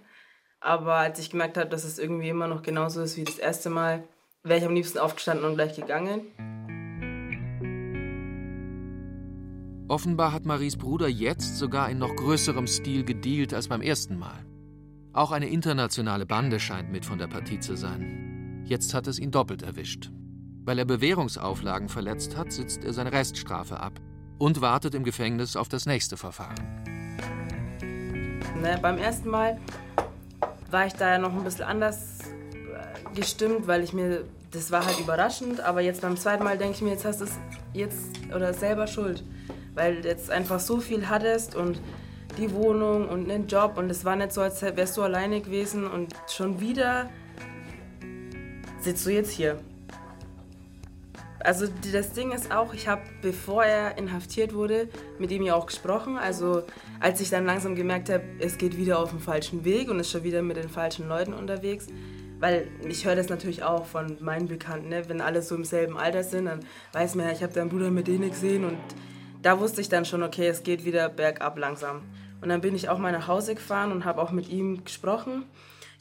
Aber 0.59 0.95
als 0.95 1.19
ich 1.19 1.29
gemerkt 1.29 1.57
habe, 1.57 1.69
dass 1.69 1.83
es 1.83 1.99
irgendwie 1.99 2.29
immer 2.29 2.47
noch 2.47 2.61
genauso 2.61 3.01
ist 3.01 3.17
wie 3.17 3.25
das 3.25 3.37
erste 3.37 3.69
Mal, 3.69 4.03
wäre 4.43 4.59
ich 4.59 4.65
am 4.65 4.73
liebsten 4.73 4.99
aufgestanden 4.99 5.45
und 5.45 5.55
gleich 5.55 5.75
gegangen. 5.75 6.21
Offenbar 9.89 10.31
hat 10.31 10.45
Maries 10.45 10.77
Bruder 10.77 11.09
jetzt 11.09 11.57
sogar 11.57 11.89
in 11.89 11.99
noch 11.99 12.15
größerem 12.15 12.67
Stil 12.67 13.03
gedealt 13.03 13.53
als 13.53 13.67
beim 13.67 13.81
ersten 13.81 14.17
Mal. 14.17 14.45
Auch 15.11 15.31
eine 15.31 15.49
internationale 15.49 16.25
Bande 16.25 16.59
scheint 16.59 16.91
mit 16.91 17.05
von 17.05 17.19
der 17.19 17.27
Partie 17.27 17.59
zu 17.59 17.75
sein. 17.75 18.63
Jetzt 18.65 18.93
hat 18.93 19.07
es 19.07 19.19
ihn 19.19 19.31
doppelt 19.31 19.61
erwischt. 19.61 20.11
Weil 20.65 20.79
er 20.79 20.85
Bewährungsauflagen 20.85 21.89
verletzt 21.89 22.37
hat, 22.37 22.53
sitzt 22.53 22.85
er 22.85 22.93
seine 22.93 23.11
Reststrafe 23.11 23.79
ab 23.79 23.99
und 24.39 24.61
wartet 24.61 24.95
im 24.95 25.03
Gefängnis 25.03 25.57
auf 25.57 25.67
das 25.67 25.85
nächste 25.85 26.15
Verfahren. 26.15 27.02
Ne, 28.61 28.77
beim 28.81 28.97
ersten 28.97 29.29
Mal 29.29 29.59
war 30.69 30.85
ich 30.85 30.93
da 30.93 31.11
ja 31.11 31.17
noch 31.17 31.33
ein 31.33 31.43
bisschen 31.43 31.65
anders 31.65 32.19
äh, 32.21 33.15
gestimmt, 33.15 33.67
weil 33.67 33.83
ich 33.83 33.93
mir, 33.93 34.23
das 34.51 34.71
war 34.71 34.85
halt 34.85 34.99
überraschend, 34.99 35.59
aber 35.61 35.81
jetzt 35.81 36.01
beim 36.01 36.17
zweiten 36.17 36.43
Mal 36.43 36.57
denke 36.57 36.75
ich 36.75 36.81
mir, 36.81 36.91
jetzt 36.91 37.05
hast 37.05 37.21
du 37.21 37.25
es 37.25 37.31
jetzt 37.73 38.11
oder 38.33 38.53
selber 38.53 38.87
schuld, 38.87 39.23
weil 39.73 40.01
du 40.01 40.07
jetzt 40.07 40.31
einfach 40.31 40.59
so 40.59 40.79
viel 40.79 41.09
hattest 41.09 41.55
und 41.55 41.81
die 42.37 42.51
Wohnung 42.53 43.07
und 43.09 43.29
einen 43.29 43.47
Job 43.47 43.77
und 43.77 43.89
es 43.89 44.05
war 44.05 44.15
nicht 44.15 44.33
so, 44.33 44.41
als 44.41 44.61
wärst 44.61 44.97
du 44.97 45.03
alleine 45.03 45.41
gewesen 45.41 45.85
und 45.85 46.13
schon 46.27 46.59
wieder 46.59 47.09
sitzt 48.79 49.05
du 49.05 49.11
jetzt 49.11 49.31
hier. 49.31 49.59
Also 51.43 51.67
das 51.91 52.13
Ding 52.13 52.31
ist 52.31 52.53
auch, 52.53 52.73
ich 52.73 52.87
habe, 52.87 53.01
bevor 53.21 53.65
er 53.65 53.97
inhaftiert 53.97 54.53
wurde, 54.53 54.87
mit 55.19 55.29
ihm 55.29 55.43
ja 55.43 55.55
auch 55.55 55.65
gesprochen. 55.65 56.17
Also 56.17 56.63
als 57.01 57.19
ich 57.19 57.29
dann 57.29 57.45
langsam 57.45 57.75
gemerkt 57.75 58.09
habe, 58.09 58.23
es 58.39 58.57
geht 58.57 58.77
wieder 58.77 58.99
auf 58.99 59.09
den 59.09 59.19
falschen 59.19 59.65
Weg 59.65 59.89
und 59.89 59.99
ist 59.99 60.09
schon 60.09 60.23
wieder 60.23 60.41
mit 60.41 60.55
den 60.55 60.69
falschen 60.69 61.07
Leuten 61.09 61.33
unterwegs, 61.33 61.87
Weil 62.39 62.67
ich 62.87 63.05
höre 63.05 63.15
das 63.15 63.29
natürlich 63.29 63.63
auch 63.63 63.85
von 63.85 64.17
meinen 64.21 64.47
Bekannten, 64.47 64.89
ne? 64.89 65.03
wenn 65.07 65.21
alle 65.21 65.41
so 65.41 65.55
im 65.55 65.65
selben 65.65 65.97
Alter 65.97 66.23
sind, 66.23 66.45
dann 66.45 66.61
weiß 66.93 67.15
man 67.15 67.27
ja, 67.27 67.31
ich 67.33 67.43
habe 67.43 67.53
deinen 67.53 67.69
Bruder 67.69 67.89
mit 67.89 68.07
denen 68.07 68.29
gesehen 68.29 68.63
und 68.63 68.77
da 69.41 69.59
wusste 69.59 69.81
ich 69.81 69.89
dann 69.89 70.05
schon, 70.05 70.23
okay, 70.23 70.47
es 70.47 70.63
geht 70.63 70.85
wieder 70.85 71.09
bergab 71.09 71.57
langsam. 71.57 72.01
Und 72.41 72.49
dann 72.49 72.61
bin 72.61 72.75
ich 72.75 72.89
auch 72.89 72.97
mal 72.97 73.11
nach 73.11 73.27
Hause 73.27 73.55
gefahren 73.55 73.91
und 73.91 74.05
habe 74.05 74.21
auch 74.21 74.31
mit 74.31 74.49
ihm 74.49 74.83
gesprochen. 74.83 75.43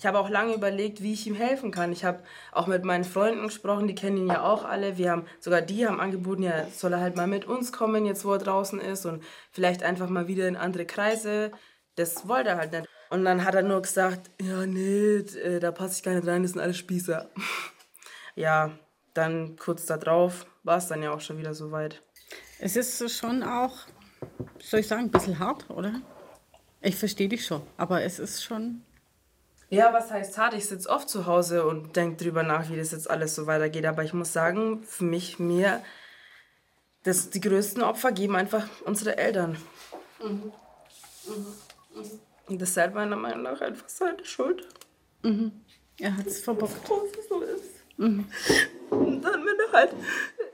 Ich 0.03 0.07
habe 0.09 0.19
auch 0.19 0.29
lange 0.29 0.55
überlegt, 0.55 1.01
wie 1.01 1.13
ich 1.13 1.29
ihm 1.29 1.37
helfen 1.37 1.71
kann. 1.71 1.93
Ich 1.93 2.05
habe 2.05 2.25
auch 2.51 2.67
mit 2.67 2.85
meinen 2.85 3.05
Freunden 3.05 3.45
gesprochen, 3.45 3.87
die 3.87 3.95
kennen 3.95 4.17
ihn 4.17 4.27
ja 4.27 4.43
auch 4.43 4.65
alle. 4.65 4.99
Wir 4.99 5.13
haben 5.13 5.27
sogar 5.39 5.61
die 5.61 5.87
haben 5.87 6.01
angeboten, 6.01 6.43
ja, 6.43 6.67
soll 6.73 6.95
er 6.95 6.99
halt 6.99 7.15
mal 7.15 7.29
mit 7.29 7.45
uns 7.45 7.71
kommen, 7.71 8.05
jetzt 8.05 8.25
wo 8.25 8.33
er 8.33 8.39
draußen 8.39 8.81
ist 8.81 9.07
und 9.07 9.23
vielleicht 9.53 9.85
einfach 9.85 10.09
mal 10.09 10.27
wieder 10.27 10.49
in 10.49 10.57
andere 10.57 10.87
Kreise. 10.87 11.53
Das 11.95 12.27
wollte 12.27 12.49
er 12.49 12.57
halt 12.57 12.73
nicht. 12.73 12.89
Und 13.11 13.25
dann 13.25 13.45
hat 13.45 13.55
er 13.55 13.63
nur 13.63 13.81
gesagt, 13.81 14.29
ja, 14.41 14.67
nee, 14.67 15.19
äh, 15.19 15.61
da 15.61 15.71
passe 15.71 15.99
ich 15.99 16.03
gar 16.03 16.15
nicht 16.15 16.27
rein, 16.27 16.43
das 16.43 16.51
sind 16.51 16.61
alle 16.61 16.75
Spießer. 16.75 17.31
ja, 18.35 18.73
dann 19.15 19.55
kurz 19.55 19.87
darauf 19.87 20.47
war 20.65 20.79
es 20.79 20.89
dann 20.89 21.05
ja 21.05 21.15
auch 21.15 21.21
schon 21.21 21.39
wieder 21.39 21.55
soweit. 21.55 22.03
Es 22.59 22.75
ist 22.75 23.09
schon 23.17 23.45
auch, 23.45 23.77
soll 24.59 24.81
ich 24.81 24.89
sagen, 24.89 25.03
ein 25.03 25.11
bisschen 25.13 25.39
hart, 25.39 25.71
oder? 25.71 26.01
Ich 26.81 26.97
verstehe 26.97 27.29
dich 27.29 27.47
schon, 27.47 27.63
aber 27.77 28.03
es 28.03 28.19
ist 28.19 28.43
schon 28.43 28.83
ja, 29.73 29.91
was 29.95 30.11
heißt 30.11 30.37
hart? 30.37 30.53
Ich 30.53 30.67
sitze 30.67 30.91
oft 30.91 31.09
zu 31.09 31.25
Hause 31.25 31.65
und 31.65 31.97
denke 31.97 32.23
drüber 32.23 32.43
nach, 32.43 32.69
wie 32.69 32.77
das 32.77 32.93
jetzt 32.93 33.09
alles 33.09 33.35
so 33.35 33.47
weitergeht. 33.47 33.87
Aber 33.87 34.05
ich 34.05 34.13
muss 34.13 34.31
sagen, 34.31 34.83
für 34.83 35.05
mich, 35.05 35.39
mir, 35.39 35.83
das, 37.05 37.31
die 37.31 37.41
größten 37.41 37.83
Opfer 37.83 38.13
geben 38.13 38.37
einfach 38.37 38.69
unsere 38.85 39.17
Eltern. 39.17 39.57
Mhm. 40.23 40.53
Mhm. 41.27 42.21
Und 42.49 42.61
das 42.61 42.69
ist 42.69 42.77
halt 42.77 42.95
meiner 42.95 43.17
Meinung 43.17 43.45
nach 43.45 43.63
einfach 43.63 43.89
seine 43.89 44.23
Schuld. 44.27 44.69
Mhm. 45.23 45.65
Er 45.99 46.19
hat 46.19 46.27
es 46.27 46.41
verbockt. 46.41 46.91
Dass 46.91 47.19
es 47.19 47.29
so 47.31 47.41
ist. 47.41 47.97
Mhm. 47.97 48.29
Und 48.91 49.23
dann, 49.23 49.47
wenn 49.47 49.59
er 49.59 49.73
halt, 49.73 49.95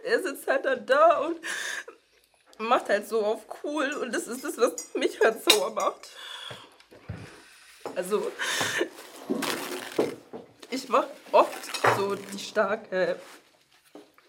er 0.04 0.22
sitzt 0.22 0.46
halt 0.46 0.64
dann 0.64 0.86
da 0.86 1.26
und 1.26 1.40
macht 2.58 2.88
halt 2.88 3.08
so 3.08 3.24
auf 3.24 3.44
cool. 3.64 3.90
Und 4.00 4.14
das 4.14 4.28
ist 4.28 4.44
das, 4.44 4.56
was 4.58 4.94
mich 4.94 5.18
halt 5.20 5.42
sauer 5.42 5.72
macht. 5.74 6.08
Also, 7.96 8.30
ich 10.70 10.88
mache 10.88 11.08
oft 11.32 11.96
so 11.96 12.14
die 12.14 12.38
stark, 12.38 12.92
äh, 12.92 13.14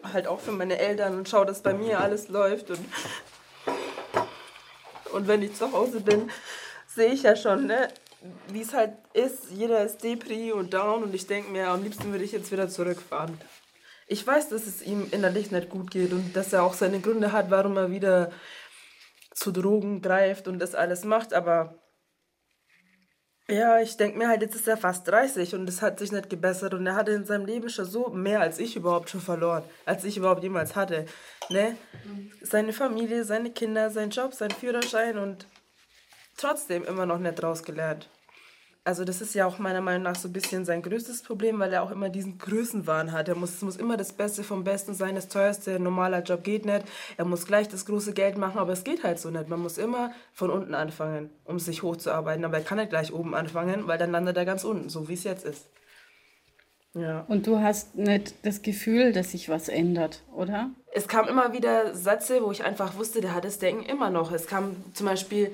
halt 0.04 0.28
auch 0.28 0.40
für 0.40 0.52
meine 0.52 0.78
Eltern 0.80 1.16
und 1.18 1.30
schaue, 1.30 1.46
dass 1.46 1.62
bei 1.62 1.74
mir 1.74 2.00
alles 2.00 2.30
läuft. 2.30 2.70
Und, 2.72 2.86
und 5.14 5.28
wenn 5.28 5.42
ich 5.42 5.56
zu 5.56 5.72
Hause 5.72 6.00
bin, 6.02 6.30
sehe 6.88 7.12
ich 7.12 7.24
ja 7.24 7.36
schon, 7.36 7.68
ne, 7.68 7.90
wie 8.50 8.62
es 8.62 8.74
halt 8.74 8.94
ist. 9.14 9.52
Jeder 9.52 9.84
ist 9.84 10.04
Depri 10.04 10.52
und 10.52 10.74
down 10.74 11.04
und 11.04 11.14
ich 11.14 11.28
denke 11.28 11.52
mir, 11.52 11.70
am 11.70 11.84
liebsten 11.84 12.12
würde 12.12 12.24
ich 12.24 12.32
jetzt 12.32 12.52
wieder 12.52 12.70
zurückfahren. 12.70 13.40
Ich 14.08 14.26
weiß, 14.26 14.50
dass 14.50 14.66
es 14.66 14.82
ihm 14.82 15.08
innerlich 15.12 15.52
nicht 15.52 15.70
gut 15.70 15.92
geht 15.92 16.12
und 16.14 16.36
dass 16.36 16.52
er 16.52 16.64
auch 16.64 16.74
seine 16.74 17.00
Gründe 17.00 17.32
hat, 17.32 17.52
warum 17.52 17.78
er 17.78 17.92
wieder 17.92 18.32
zu 19.34 19.52
Drogen 19.52 20.02
greift 20.02 20.48
und 20.48 20.60
das 20.60 20.76
alles 20.76 21.06
macht, 21.06 21.34
aber 21.34 21.76
ja, 23.50 23.80
ich 23.80 23.98
denke 23.98 24.18
mir 24.18 24.28
halt, 24.28 24.42
jetzt 24.42 24.56
ist 24.56 24.68
er 24.68 24.78
fast 24.78 25.08
30 25.08 25.56
und 25.56 25.68
es 25.68 25.82
hat 25.82 26.00
sich 26.00 26.12
nicht 26.12 26.30
gebessert 26.30 26.74
und 26.74 26.86
er 26.86 26.96
hatte 26.96 27.12
in 27.12 27.26
seinem 27.26 27.46
Leben 27.46 27.70
schon 27.70 27.86
so 27.86 28.10
mehr 28.10 28.42
als 28.42 28.60
ich 28.60 28.76
überhaupt 28.76 29.10
schon 29.10 29.22
verloren, 29.22 29.64
als 29.86 30.04
ich 30.04 30.18
überhaupt 30.18 30.44
jemals 30.44 30.76
hatte. 30.76 31.06
Ne? 31.50 31.76
Seine 32.42 32.74
Familie, 32.74 33.24
seine 33.24 33.52
Kinder, 33.52 33.90
sein 33.90 34.12
Job, 34.12 34.34
sein 34.34 34.52
Führerschein 34.52 35.18
und 35.18 35.48
trotzdem 36.38 36.84
immer 36.84 37.06
noch 37.06 37.20
nicht 37.20 37.42
rausgelernt. 37.42 38.10
Also 38.90 39.06
das 39.06 39.22
ist 39.22 39.36
ja 39.36 39.46
auch 39.46 39.60
meiner 39.60 39.82
Meinung 39.82 40.02
nach 40.02 40.16
so 40.16 40.28
ein 40.28 40.34
bisschen 40.34 40.66
sein 40.66 40.82
größtes 40.82 41.22
Problem, 41.22 41.60
weil 41.60 41.72
er 41.72 41.84
auch 41.84 41.92
immer 41.92 42.10
diesen 42.10 42.40
Größenwahn 42.40 43.12
hat. 43.12 43.30
Er 43.30 43.36
muss, 43.36 43.54
es 43.54 43.62
muss 43.62 43.78
immer 43.78 43.98
das 43.98 44.14
Beste 44.14 44.44
vom 44.44 44.64
Besten 44.64 44.96
sein, 44.96 45.14
das 45.14 45.28
teuerste, 45.28 45.76
ein 45.76 45.84
normaler 45.84 46.24
Job 46.24 46.44
geht 46.44 46.66
nicht. 46.66 46.86
Er 47.16 47.26
muss 47.26 47.46
gleich 47.46 47.68
das 47.68 47.86
große 47.86 48.14
Geld 48.14 48.40
machen, 48.40 48.58
aber 48.58 48.74
es 48.74 48.84
geht 48.84 49.04
halt 49.04 49.20
so 49.20 49.30
nicht. 49.30 49.48
Man 49.48 49.60
muss 49.60 49.78
immer 49.78 50.12
von 50.34 50.50
unten 50.50 50.74
anfangen, 50.74 51.30
um 51.46 51.60
sich 51.60 51.84
hochzuarbeiten. 51.84 52.44
Aber 52.44 52.58
er 52.58 52.64
kann 52.64 52.80
nicht 52.80 52.90
gleich 52.90 53.14
oben 53.14 53.36
anfangen, 53.36 53.86
weil 53.86 54.00
dann 54.00 54.10
landet 54.10 54.36
er 54.38 54.46
ganz 54.46 54.64
unten, 54.64 54.90
so 54.90 55.08
wie 55.08 55.14
es 55.14 55.24
jetzt 55.24 55.46
ist. 55.46 55.68
Ja. 56.96 57.26
Und 57.28 57.46
du 57.46 57.60
hast 57.60 57.94
nicht 57.94 58.44
das 58.44 58.64
Gefühl, 58.64 59.14
dass 59.14 59.34
sich 59.34 59.50
was 59.50 59.70
ändert, 59.70 60.24
oder? 60.34 60.72
Es 60.92 61.08
kam 61.08 61.28
immer 61.28 61.54
wieder 61.54 61.94
Sätze, 61.94 62.42
wo 62.42 62.52
ich 62.52 62.64
einfach 62.64 62.98
wusste, 62.98 63.22
der 63.22 63.36
hat 63.36 63.46
das 63.46 63.60
Denken 63.60 63.84
immer 63.84 64.10
noch. 64.10 64.32
Es 64.32 64.48
kam 64.48 64.78
zum 64.96 65.06
Beispiel, 65.06 65.52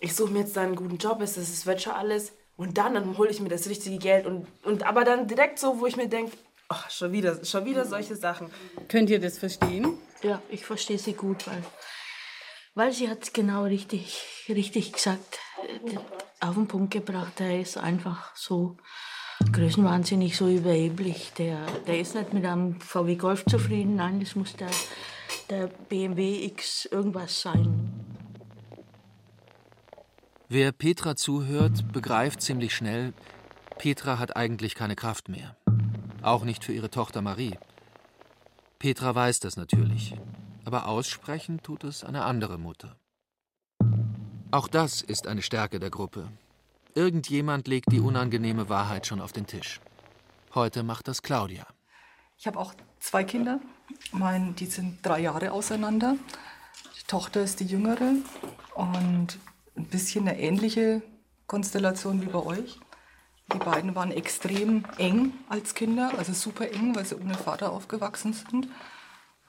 ich 0.00 0.14
suche 0.14 0.34
mir 0.34 0.40
jetzt 0.40 0.58
einen 0.58 0.76
guten 0.76 0.98
Job, 0.98 1.22
es, 1.22 1.38
es 1.38 1.64
wird 1.64 1.80
schon 1.80 1.94
alles 1.94 2.34
und 2.56 2.78
dann, 2.78 2.94
dann 2.94 3.18
hole 3.18 3.30
ich 3.30 3.40
mir 3.40 3.48
das 3.48 3.68
richtige 3.68 3.98
Geld. 3.98 4.26
Und, 4.26 4.46
und 4.64 4.84
aber 4.84 5.04
dann 5.04 5.26
direkt 5.26 5.58
so, 5.58 5.80
wo 5.80 5.86
ich 5.86 5.96
mir 5.96 6.08
denke, 6.08 6.36
ach, 6.68 6.90
schon 6.90 7.12
wieder, 7.12 7.44
schon 7.44 7.64
wieder 7.64 7.84
solche 7.84 8.16
Sachen. 8.16 8.50
Könnt 8.88 9.10
ihr 9.10 9.20
das 9.20 9.38
verstehen? 9.38 9.98
Ja, 10.22 10.40
ich 10.48 10.64
verstehe 10.64 10.98
sie 10.98 11.14
gut, 11.14 11.46
weil, 11.46 11.62
weil 12.74 12.92
sie 12.92 13.08
hat 13.08 13.34
genau 13.34 13.64
richtig, 13.64 14.46
richtig 14.48 14.92
gesagt, 14.92 15.38
äh, 15.68 15.98
auf 16.40 16.54
den 16.54 16.68
Punkt 16.68 16.92
gebracht. 16.92 17.40
Er 17.40 17.60
ist 17.60 17.76
einfach 17.76 18.34
so 18.36 18.76
größenwahnsinnig, 19.52 20.36
so 20.36 20.48
überheblich. 20.48 21.32
Der, 21.38 21.66
der 21.86 21.98
ist 21.98 22.14
nicht 22.14 22.32
mit 22.32 22.44
einem 22.44 22.80
VW 22.80 23.16
Golf 23.16 23.44
zufrieden. 23.46 23.96
Nein, 23.96 24.20
das 24.20 24.36
muss 24.36 24.54
der, 24.54 24.70
der 25.50 25.66
BMW 25.88 26.44
X 26.44 26.86
irgendwas 26.86 27.40
sein. 27.40 28.13
Wer 30.54 30.70
Petra 30.70 31.16
zuhört, 31.16 31.92
begreift 31.92 32.40
ziemlich 32.40 32.76
schnell, 32.76 33.12
Petra 33.76 34.20
hat 34.20 34.36
eigentlich 34.36 34.76
keine 34.76 34.94
Kraft 34.94 35.28
mehr. 35.28 35.56
Auch 36.22 36.44
nicht 36.44 36.62
für 36.62 36.72
ihre 36.72 36.90
Tochter 36.90 37.22
Marie. 37.22 37.58
Petra 38.78 39.16
weiß 39.16 39.40
das 39.40 39.56
natürlich, 39.56 40.14
aber 40.64 40.86
aussprechen 40.86 41.60
tut 41.64 41.82
es 41.82 42.04
eine 42.04 42.22
andere 42.22 42.56
Mutter. 42.56 42.94
Auch 44.52 44.68
das 44.68 45.02
ist 45.02 45.26
eine 45.26 45.42
Stärke 45.42 45.80
der 45.80 45.90
Gruppe. 45.90 46.28
Irgendjemand 46.94 47.66
legt 47.66 47.90
die 47.90 47.98
unangenehme 47.98 48.68
Wahrheit 48.68 49.08
schon 49.08 49.20
auf 49.20 49.32
den 49.32 49.48
Tisch. 49.48 49.80
Heute 50.54 50.84
macht 50.84 51.08
das 51.08 51.22
Claudia. 51.22 51.66
Ich 52.38 52.46
habe 52.46 52.60
auch 52.60 52.74
zwei 53.00 53.24
Kinder. 53.24 53.58
Mein, 54.12 54.54
die 54.54 54.66
sind 54.66 55.04
drei 55.04 55.18
Jahre 55.18 55.50
auseinander. 55.50 56.16
Die 56.96 57.06
Tochter 57.08 57.42
ist 57.42 57.58
die 57.58 57.66
jüngere 57.66 58.12
und 58.76 59.36
ein 59.76 59.86
bisschen 59.86 60.28
eine 60.28 60.38
ähnliche 60.38 61.02
Konstellation 61.46 62.20
wie 62.22 62.26
bei 62.26 62.42
euch. 62.44 62.78
Die 63.52 63.58
beiden 63.58 63.94
waren 63.94 64.10
extrem 64.10 64.84
eng 64.96 65.32
als 65.48 65.74
Kinder, 65.74 66.12
also 66.16 66.32
super 66.32 66.70
eng, 66.70 66.94
weil 66.96 67.04
sie 67.04 67.16
ohne 67.16 67.34
Vater 67.34 67.72
aufgewachsen 67.72 68.32
sind. 68.32 68.68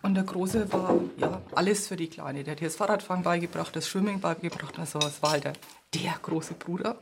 Und 0.01 0.15
der 0.15 0.23
Große 0.23 0.71
war 0.71 0.99
ja 1.17 1.41
alles 1.55 1.87
für 1.87 1.95
die 1.95 2.09
Kleine. 2.09 2.43
Der 2.43 2.51
hat 2.51 2.61
ihr 2.61 2.67
das 2.67 2.75
Fahrradfahren 2.75 3.23
beigebracht, 3.23 3.75
das 3.75 3.87
Schwimmen 3.87 4.19
beigebracht. 4.19 4.77
Also 4.77 4.99
es 4.99 5.23
war 5.23 5.31
halt 5.31 5.45
der, 5.45 5.53
der 5.95 6.13
große 6.21 6.53
Bruder. 6.55 6.99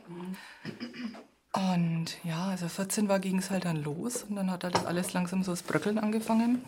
Und 1.52 2.16
ja, 2.24 2.46
als 2.46 2.62
er 2.62 2.70
14 2.70 3.08
war, 3.08 3.18
ging 3.18 3.38
es 3.38 3.50
halt 3.50 3.64
dann 3.64 3.82
los. 3.82 4.22
Und 4.22 4.36
dann 4.36 4.50
hat 4.50 4.64
halt 4.64 4.86
alles 4.86 5.12
langsam 5.12 5.42
so 5.42 5.50
das 5.50 5.62
Bröckeln 5.62 5.98
angefangen. 5.98 6.64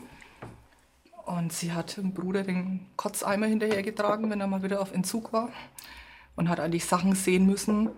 Und 1.25 1.53
sie 1.53 1.73
hat 1.73 1.97
dem 1.97 2.13
Bruder 2.13 2.43
den 2.43 2.87
Kotzeimer 2.97 3.47
hinterhergetragen, 3.47 4.29
wenn 4.29 4.41
er 4.41 4.47
mal 4.47 4.63
wieder 4.63 4.81
auf 4.81 4.93
Entzug 4.93 5.33
war 5.33 5.51
und 6.37 6.49
hat 6.49 6.61
eigentlich 6.61 6.85
Sachen 6.85 7.15
sehen 7.15 7.47
müssen, 7.47 7.91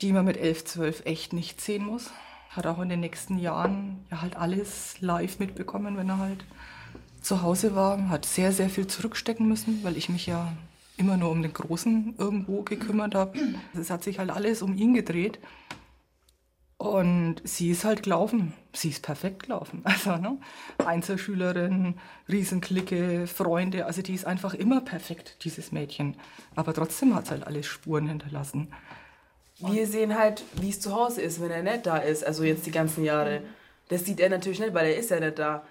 die 0.00 0.12
man 0.12 0.24
mit 0.24 0.36
11, 0.36 0.64
12 0.64 1.02
echt 1.06 1.32
nicht 1.32 1.60
sehen 1.60 1.84
muss. 1.84 2.10
Hat 2.50 2.66
auch 2.66 2.80
in 2.80 2.88
den 2.88 3.00
nächsten 3.00 3.38
Jahren 3.38 4.04
ja 4.10 4.22
halt 4.22 4.36
alles 4.36 5.00
live 5.00 5.38
mitbekommen, 5.38 5.96
wenn 5.96 6.08
er 6.08 6.18
halt 6.18 6.44
zu 7.20 7.42
Hause 7.42 7.76
war. 7.76 8.08
Hat 8.08 8.24
sehr, 8.24 8.52
sehr 8.52 8.70
viel 8.70 8.86
zurückstecken 8.86 9.46
müssen, 9.46 9.84
weil 9.84 9.96
ich 9.96 10.08
mich 10.08 10.26
ja 10.26 10.52
immer 10.96 11.16
nur 11.16 11.30
um 11.30 11.42
den 11.42 11.52
Großen 11.52 12.14
irgendwo 12.18 12.62
gekümmert 12.62 13.14
habe. 13.14 13.38
Es 13.78 13.90
hat 13.90 14.02
sich 14.02 14.18
halt 14.18 14.30
alles 14.30 14.62
um 14.62 14.74
ihn 14.74 14.94
gedreht. 14.94 15.38
Und 16.80 17.42
sie 17.44 17.72
ist 17.72 17.84
halt 17.84 18.04
gelaufen. 18.04 18.54
Sie 18.72 18.88
ist 18.88 19.02
perfekt 19.02 19.42
gelaufen. 19.42 19.82
Also, 19.84 20.16
ne? 20.16 20.38
Einzelschülerin, 20.78 21.96
Riesenklicke, 22.26 23.26
Freunde. 23.26 23.84
Also, 23.84 24.00
die 24.00 24.14
ist 24.14 24.26
einfach 24.26 24.54
immer 24.54 24.80
perfekt, 24.80 25.44
dieses 25.44 25.72
Mädchen. 25.72 26.16
Aber 26.56 26.72
trotzdem 26.72 27.14
hat 27.14 27.24
es 27.24 27.32
halt 27.32 27.46
alle 27.46 27.64
Spuren 27.64 28.08
hinterlassen. 28.08 28.72
Wir 29.58 29.86
sehen 29.86 30.18
halt, 30.18 30.42
wie 30.54 30.70
es 30.70 30.80
zu 30.80 30.94
Hause 30.94 31.20
ist, 31.20 31.42
wenn 31.42 31.50
er 31.50 31.62
nicht 31.62 31.84
da 31.84 31.98
ist. 31.98 32.24
Also, 32.26 32.44
jetzt 32.44 32.64
die 32.64 32.70
ganzen 32.70 33.04
Jahre. 33.04 33.42
Das 33.88 34.06
sieht 34.06 34.18
er 34.18 34.30
natürlich 34.30 34.60
nicht, 34.60 34.72
weil 34.72 34.86
er 34.86 34.96
ist 34.96 35.10
ja 35.10 35.20
nicht 35.20 35.38
da. 35.38 35.62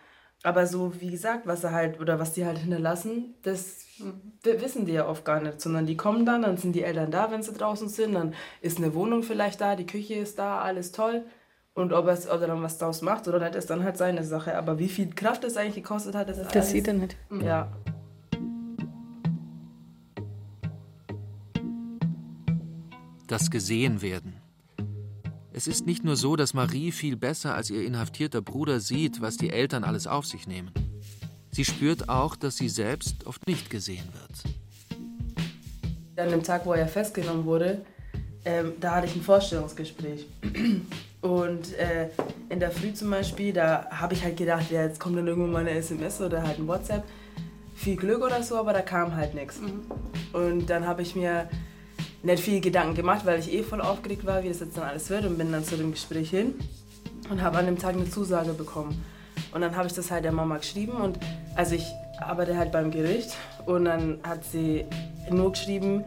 Aber 0.44 0.66
so, 0.68 0.94
wie 1.02 1.12
gesagt, 1.12 1.48
was 1.48 1.64
er 1.66 1.74
halt, 1.74 2.00
oder 2.00 2.18
was 2.18 2.34
die 2.34 2.46
halt 2.46 2.60
hinterlassen, 2.60 3.36
das 3.42 3.86
wissen 4.42 4.86
die 4.86 4.94
ja 4.94 5.06
oft 5.06 5.26
gar 5.26 5.42
nicht, 5.42 5.60
sondern 5.60 5.86
die 5.86 5.98
kommen 5.98 6.26
dann, 6.26 6.44
dann 6.44 6.56
sind 6.56 6.74
die 6.74 6.84
Eltern 6.84 7.12
da, 7.12 7.30
wenn 7.30 7.44
sie 7.44 7.52
draußen 7.52 7.90
sind, 7.90 8.14
dann 8.14 8.34
ist 8.62 8.78
eine 8.78 8.94
Wohnung 8.94 9.24
vielleicht 9.24 9.60
da, 9.60 9.76
die 9.76 9.86
Küche 9.86 10.16
ist 10.16 10.40
da, 10.40 10.60
alles 10.62 10.94
toll. 10.94 11.26
Und 11.74 11.94
ob 11.94 12.08
er 12.08 12.18
oder 12.34 12.48
dann 12.48 12.62
was 12.62 12.78
daraus 12.78 13.02
macht 13.02 13.28
oder 13.28 13.40
nicht, 13.40 13.56
ist 13.56 13.70
dann 13.70 13.84
halt 13.84 13.98
seine 13.98 14.24
Sache. 14.24 14.58
Aber 14.58 14.80
wie 14.80 14.90
viel 14.90 15.14
Kraft 15.14 15.44
es 15.44 15.58
eigentlich 15.58 15.76
gekostet 15.76 16.16
hat, 16.16 16.30
das 16.30 16.38
ist 16.38 16.48
Das 16.48 16.56
alles, 16.56 16.72
sieht 16.72 16.88
er 16.88 16.94
nicht. 16.94 17.18
Ja. 17.42 17.72
Das 23.28 23.52
Gesehen 23.52 24.02
werden. 24.02 24.39
Es 25.52 25.68
ist 25.68 25.86
nicht 25.86 26.04
nur 26.04 26.16
so, 26.16 26.36
dass 26.36 26.54
Marie 26.54 26.92
viel 26.92 27.16
besser 27.16 27.56
als 27.56 27.70
ihr 27.70 27.84
inhaftierter 27.84 28.42
Bruder 28.42 28.80
sieht, 28.80 29.20
was 29.20 29.38
die 29.38 29.50
Eltern 29.50 29.84
alles 29.84 30.06
auf 30.06 30.26
sich 30.26 30.48
nehmen. 30.48 30.72
Sie 31.52 31.66
spürt 31.66 32.08
auch, 32.08 32.36
dass 32.36 32.58
sie 32.58 32.70
selbst 32.70 33.26
oft 33.26 33.48
nicht 33.48 33.70
gesehen 33.70 34.08
wird. 34.14 34.56
An 36.18 36.30
dem 36.30 36.44
Tag, 36.44 36.66
wo 36.66 36.74
er 36.74 36.88
festgenommen 36.88 37.46
wurde, 37.46 37.84
ähm, 38.46 38.74
da 38.80 38.96
hatte 38.96 39.08
ich 39.08 39.16
ein 39.16 39.22
Vorstellungsgespräch. 39.22 40.28
Und 41.22 41.74
äh, 41.74 42.10
in 42.50 42.60
der 42.60 42.72
Früh 42.72 42.94
zum 42.94 43.10
Beispiel, 43.10 43.52
da 43.52 43.88
habe 43.92 44.14
ich 44.14 44.24
halt 44.24 44.38
gedacht, 44.38 44.70
ja, 44.72 44.84
jetzt 44.84 45.00
kommt 45.00 45.18
dann 45.18 45.28
irgendwann 45.28 45.52
mal 45.52 45.60
eine 45.62 45.72
SMS 45.72 46.22
oder 46.22 46.44
halt 46.44 46.60
ein 46.60 46.68
WhatsApp. 46.68 47.04
Viel 47.76 47.96
Glück 47.96 48.24
oder 48.24 48.44
so, 48.44 48.58
aber 48.58 48.74
da 48.74 48.82
kam 48.82 49.16
halt 49.16 49.34
nichts. 49.34 49.60
Und 50.32 50.70
dann 50.70 50.86
habe 50.86 51.02
ich 51.02 51.16
mir 51.16 51.50
nicht 52.24 52.44
viel 52.44 52.60
Gedanken 52.62 52.96
gemacht, 52.96 53.26
weil 53.26 53.40
ich 53.40 53.54
eh 53.54 53.64
voll 53.64 53.82
aufgeregt 53.82 54.26
war, 54.26 54.44
wie 54.44 54.50
das 54.50 54.60
jetzt 54.60 54.78
dann 54.78 54.84
alles 54.84 55.10
wird 55.10 55.26
und 55.26 55.38
bin 55.38 55.52
dann 55.52 55.64
zu 55.64 55.78
dem 55.78 55.92
Gespräch 55.92 56.30
hin 56.30 56.56
und 57.30 57.42
habe 57.42 57.58
an 57.58 57.66
dem 57.66 57.78
Tag 57.78 57.96
eine 57.96 58.10
Zusage 58.10 58.54
bekommen. 58.54 59.04
Und 59.54 59.62
dann 59.62 59.76
habe 59.76 59.88
ich 59.88 59.94
das 59.94 60.12
halt 60.12 60.26
der 60.26 60.32
Mama 60.32 60.58
geschrieben 60.58 60.94
und 60.94 61.18
also 61.56 61.76
ich 61.76 61.86
arbeite 62.20 62.58
halt 62.58 62.72
beim 62.72 62.92
Gericht 62.92 63.36
und 63.66 63.86
dann 63.86 64.20
hat 64.24 64.44
sie 64.44 64.86
nur 65.30 65.52
geschrieben, 65.52 66.04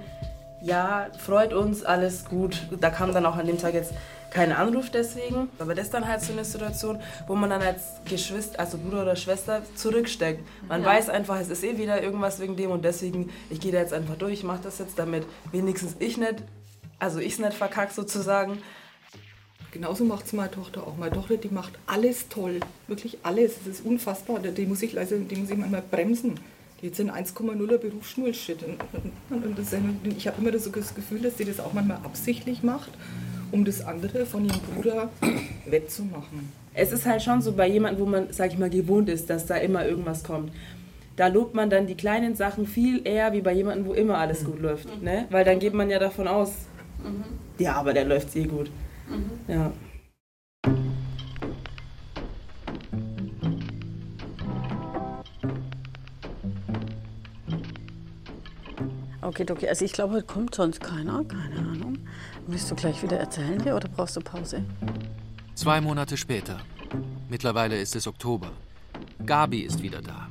ja, 0.61 1.09
freut 1.19 1.53
uns, 1.53 1.83
alles 1.83 2.25
gut. 2.25 2.57
Da 2.81 2.91
kam 2.91 3.13
dann 3.13 3.27
auch 3.27 3.37
an 3.37 3.47
dem 3.47 3.59
Tag 3.59 3.75
jetzt 3.75 3.93
kein 4.33 4.53
Anruf 4.53 4.91
deswegen. 4.91 5.49
Aber 5.59 5.75
das 5.75 5.87
ist 5.87 5.95
dann 5.95 6.07
halt 6.09 6.21
so 6.23 6.33
eine 6.33 6.45
Situation, 6.45 7.01
wo 7.27 7.35
man 7.35 7.51
dann 7.51 7.63
als 7.63 7.83
Geschwister, 8.09 8.59
also 8.61 8.79
Bruder 8.79 9.03
oder 9.03 9.17
Schwester, 9.17 9.63
zurücksteckt. 9.75 10.43
Man 10.69 10.83
Ja. 10.83 10.89
weiß 10.89 11.09
einfach, 11.11 11.39
es 11.41 11.49
ist 11.49 11.63
eh 11.65 11.77
wieder 11.79 12.03
irgendwas 12.03 12.41
wegen 12.41 12.57
dem 12.57 12.71
und 12.71 12.85
deswegen, 12.85 13.31
ich 13.51 13.61
gehe 13.61 13.73
da 13.73 13.79
jetzt 13.79 13.93
einfach 13.93 14.17
durch, 14.17 14.33
ich 14.35 14.45
mache 14.45 14.61
das 14.63 14.79
jetzt, 14.79 14.99
damit 14.99 15.25
wenigstens 15.51 15.97
ich 15.99 16.17
nicht, 16.17 16.37
also 16.99 17.19
ich 17.19 17.35
es 17.35 17.39
nicht 17.39 17.55
verkack 17.55 17.93
sozusagen. 17.93 18.59
Genauso 19.73 20.05
macht 20.05 20.27
es 20.27 20.33
meine 20.35 20.51
Tochter 20.51 20.87
auch. 20.87 20.97
Meine 20.99 21.15
Tochter, 21.15 21.39
die 21.39 21.49
macht 21.49 21.73
alles 21.87 22.29
toll. 22.29 22.61
Wirklich 22.89 23.19
alles. 23.23 23.55
Das 23.65 23.79
ist 23.79 23.87
unfassbar. 23.87 24.39
Die 24.41 24.67
muss 24.67 24.83
ich, 24.83 24.93
leise, 24.93 25.19
die 25.19 25.35
muss 25.37 25.49
ich 25.49 25.57
manchmal 25.57 25.83
bremsen. 25.83 26.39
Die 26.83 26.93
einen 27.01 27.11
1,0er 27.11 27.79
Berufsschulshit. 27.79 28.63
Und, 28.65 28.79
und, 29.31 29.47
und 29.47 29.59
das, 29.59 29.69
ich 30.17 30.27
habe 30.27 30.41
immer 30.43 30.51
das 30.51 30.71
Gefühl, 30.71 31.21
dass 31.21 31.39
sie 31.39 31.47
das 31.47 31.59
auch 31.59 31.73
manchmal 31.73 31.99
absichtlich 32.05 32.63
macht, 32.63 32.91
um 33.53 33.65
das 33.65 33.85
andere 33.85 34.27
von 34.27 34.45
ihrem 34.45 34.61
Bruder 34.75 35.11
wettzumachen. 35.67 36.53
Es 36.75 36.91
ist 36.91 37.07
halt 37.07 37.23
schon 37.23 37.43
so 37.43 37.53
bei 37.53 37.69
jemandem, 37.69 38.05
wo 38.05 38.09
man, 38.09 38.27
sag 38.33 38.53
ich 38.53 38.59
mal, 38.59 38.71
gewohnt 38.71 39.09
ist, 39.09 39.31
dass 39.31 39.47
da 39.47 39.57
immer 39.57 39.87
irgendwas 39.87 40.25
kommt. 40.25 40.53
Da 41.17 41.27
lobt 41.27 41.55
man 41.55 41.69
dann 41.69 41.87
die 41.87 41.95
kleinen 41.95 42.35
Sachen 42.35 42.67
viel 42.67 43.07
eher 43.07 43.35
wie 43.35 43.43
bei 43.43 43.53
jemandem, 43.53 43.87
wo 43.87 43.93
immer 43.93 44.17
alles 44.17 44.45
gut 44.45 44.61
läuft. 44.61 45.03
Ne? 45.03 45.27
Weil 45.31 45.45
dann 45.45 45.59
geht 45.59 45.75
man 45.75 45.91
ja 45.91 45.99
davon 45.99 46.27
aus, 46.27 46.53
ja, 47.59 47.75
aber 47.75 47.93
der 47.93 48.05
läuft 48.05 48.35
eh 48.37 48.45
gut. 48.45 48.71
Ja. 49.49 49.73
Okay, 59.21 59.47
okay. 59.49 59.69
Also 59.69 59.85
ich 59.85 59.93
glaube, 59.93 60.15
heute 60.15 60.27
kommt 60.27 60.55
sonst 60.55 60.81
keiner. 60.81 61.25
Keine 61.25 61.57
Ahnung. 61.57 61.99
Willst 62.47 62.71
du 62.71 62.75
gleich 62.75 63.03
wieder 63.03 63.19
erzählen 63.19 63.63
hier 63.63 63.77
oder 63.77 63.89
brauchst 63.89 64.17
du 64.17 64.21
Pause? 64.21 64.65
Zwei 65.55 65.81
Monate 65.81 66.17
später. 66.17 66.61
Mittlerweile 67.29 67.79
ist 67.79 67.95
es 67.95 68.07
Oktober. 68.07 68.51
Gabi 69.25 69.61
ist 69.61 69.83
wieder 69.83 70.03
da. 70.03 70.29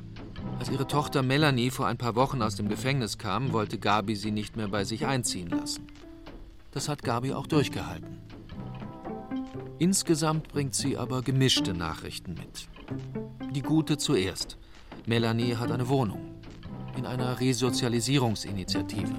Als 0.58 0.68
ihre 0.70 0.86
Tochter 0.86 1.22
Melanie 1.22 1.70
vor 1.70 1.86
ein 1.86 1.96
paar 1.96 2.14
Wochen 2.14 2.42
aus 2.42 2.56
dem 2.56 2.68
Gefängnis 2.68 3.18
kam, 3.18 3.52
wollte 3.52 3.78
Gabi 3.78 4.14
sie 4.14 4.30
nicht 4.30 4.56
mehr 4.56 4.68
bei 4.68 4.84
sich 4.84 5.06
einziehen 5.06 5.48
lassen. 5.48 5.86
Das 6.70 6.88
hat 6.88 7.02
Gabi 7.02 7.32
auch 7.32 7.46
durchgehalten. 7.46 8.18
Insgesamt 9.78 10.48
bringt 10.48 10.74
sie 10.74 10.98
aber 10.98 11.22
gemischte 11.22 11.74
Nachrichten 11.74 12.34
mit. 12.34 12.68
Die 13.52 13.62
gute 13.62 13.96
zuerst. 13.96 14.58
Melanie 15.06 15.56
hat 15.56 15.72
eine 15.72 15.88
Wohnung. 15.88 16.36
In 16.96 17.06
einer 17.06 17.40
Resozialisierungsinitiative. 17.40 19.14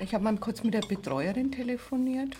Ich 0.00 0.14
habe 0.14 0.24
mal 0.24 0.36
kurz 0.36 0.62
mit 0.62 0.74
der 0.74 0.80
Betreuerin 0.80 1.52
telefoniert. 1.52 2.36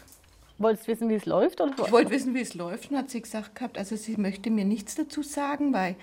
Wolltest 0.58 0.88
du 0.88 0.92
wissen, 0.92 1.08
wie 1.08 1.14
es 1.14 1.26
läuft? 1.26 1.60
Oder? 1.60 1.72
Ich 1.84 1.92
wollte 1.92 2.10
wissen, 2.10 2.34
wie 2.34 2.40
es 2.40 2.54
läuft. 2.54 2.90
Und 2.90 2.96
hat 2.96 3.10
sie 3.10 3.20
gesagt 3.20 3.54
gehabt, 3.54 3.78
also 3.78 3.96
sie 3.96 4.16
möchte 4.16 4.50
mir 4.50 4.64
nichts 4.64 4.94
dazu 4.94 5.22
sagen, 5.22 5.72
weil 5.72 5.96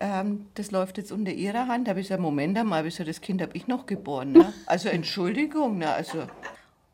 ähm, 0.00 0.46
das 0.54 0.70
läuft 0.70 0.98
jetzt 0.98 1.12
unter 1.12 1.32
ihrer 1.32 1.68
Hand. 1.68 1.86
Da 1.86 1.90
habe 1.90 2.00
ich 2.00 2.06
gesagt, 2.06 2.22
Moment 2.22 2.56
einmal, 2.58 2.82
gesagt, 2.84 3.08
das 3.08 3.20
Kind 3.20 3.42
habe 3.42 3.56
ich 3.56 3.66
noch 3.66 3.86
geboren. 3.86 4.32
Ne? 4.32 4.52
Also 4.66 4.88
Entschuldigung, 4.88 5.78
ne? 5.78 5.92
Also. 5.92 6.24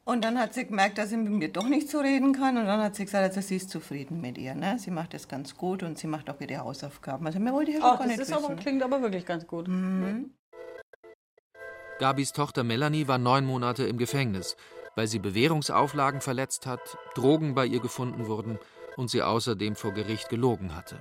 Und 0.04 0.24
dann 0.24 0.38
hat 0.38 0.54
sie 0.54 0.66
gemerkt, 0.66 0.96
dass 0.96 1.10
sie 1.10 1.18
mit 1.18 1.32
mir 1.32 1.48
doch 1.48 1.68
nicht 1.68 1.90
so 1.90 1.98
reden 2.00 2.32
kann. 2.32 2.56
Und 2.56 2.64
dann 2.64 2.80
hat 2.80 2.96
sie 2.96 3.04
gesagt, 3.04 3.24
also 3.24 3.46
sie 3.46 3.56
ist 3.56 3.68
zufrieden 3.68 4.22
mit 4.22 4.38
ihr. 4.38 4.54
Ne? 4.54 4.78
Sie 4.78 4.90
macht 4.90 5.12
das 5.12 5.28
ganz 5.28 5.54
gut 5.56 5.82
und 5.82 5.98
sie 5.98 6.06
macht 6.06 6.30
auch 6.30 6.40
ihre 6.40 6.58
Hausaufgaben. 6.58 7.26
Also 7.26 7.38
mir 7.40 7.52
wollte 7.52 7.72
ich 7.72 7.78
Ach, 7.82 7.92
auch 7.94 7.98
gar 7.98 8.06
das 8.06 8.06
nicht 8.08 8.20
ist 8.20 8.30
wissen. 8.30 8.44
aber, 8.44 8.56
klingt 8.56 8.82
aber 8.82 9.02
wirklich 9.02 9.26
ganz 9.26 9.46
gut. 9.46 9.68
Mhm. 9.68 10.30
Gabis 11.98 12.32
Tochter 12.32 12.64
Melanie 12.64 13.08
war 13.08 13.18
neun 13.18 13.44
Monate 13.44 13.84
im 13.84 13.98
Gefängnis, 13.98 14.56
weil 14.94 15.06
sie 15.08 15.18
Bewährungsauflagen 15.18 16.20
verletzt 16.20 16.66
hat, 16.66 16.80
Drogen 17.14 17.54
bei 17.54 17.66
ihr 17.66 17.80
gefunden 17.80 18.26
wurden 18.26 18.58
und 18.96 19.10
sie 19.10 19.22
außerdem 19.22 19.74
vor 19.76 19.92
Gericht 19.92 20.28
gelogen 20.28 20.74
hatte. 20.76 20.96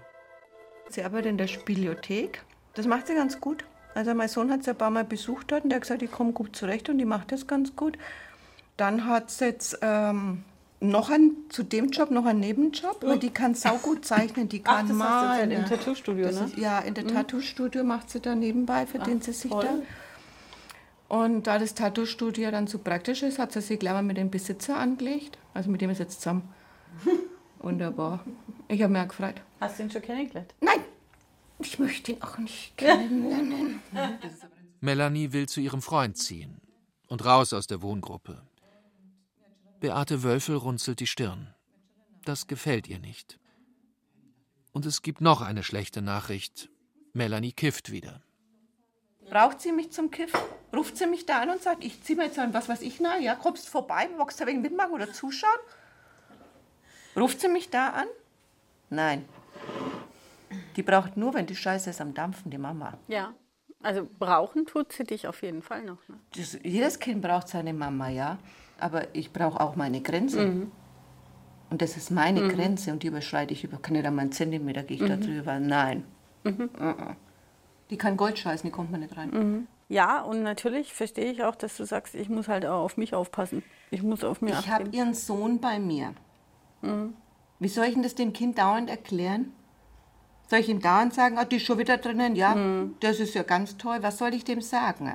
Sie 0.90 1.04
arbeitet 1.04 1.28
in 1.28 1.38
der 1.38 1.48
Spielothek. 1.48 2.44
Das 2.74 2.88
macht 2.88 3.08
sie 3.08 3.16
ganz 3.16 3.40
gut. 3.40 3.66
Also 3.94 4.14
mein 4.14 4.28
Sohn 4.30 4.52
hat 4.52 4.64
sie 4.64 4.72
ein 4.72 4.78
paar 4.78 4.90
Mal 4.92 5.04
besucht 5.04 5.52
dort 5.52 5.64
und 5.64 5.70
der 5.70 5.78
hat 5.78 5.82
gesagt, 5.84 6.02
ich 6.02 6.12
komme 6.12 6.32
gut 6.32 6.56
zurecht 6.56 6.90
und 6.90 6.98
die 6.98 7.06
macht 7.06 7.32
das 7.32 7.48
ganz 7.48 7.76
gut. 7.76 7.98
Dann 8.78 9.06
hat 9.08 9.32
sie 9.32 9.46
jetzt 9.46 9.80
ähm, 9.82 10.44
noch 10.80 11.10
ein, 11.10 11.32
zu 11.50 11.64
dem 11.64 11.90
Job 11.90 12.12
noch 12.12 12.26
einen 12.26 12.40
Nebenjob, 12.40 13.02
weil 13.02 13.18
die 13.18 13.32
kann 13.32 13.56
saugut 13.56 14.06
zeichnen, 14.06 14.48
die 14.50 14.62
Ach, 14.66 14.78
kann 14.78 14.88
das 14.88 14.98
hast 15.00 15.00
du 15.00 15.04
malen. 15.04 15.52
erzählt, 15.52 15.52
im 15.52 15.62
ja. 15.62 15.78
Tattoo-Studio, 15.78 16.26
Das 16.28 16.36
ne? 16.40 16.46
Ist, 16.46 16.58
ja, 16.58 16.80
in 16.80 16.94
der 16.94 17.04
Mhm. 17.06 17.08
Tattoo-Studio 17.10 17.84
macht 17.84 18.12
sie 18.12 18.20
da 18.20 18.36
nebenbei, 18.36 18.86
verdient 18.86 19.24
sie 19.24 19.34
sich 19.34 19.50
toll. 19.50 19.64
da. 19.64 19.74
Und 21.08 21.48
da 21.48 21.58
das 21.58 21.74
Tattoo-Studio 21.74 22.52
dann 22.52 22.68
so 22.68 22.80
praktisch 22.80 23.24
ist, 23.24 23.40
hat 23.40 23.54
sie 23.54 23.62
sich 23.62 23.80
gleich 23.80 23.94
mal 23.94 24.04
mit 24.04 24.18
dem 24.18 24.30
Besitzer 24.30 24.78
angelegt. 24.78 25.38
Also 25.54 25.70
mit 25.70 25.82
dem 25.82 25.90
ist 25.90 26.00
jetzt 26.00 26.22
zusammen. 26.22 26.54
Wunderbar. 27.60 28.24
Ich 28.68 28.82
habe 28.82 28.92
mich 28.92 29.02
auch 29.02 29.08
gefreut. 29.08 29.42
Hast 29.60 29.80
du 29.80 29.84
ihn 29.84 29.92
schon 29.92 30.02
kennengelernt? 30.02 30.54
Nein, 30.60 30.82
ich 31.60 31.80
möchte 31.80 32.12
ihn 32.12 32.22
auch 32.22 32.38
nicht 32.38 32.78
kennenlernen. 32.78 33.80
Melanie 34.82 35.32
will 35.32 35.48
zu 35.48 35.62
ihrem 35.62 35.82
Freund 35.82 36.18
ziehen 36.18 36.62
und 37.08 37.26
raus 37.26 37.54
aus 37.54 37.68
der 37.68 37.82
Wohngruppe. 37.82 38.42
Beate 39.80 40.24
Wölfel 40.24 40.56
runzelt 40.56 41.00
die 41.00 41.08
Stirn. 41.08 41.54
Das 42.26 42.48
gefällt 42.48 42.88
ihr 42.88 43.00
nicht. 43.00 43.40
Und 44.74 44.86
es 44.86 45.02
gibt 45.02 45.22
noch 45.22 45.42
eine 45.42 45.64
schlechte 45.64 46.02
Nachricht. 46.02 46.70
Melanie 47.14 47.54
kifft 47.54 47.92
wieder. 47.92 48.22
Braucht 49.30 49.62
sie 49.62 49.72
mich 49.72 49.92
zum 49.92 50.10
Kiffen? 50.12 50.40
Ruft 50.74 50.98
sie 50.98 51.08
mich 51.08 51.26
da 51.26 51.42
an 51.42 51.50
und 51.50 51.62
sagt, 51.62 51.84
ich 51.84 52.02
zieh 52.04 52.16
mir 52.16 52.26
jetzt 52.26 52.40
ein, 52.40 52.54
was 52.54 52.70
weiß 52.70 52.82
ich, 52.82 53.00
na, 53.00 53.18
ja, 53.20 53.36
kommst 53.36 53.68
vorbei, 53.70 54.10
magst 54.18 54.40
du 54.40 54.46
wenig 54.46 54.62
mitmachen 54.62 54.94
oder 54.94 55.12
zuschauen? 55.12 55.60
Ruft 57.16 57.40
sie 57.42 57.48
mich 57.50 57.70
da 57.70 57.90
an? 57.90 58.08
Nein. 58.90 59.26
Die 60.76 60.84
braucht 60.84 61.18
nur, 61.18 61.34
wenn 61.34 61.46
die 61.46 61.56
Scheiße 61.56 61.90
ist 61.90 62.00
am 62.02 62.14
Dampfen, 62.14 62.52
die 62.52 62.58
Mama. 62.58 62.94
Ja. 63.08 63.34
Also 63.82 64.08
brauchen 64.18 64.66
tut 64.66 64.92
sie 64.92 65.04
dich 65.04 65.28
auf 65.28 65.42
jeden 65.44 65.62
Fall 65.62 65.84
noch. 65.84 66.00
Ne? 66.08 66.20
Das, 66.36 66.58
jedes 66.64 67.00
Kind 67.00 67.22
braucht 67.22 67.48
seine 67.48 67.74
Mama, 67.74 68.10
ja. 68.10 68.38
Aber 68.80 69.14
ich 69.16 69.32
brauche 69.34 69.60
auch 69.60 69.76
meine 69.76 70.02
Grenze. 70.02 70.46
Mhm. 70.46 70.72
Und 71.70 71.82
das 71.82 71.98
ist 71.98 72.12
meine 72.12 72.42
Mhm. 72.42 72.50
Grenze 72.50 72.92
und 72.92 73.04
die 73.04 73.08
überschreite 73.08 73.54
ich 73.54 73.64
über, 73.64 73.78
kann 73.78 73.94
nicht 73.94 74.06
einmal 74.06 74.24
einen 74.24 74.32
Zentimeter, 74.32 74.84
gehe 74.84 74.98
ich 74.98 75.08
da 75.08 75.18
Mhm. 75.18 75.22
drüber. 75.22 75.60
Nein. 75.60 76.06
Mhm. 76.44 76.70
Mhm. 76.80 77.16
Die 77.90 77.98
kann 77.98 78.18
Gold 78.18 78.38
scheißen, 78.38 78.68
die 78.68 78.72
kommt 78.72 78.92
man 78.92 79.00
nicht 79.02 79.16
rein. 79.16 79.30
Mhm. 79.30 79.68
Ja, 79.90 80.22
und 80.22 80.44
natürlich 80.44 80.94
verstehe 80.94 81.32
ich 81.32 81.44
auch, 81.44 81.56
dass 81.56 81.78
du 81.78 81.86
sagst, 81.86 82.14
ich 82.16 82.28
muss 82.28 82.48
halt 82.50 82.66
auch 82.66 82.84
auf 82.84 82.98
mich 82.98 83.14
aufpassen. 83.16 83.64
Ich 83.90 84.04
muss 84.04 84.24
auf 84.26 84.42
mir 84.42 84.52
Ich 84.60 84.70
habe 84.70 84.90
ihren 84.90 85.14
Sohn 85.14 85.60
bei 85.62 85.80
mir. 85.80 86.14
Mhm. 86.82 87.14
Wie 87.60 87.70
soll 87.70 87.86
ich 87.86 87.94
denn 87.94 88.04
das 88.04 88.16
dem 88.16 88.34
Kind 88.34 88.58
dauernd 88.58 88.90
erklären? 88.90 89.54
Soll 90.50 90.60
ich 90.60 90.70
ihm 90.70 90.82
dauernd 90.82 91.14
sagen, 91.14 91.38
ah, 91.38 91.46
die 91.46 91.56
ist 91.58 91.66
schon 91.66 91.78
wieder 91.78 91.98
drinnen? 91.98 92.36
Ja, 92.36 92.56
Mhm. 92.56 92.96
das 93.00 93.20
ist 93.20 93.34
ja 93.34 93.44
ganz 93.44 93.78
toll. 93.78 93.98
Was 94.02 94.18
soll 94.18 94.34
ich 94.34 94.44
dem 94.44 94.62
sagen? 94.62 95.14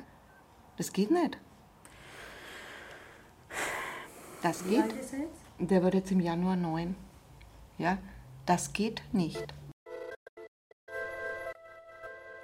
Das 0.77 0.91
geht 0.91 1.11
nicht. 1.11 1.37
Das 4.41 4.63
geht. 4.67 4.83
Der 5.59 5.83
wird 5.83 5.93
jetzt 5.93 6.11
im 6.11 6.19
Januar 6.19 6.55
neun. 6.55 6.95
Ja, 7.77 7.97
das 8.45 8.73
geht 8.73 9.01
nicht. 9.11 9.53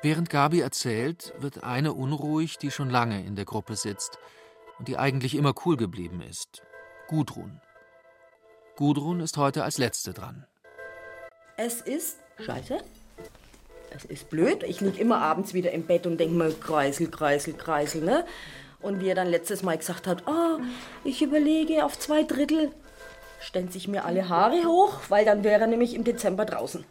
Während 0.02 0.30
Gabi 0.30 0.62
erzählt, 0.62 1.34
wird 1.40 1.66
eine 1.66 1.92
unruhig, 1.94 2.58
die 2.58 2.72
schon 2.72 2.90
lange 2.90 3.26
in 3.26 3.36
der 3.36 3.44
Gruppe 3.44 3.76
sitzt 3.76 4.18
und 4.78 4.88
die 4.88 4.98
eigentlich 4.98 5.36
immer 5.36 5.54
cool 5.66 5.76
geblieben 5.76 6.22
ist. 6.22 6.64
Gudrun. 7.10 7.60
Gudrun 8.78 9.20
ist 9.20 9.36
heute 9.36 9.66
als 9.66 9.78
Letzte 9.78 10.14
dran. 10.14 10.46
Es 11.58 11.82
ist 11.82 12.20
scheiße. 12.40 12.78
Es 13.94 14.06
ist 14.06 14.30
blöd. 14.30 14.64
Ich 14.64 14.80
liege 14.80 15.02
immer 15.02 15.20
abends 15.20 15.54
wieder 15.54 15.72
im 15.72 15.84
Bett 15.86 16.08
und 16.08 16.18
denke 16.18 16.36
mir, 16.36 16.54
kreisel, 16.54 17.10
kreisel, 17.12 17.56
kreisel, 17.56 18.02
ne? 18.02 18.26
Und 18.82 19.02
wie 19.02 19.10
er 19.10 19.16
dann 19.16 19.28
letztes 19.28 19.64
Mal 19.64 19.78
gesagt 19.78 20.08
hat, 20.08 20.24
oh, 20.28 20.60
ich 21.04 21.22
überlege 21.22 21.84
auf 21.84 22.00
zwei 22.00 22.24
Drittel. 22.24 22.72
stellt 23.42 23.74
sich 23.74 23.90
mir 23.90 24.06
alle 24.06 24.30
Haare 24.30 24.64
hoch, 24.66 25.02
weil 25.10 25.26
dann 25.26 25.44
wäre 25.44 25.62
er 25.62 25.68
nämlich 25.68 25.94
im 25.94 26.06
Dezember 26.06 26.46
draußen. 26.46 26.86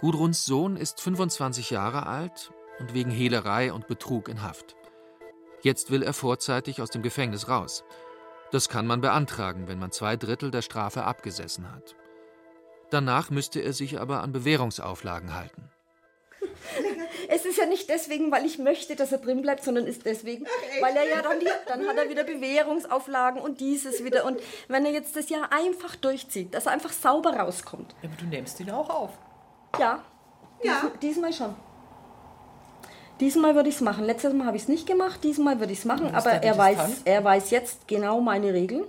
Gudruns 0.00 0.44
Sohn 0.44 0.76
ist 0.76 1.00
25 1.00 1.70
Jahre 1.70 2.06
alt 2.06 2.52
und 2.78 2.94
wegen 2.94 3.10
Hehlerei 3.10 3.72
und 3.72 3.88
Betrug 3.88 4.28
in 4.28 4.42
Haft. 4.42 4.76
Jetzt 5.62 5.90
will 5.90 6.04
er 6.04 6.12
vorzeitig 6.12 6.80
aus 6.80 6.90
dem 6.90 7.02
Gefängnis 7.02 7.48
raus. 7.48 7.82
Das 8.52 8.68
kann 8.68 8.86
man 8.86 9.00
beantragen, 9.00 9.66
wenn 9.66 9.80
man 9.80 9.90
zwei 9.90 10.16
Drittel 10.16 10.52
der 10.52 10.62
Strafe 10.62 11.02
abgesessen 11.02 11.72
hat. 11.72 11.96
Danach 12.90 13.30
müsste 13.30 13.58
er 13.58 13.72
sich 13.72 13.98
aber 13.98 14.22
an 14.22 14.30
Bewährungsauflagen 14.30 15.34
halten. 15.34 15.68
Es 17.30 17.44
ist 17.44 17.58
ja 17.58 17.66
nicht 17.66 17.90
deswegen, 17.90 18.30
weil 18.30 18.46
ich 18.46 18.58
möchte, 18.58 18.96
dass 18.96 19.12
er 19.12 19.18
drin 19.18 19.42
bleibt, 19.42 19.62
sondern 19.62 19.86
ist 19.86 20.06
deswegen, 20.06 20.46
weil 20.80 20.96
er 20.96 21.08
ja 21.08 21.20
dann, 21.20 21.40
die, 21.40 21.48
dann 21.66 21.86
hat 21.86 21.96
er 21.96 22.08
wieder 22.08 22.24
Bewährungsauflagen 22.24 23.40
und 23.40 23.60
dieses 23.60 24.02
wieder. 24.02 24.24
Und 24.24 24.40
wenn 24.68 24.86
er 24.86 24.92
jetzt 24.92 25.14
das 25.14 25.28
Jahr 25.28 25.52
einfach 25.52 25.96
durchzieht, 25.96 26.54
dass 26.54 26.66
er 26.66 26.72
einfach 26.72 26.92
sauber 26.92 27.34
rauskommt. 27.34 27.94
Aber 28.02 28.14
du 28.18 28.24
nimmst 28.26 28.60
ihn 28.60 28.70
auch 28.70 28.88
auf. 28.88 29.10
Ja, 29.78 30.02
Ja. 30.62 30.82
Dies, 30.82 31.00
diesmal 31.14 31.32
schon. 31.32 31.54
Diesmal 33.20 33.54
würde 33.54 33.68
ich 33.68 33.76
es 33.76 33.80
machen. 33.80 34.04
Letztes 34.04 34.32
Mal 34.32 34.46
habe 34.46 34.56
ich 34.56 34.62
es 34.64 34.68
nicht 34.68 34.86
gemacht, 34.86 35.20
diesmal 35.24 35.58
würde 35.58 35.72
ich 35.72 35.80
es 35.80 35.84
machen. 35.84 36.14
Aber 36.14 36.30
er 36.30 36.56
weiß, 36.56 37.02
er 37.04 37.24
weiß 37.24 37.50
jetzt 37.50 37.88
genau 37.88 38.20
meine 38.20 38.52
Regeln. 38.52 38.84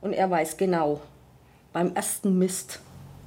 Und 0.00 0.12
er 0.12 0.30
weiß 0.30 0.56
genau, 0.56 1.00
beim 1.72 1.94
ersten 1.94 2.38
Mist, 2.38 2.80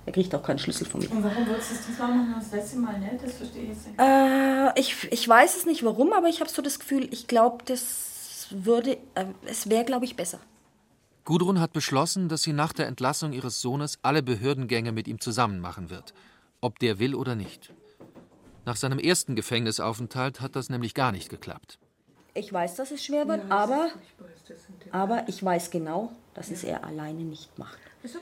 er 0.06 0.14
kriegt 0.14 0.34
auch 0.34 0.42
keinen 0.42 0.60
Schlüssel 0.60 0.86
von 0.88 1.02
mir. 1.02 1.12
Und 1.12 1.24
warum 1.24 1.48
wolltest 1.48 1.72
du 1.72 1.76
es 1.76 1.86
diesmal 1.88 2.10
machen 2.10 2.34
und 2.34 2.42
das 2.44 2.52
letzte 2.52 2.78
Mal 2.78 3.00
nicht? 3.00 3.24
Das 3.24 3.34
verstehe 3.34 3.64
ich 3.64 3.70
jetzt 3.70 3.88
nicht. 3.88 4.00
Äh, 4.00 4.80
ich, 4.80 5.12
ich 5.12 5.28
weiß 5.28 5.58
es 5.58 5.66
nicht 5.66 5.84
warum, 5.84 6.14
aber 6.14 6.28
ich 6.28 6.40
habe 6.40 6.50
so 6.50 6.62
das 6.62 6.80
Gefühl, 6.80 7.08
ich 7.12 7.28
glaube, 7.28 7.64
das 7.66 8.48
würde, 8.52 8.98
äh, 9.16 9.26
es 9.46 9.70
wäre, 9.70 9.84
glaube 9.86 10.06
ich, 10.06 10.16
besser. 10.16 10.40
Gudrun 11.26 11.60
hat 11.60 11.74
beschlossen, 11.74 12.30
dass 12.30 12.42
sie 12.42 12.54
nach 12.54 12.74
der 12.74 12.88
Entlassung 12.88 13.34
ihres 13.34 13.62
Sohnes 13.62 14.00
alle 14.02 14.24
Behördengänge 14.24 14.92
mit 14.92 15.08
ihm 15.08 15.20
zusammen 15.20 15.60
machen 15.60 15.90
wird, 15.92 16.14
ob 16.62 16.80
der 16.80 17.00
will 17.00 17.16
oder 17.16 17.36
nicht. 17.36 17.72
Nach 18.66 18.76
seinem 18.76 19.00
ersten 19.00 19.36
Gefängnisaufenthalt 19.36 20.42
hat 20.42 20.56
das 20.56 20.70
nämlich 20.70 20.94
gar 20.94 21.12
nicht 21.12 21.30
geklappt. 21.30 21.80
Ich 22.34 22.54
weiß, 22.54 22.76
dass 22.76 22.92
es 22.92 23.04
schwer 23.04 23.28
wird, 23.28 23.50
aber, 23.50 23.90
aber 24.92 25.28
ich 25.28 25.44
weiß 25.44 25.72
genau, 25.72 26.12
dass 26.36 26.52
es 26.52 26.64
er 26.64 26.84
alleine 26.86 27.24
nicht 27.24 27.58
macht. 27.58 27.80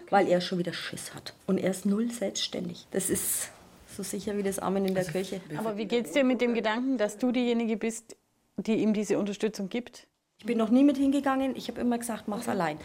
Weil 0.09 0.27
er 0.27 0.41
schon 0.41 0.57
wieder 0.57 0.73
Schiss 0.73 1.13
hat. 1.13 1.33
Und 1.45 1.57
er 1.57 1.71
ist 1.71 1.85
null 1.85 2.09
selbstständig. 2.09 2.87
Das 2.91 3.09
ist 3.09 3.51
so 3.85 4.03
sicher 4.03 4.37
wie 4.37 4.43
das 4.43 4.59
Amen 4.59 4.85
in 4.85 4.95
der 4.95 5.05
Kirche. 5.05 5.41
Aber 5.57 5.77
wie 5.77 5.85
geht's 5.85 6.13
dir 6.13 6.23
mit 6.23 6.41
dem 6.41 6.53
Gedanken, 6.53 6.97
dass 6.97 7.17
du 7.17 7.31
diejenige 7.31 7.77
bist, 7.77 8.15
die 8.55 8.75
ihm 8.75 8.93
diese 8.93 9.19
Unterstützung 9.19 9.69
gibt? 9.69 10.07
Ich 10.39 10.45
bin 10.45 10.57
noch 10.57 10.69
nie 10.69 10.83
mit 10.83 10.97
hingegangen. 10.97 11.55
Ich 11.55 11.67
habe 11.67 11.81
immer 11.81 11.97
gesagt, 11.97 12.27
mach's 12.27 12.47
allein. 12.47 12.79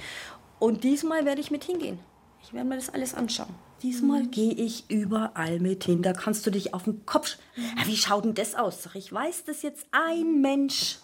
Und 0.59 0.84
diesmal 0.84 1.24
werde 1.24 1.40
ich 1.40 1.50
mit 1.50 1.64
hingehen. 1.64 1.98
Ich 2.42 2.53
werde 2.53 2.68
mir 2.68 2.76
das 2.76 2.90
alles 2.90 3.14
anschauen. 3.14 3.55
Diesmal 3.83 4.26
gehe 4.26 4.53
ich 4.53 4.85
überall 4.89 5.59
mit 5.59 5.85
hin. 5.85 6.03
Da 6.03 6.12
kannst 6.12 6.47
du 6.47 6.51
dich 6.51 6.72
auf 6.74 6.85
den 6.85 7.05
Kopf. 7.05 7.26
sch- 7.28 7.37
Ja, 7.57 7.87
wie 7.87 7.97
schaut 7.97 8.24
denn 8.24 8.35
das 8.35 8.55
aus? 8.55 8.83
Sag 8.83 8.95
ich, 8.95 9.12
weiß 9.12 9.45
das 9.45 9.62
jetzt 9.62 9.87
ein 9.91 10.41
Mensch? 10.41 10.99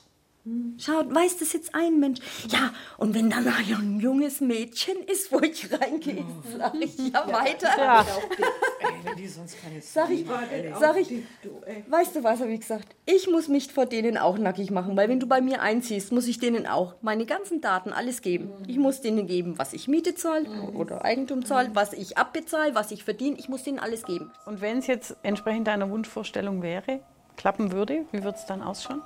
Schaut, 0.78 1.14
weiß 1.14 1.36
das 1.38 1.52
jetzt 1.52 1.74
ein 1.74 2.00
Mensch? 2.00 2.20
Ja, 2.48 2.72
und 2.96 3.14
wenn 3.14 3.28
dann 3.28 3.46
ein 3.48 4.00
junges 4.00 4.40
Mädchen 4.40 4.96
ist, 5.06 5.30
wo 5.30 5.40
ich 5.40 5.68
reingehe, 5.70 6.24
sag 6.56 6.74
ich 6.76 6.96
ja 6.96 7.30
weiter. 7.30 7.68
Ja. 7.76 8.06
Wenn 9.10 9.16
die 9.16 9.28
sonst 9.28 9.56
keine 9.62 9.80
Sag 9.80 10.10
ich, 10.10 10.24
Ey, 10.52 10.72
sag 10.78 10.96
ich, 10.96 11.08
du, 11.42 11.60
ey. 11.66 11.84
weißt 11.88 12.16
du 12.16 12.24
was, 12.24 12.40
habe 12.40 12.52
ich 12.52 12.60
gesagt? 12.60 12.94
Ich 13.06 13.28
muss 13.30 13.48
mich 13.48 13.72
vor 13.72 13.86
denen 13.86 14.18
auch 14.18 14.38
nackig 14.38 14.70
machen, 14.70 14.96
weil 14.96 15.08
wenn 15.08 15.20
du 15.20 15.26
bei 15.26 15.40
mir 15.40 15.62
einziehst, 15.62 16.12
muss 16.12 16.26
ich 16.26 16.38
denen 16.38 16.66
auch 16.66 16.94
meine 17.02 17.26
ganzen 17.26 17.60
Daten, 17.60 17.92
alles 17.92 18.22
geben. 18.22 18.50
Ich 18.66 18.78
muss 18.78 19.00
denen 19.00 19.26
geben, 19.26 19.58
was 19.58 19.72
ich 19.72 19.88
Miete 19.88 20.14
zahle 20.14 20.48
oder 20.74 21.04
Eigentum 21.04 21.44
zahle, 21.44 21.70
was 21.74 21.92
ich 21.92 22.18
abbezahle, 22.18 22.74
was 22.74 22.90
ich 22.90 23.04
verdiene. 23.04 23.36
Ich 23.38 23.48
muss 23.48 23.62
denen 23.64 23.78
alles 23.78 24.04
geben. 24.04 24.30
Und 24.46 24.60
wenn 24.60 24.78
es 24.78 24.86
jetzt 24.86 25.16
entsprechend 25.22 25.66
deiner 25.66 25.90
Wunschvorstellung 25.90 26.62
wäre, 26.62 27.00
klappen 27.36 27.72
würde, 27.72 28.04
wie 28.12 28.22
würde 28.24 28.36
es 28.38 28.46
dann 28.46 28.62
ausschauen? 28.62 29.02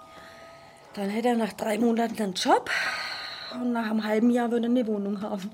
Dann 0.94 1.09
hätte 1.09 1.28
er 1.28 1.36
nach 1.36 1.53
drei 1.55 1.78
Monaten 1.78 2.22
einen 2.22 2.34
Job 2.34 2.70
und 3.55 3.72
nach 3.72 3.90
einem 3.90 4.05
halben 4.05 4.30
Jahr 4.30 4.50
würde 4.50 4.66
er 4.66 4.70
eine 4.70 4.86
Wohnung 4.86 5.20
haben. 5.22 5.50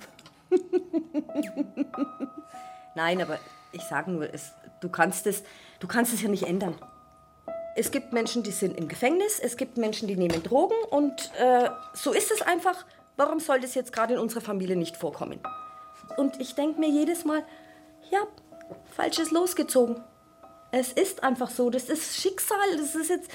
Nein, 2.95 3.23
aber 3.23 3.39
ich 3.73 3.83
sage 3.83 4.11
nur, 4.11 4.33
es, 4.33 4.53
du, 4.81 4.89
kannst 4.89 5.27
es, 5.27 5.43
du 5.81 5.87
kannst 5.87 6.13
es 6.13 6.23
ja 6.23 6.29
nicht 6.29 6.45
ändern. 6.45 6.75
Es 7.77 7.91
gibt 7.91 8.13
Menschen, 8.13 8.43
die 8.43 8.51
sind 8.51 8.77
im 8.77 8.89
Gefängnis, 8.89 9.39
es 9.39 9.57
gibt 9.57 9.77
Menschen, 9.77 10.09
die 10.09 10.17
nehmen 10.17 10.43
Drogen 10.43 10.77
und 10.91 11.31
äh, 11.39 11.71
so 11.95 12.13
ist 12.13 12.31
es 12.31 12.43
einfach. 12.43 12.85
Warum 13.17 13.41
soll 13.41 13.61
das 13.61 13.75
jetzt 13.75 13.93
gerade 13.93 14.15
in 14.15 14.21
unserer 14.21 14.41
Familie 14.41 14.77
nicht 14.77 14.97
vorkommen? 14.97 15.41
Und 16.17 16.41
ich 16.41 16.55
denke 16.55 16.81
mir 16.81 16.89
jedes 16.89 17.25
Mal, 17.25 17.45
ja, 18.11 18.21
falsches 18.97 19.31
losgezogen. 19.31 20.03
Es 20.71 20.93
ist 20.93 21.23
einfach 21.23 21.51
so, 21.51 21.71
das 21.71 21.89
ist 21.89 22.17
Schicksal, 22.17 22.77
das 22.77 22.95
ist 22.95 23.11
jetzt... 23.11 23.31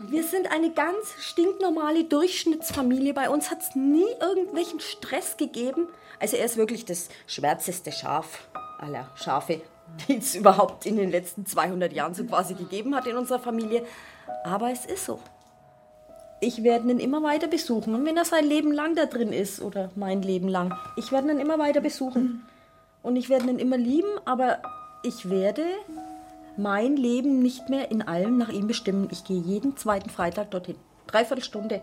Wir 0.00 0.22
sind 0.22 0.52
eine 0.52 0.70
ganz 0.70 1.12
stinknormale 1.18 2.04
Durchschnittsfamilie. 2.04 3.14
Bei 3.14 3.28
uns 3.28 3.50
hat 3.50 3.62
es 3.62 3.74
nie 3.74 4.06
irgendwelchen 4.20 4.78
Stress 4.78 5.36
gegeben. 5.36 5.88
Also 6.20 6.36
er 6.36 6.44
ist 6.44 6.56
wirklich 6.56 6.84
das 6.84 7.08
schwärzeste 7.26 7.90
Schaf 7.90 8.48
aller 8.78 9.08
Schafe, 9.14 9.60
die 10.06 10.16
es 10.16 10.34
überhaupt 10.34 10.86
in 10.86 10.96
den 10.96 11.10
letzten 11.10 11.46
200 11.46 11.92
Jahren 11.92 12.14
so 12.14 12.24
quasi 12.24 12.54
gegeben 12.54 12.94
hat 12.94 13.06
in 13.06 13.16
unserer 13.16 13.38
Familie. 13.38 13.84
Aber 14.44 14.70
es 14.70 14.86
ist 14.86 15.04
so. 15.04 15.18
Ich 16.40 16.62
werde 16.62 16.88
ihn 16.88 17.00
immer 17.00 17.22
weiter 17.22 17.48
besuchen. 17.48 17.94
Und 17.94 18.04
wenn 18.04 18.16
er 18.16 18.24
sein 18.24 18.44
Leben 18.44 18.70
lang 18.70 18.94
da 18.94 19.06
drin 19.06 19.32
ist, 19.32 19.60
oder 19.60 19.90
mein 19.96 20.22
Leben 20.22 20.48
lang, 20.48 20.72
ich 20.96 21.10
werde 21.10 21.32
ihn 21.32 21.40
immer 21.40 21.58
weiter 21.58 21.80
besuchen. 21.80 22.46
Und 23.02 23.16
ich 23.16 23.28
werde 23.28 23.48
ihn 23.48 23.58
immer 23.58 23.76
lieben, 23.76 24.08
aber 24.24 24.58
ich 25.02 25.28
werde 25.30 25.64
mein 26.56 26.96
Leben 26.96 27.40
nicht 27.40 27.68
mehr 27.68 27.90
in 27.90 28.02
allem 28.02 28.38
nach 28.38 28.50
ihm 28.50 28.66
bestimmen. 28.66 29.08
Ich 29.10 29.24
gehe 29.24 29.40
jeden 29.40 29.76
zweiten 29.76 30.10
Freitag 30.10 30.50
dorthin. 30.50 30.76
Dreiviertel 31.06 31.44
Stunde. 31.44 31.80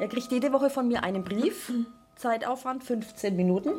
Er 0.00 0.08
kriegt 0.08 0.32
jede 0.32 0.52
Woche 0.52 0.70
von 0.70 0.88
mir 0.88 1.04
einen 1.04 1.24
Brief. 1.24 1.72
Zeitaufwand 2.16 2.84
15 2.84 3.36
Minuten. 3.36 3.70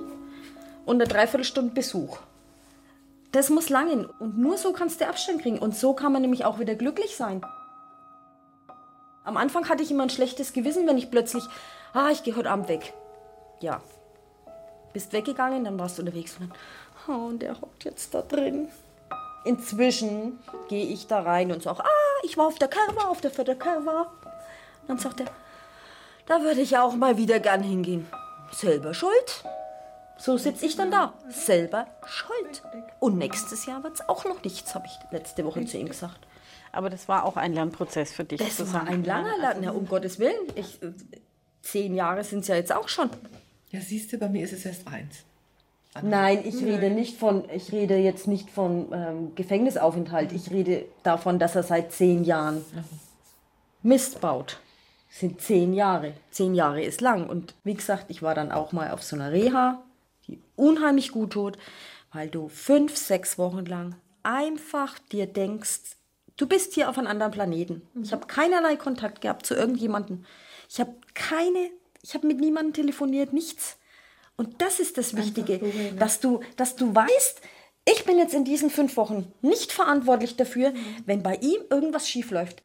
Und 0.85 0.95
eine 1.01 1.07
Dreiviertelstunde 1.09 1.73
Besuch. 1.73 2.19
Das 3.35 3.49
muss 3.49 3.67
langen. 3.67 4.05
Und 4.05 4.37
nur 4.37 4.57
so 4.57 4.71
kannst 4.71 5.01
du 5.01 5.07
Abstand 5.09 5.41
kriegen. 5.41 5.59
Und 5.59 5.75
so 5.75 5.91
kann 5.91 6.13
man 6.13 6.21
nämlich 6.21 6.45
auch 6.45 6.57
wieder 6.57 6.73
glücklich 6.73 7.17
sein. 7.17 7.45
Am 9.25 9.35
Anfang 9.35 9.67
hatte 9.67 9.83
ich 9.83 9.91
immer 9.91 10.03
ein 10.03 10.09
schlechtes 10.09 10.53
Gewissen, 10.53 10.87
wenn 10.87 10.97
ich 10.97 11.11
plötzlich, 11.11 11.43
ah, 11.91 12.11
ich 12.13 12.23
gehe 12.23 12.37
heute 12.37 12.49
Abend 12.49 12.69
weg. 12.69 12.93
Ja. 13.59 13.81
Bist 14.93 15.11
weggegangen, 15.11 15.65
dann 15.65 15.77
warst 15.77 15.97
du 15.97 16.03
unterwegs 16.03 16.37
und 16.39 16.49
dann, 16.49 16.57
oh, 17.09 17.27
und 17.27 17.41
der 17.41 17.59
hockt 17.59 17.83
jetzt 17.83 18.13
da 18.13 18.21
drin. 18.21 18.69
Inzwischen 19.43 20.39
gehe 20.69 20.85
ich 20.85 21.07
da 21.07 21.19
rein 21.19 21.51
und 21.51 21.61
sage, 21.61 21.83
ah, 21.83 22.21
ich 22.23 22.37
war 22.37 22.47
auf 22.47 22.57
der 22.57 22.69
Kerwa, 22.69 23.09
auf 23.09 23.19
der 23.19 23.31
vierten 23.31 23.59
Kerwa. 23.59 24.13
Dann 24.87 24.97
sagt 24.97 25.19
er, 25.19 25.27
da 26.25 26.41
würde 26.41 26.61
ich 26.61 26.77
auch 26.77 26.95
mal 26.95 27.17
wieder 27.17 27.41
gern 27.41 27.63
hingehen. 27.63 28.07
Selber 28.53 28.93
schuld. 28.93 29.43
So 30.17 30.37
sitze 30.37 30.65
ich 30.65 30.75
dann 30.75 30.91
da. 30.91 31.13
Selber 31.29 31.87
schuld. 32.05 32.63
Und 32.99 33.17
nächstes 33.17 33.65
Jahr 33.65 33.83
wird 33.83 33.95
es 33.95 34.09
auch 34.09 34.25
noch 34.25 34.43
nichts, 34.43 34.73
habe 34.75 34.85
ich 34.87 35.11
letzte 35.11 35.45
Woche 35.45 35.65
zu 35.65 35.77
ihm 35.77 35.87
gesagt. 35.87 36.19
Aber 36.71 36.89
das 36.89 37.07
war 37.07 37.25
auch 37.25 37.37
ein 37.37 37.53
Lernprozess 37.53 38.11
für 38.11 38.23
dich. 38.23 38.39
Das 38.39 38.73
war 38.73 38.85
ein 38.87 39.03
langer 39.03 39.37
Lern. 39.37 39.63
Ja, 39.63 39.71
um 39.71 39.87
Gottes 39.87 40.19
Willen. 40.19 40.47
Ich, 40.55 40.81
äh, 40.83 40.91
zehn 41.61 41.95
Jahre 41.95 42.23
sind 42.23 42.39
es 42.39 42.47
ja 42.47 42.55
jetzt 42.55 42.73
auch 42.73 42.89
schon. 42.89 43.09
Ja, 43.71 43.79
siehst 43.79 44.11
du, 44.11 44.17
bei 44.17 44.29
mir 44.29 44.43
ist 44.43 44.53
es 44.53 44.65
erst 44.65 44.87
eins. 44.87 45.23
Nein, 46.01 46.41
ich 46.43 46.61
rede 46.61 46.89
nicht 46.89 47.17
von, 47.17 47.49
ich 47.49 47.71
rede 47.71 47.95
jetzt 47.95 48.27
nicht 48.27 48.49
von 48.49 48.91
ähm, 48.91 49.35
Gefängnisaufenthalt. 49.35 50.33
Ich 50.33 50.51
rede 50.51 50.85
davon, 51.03 51.39
dass 51.39 51.55
er 51.55 51.63
seit 51.63 51.93
zehn 51.93 52.25
Jahren 52.25 52.65
Mist 53.81 54.19
baut. 54.19 54.59
Das 55.09 55.19
sind 55.21 55.41
zehn 55.41 55.73
Jahre. 55.73 56.13
Zehn 56.31 56.53
Jahre 56.53 56.83
ist 56.83 56.99
lang. 56.99 57.29
Und 57.29 57.53
wie 57.63 57.75
gesagt, 57.75 58.07
ich 58.09 58.21
war 58.21 58.35
dann 58.35 58.51
auch 58.51 58.73
mal 58.73 58.91
auf 58.91 59.03
so 59.03 59.15
einer 59.15 59.31
Reha, 59.31 59.81
die 60.27 60.39
unheimlich 60.55 61.11
gut 61.11 61.33
tut, 61.33 61.57
weil 62.11 62.29
du 62.29 62.47
fünf, 62.47 62.95
sechs 62.95 63.37
Wochen 63.37 63.65
lang 63.65 63.95
einfach 64.23 64.97
dir 65.11 65.27
denkst, 65.27 65.81
du 66.37 66.47
bist 66.47 66.73
hier 66.73 66.89
auf 66.89 66.97
einem 66.97 67.07
anderen 67.07 67.31
Planeten. 67.31 67.81
Ich 68.01 68.11
habe 68.11 68.27
keinerlei 68.27 68.75
Kontakt 68.75 69.21
gehabt 69.21 69.45
zu 69.45 69.55
irgendjemandem. 69.55 70.25
Ich 70.69 70.79
habe 70.79 70.93
keine, 71.13 71.69
ich 72.01 72.13
habe 72.13 72.27
mit 72.27 72.39
niemandem 72.39 72.73
telefoniert, 72.73 73.33
nichts. 73.33 73.77
Und 74.37 74.61
das 74.61 74.79
ist 74.79 74.97
das 74.97 75.15
Wichtige, 75.15 75.61
dass 75.97 76.19
du, 76.19 76.41
dass 76.57 76.75
du 76.75 76.93
weißt, 76.93 77.41
ich 77.85 78.03
bin 78.05 78.17
jetzt 78.17 78.33
in 78.33 78.43
diesen 78.43 78.69
fünf 78.69 78.97
Wochen 78.97 79.31
nicht 79.41 79.71
verantwortlich 79.71 80.35
dafür, 80.35 80.73
wenn 81.05 81.23
bei 81.23 81.35
ihm 81.35 81.61
irgendwas 81.69 82.09
schief 82.09 82.31
läuft. 82.31 82.63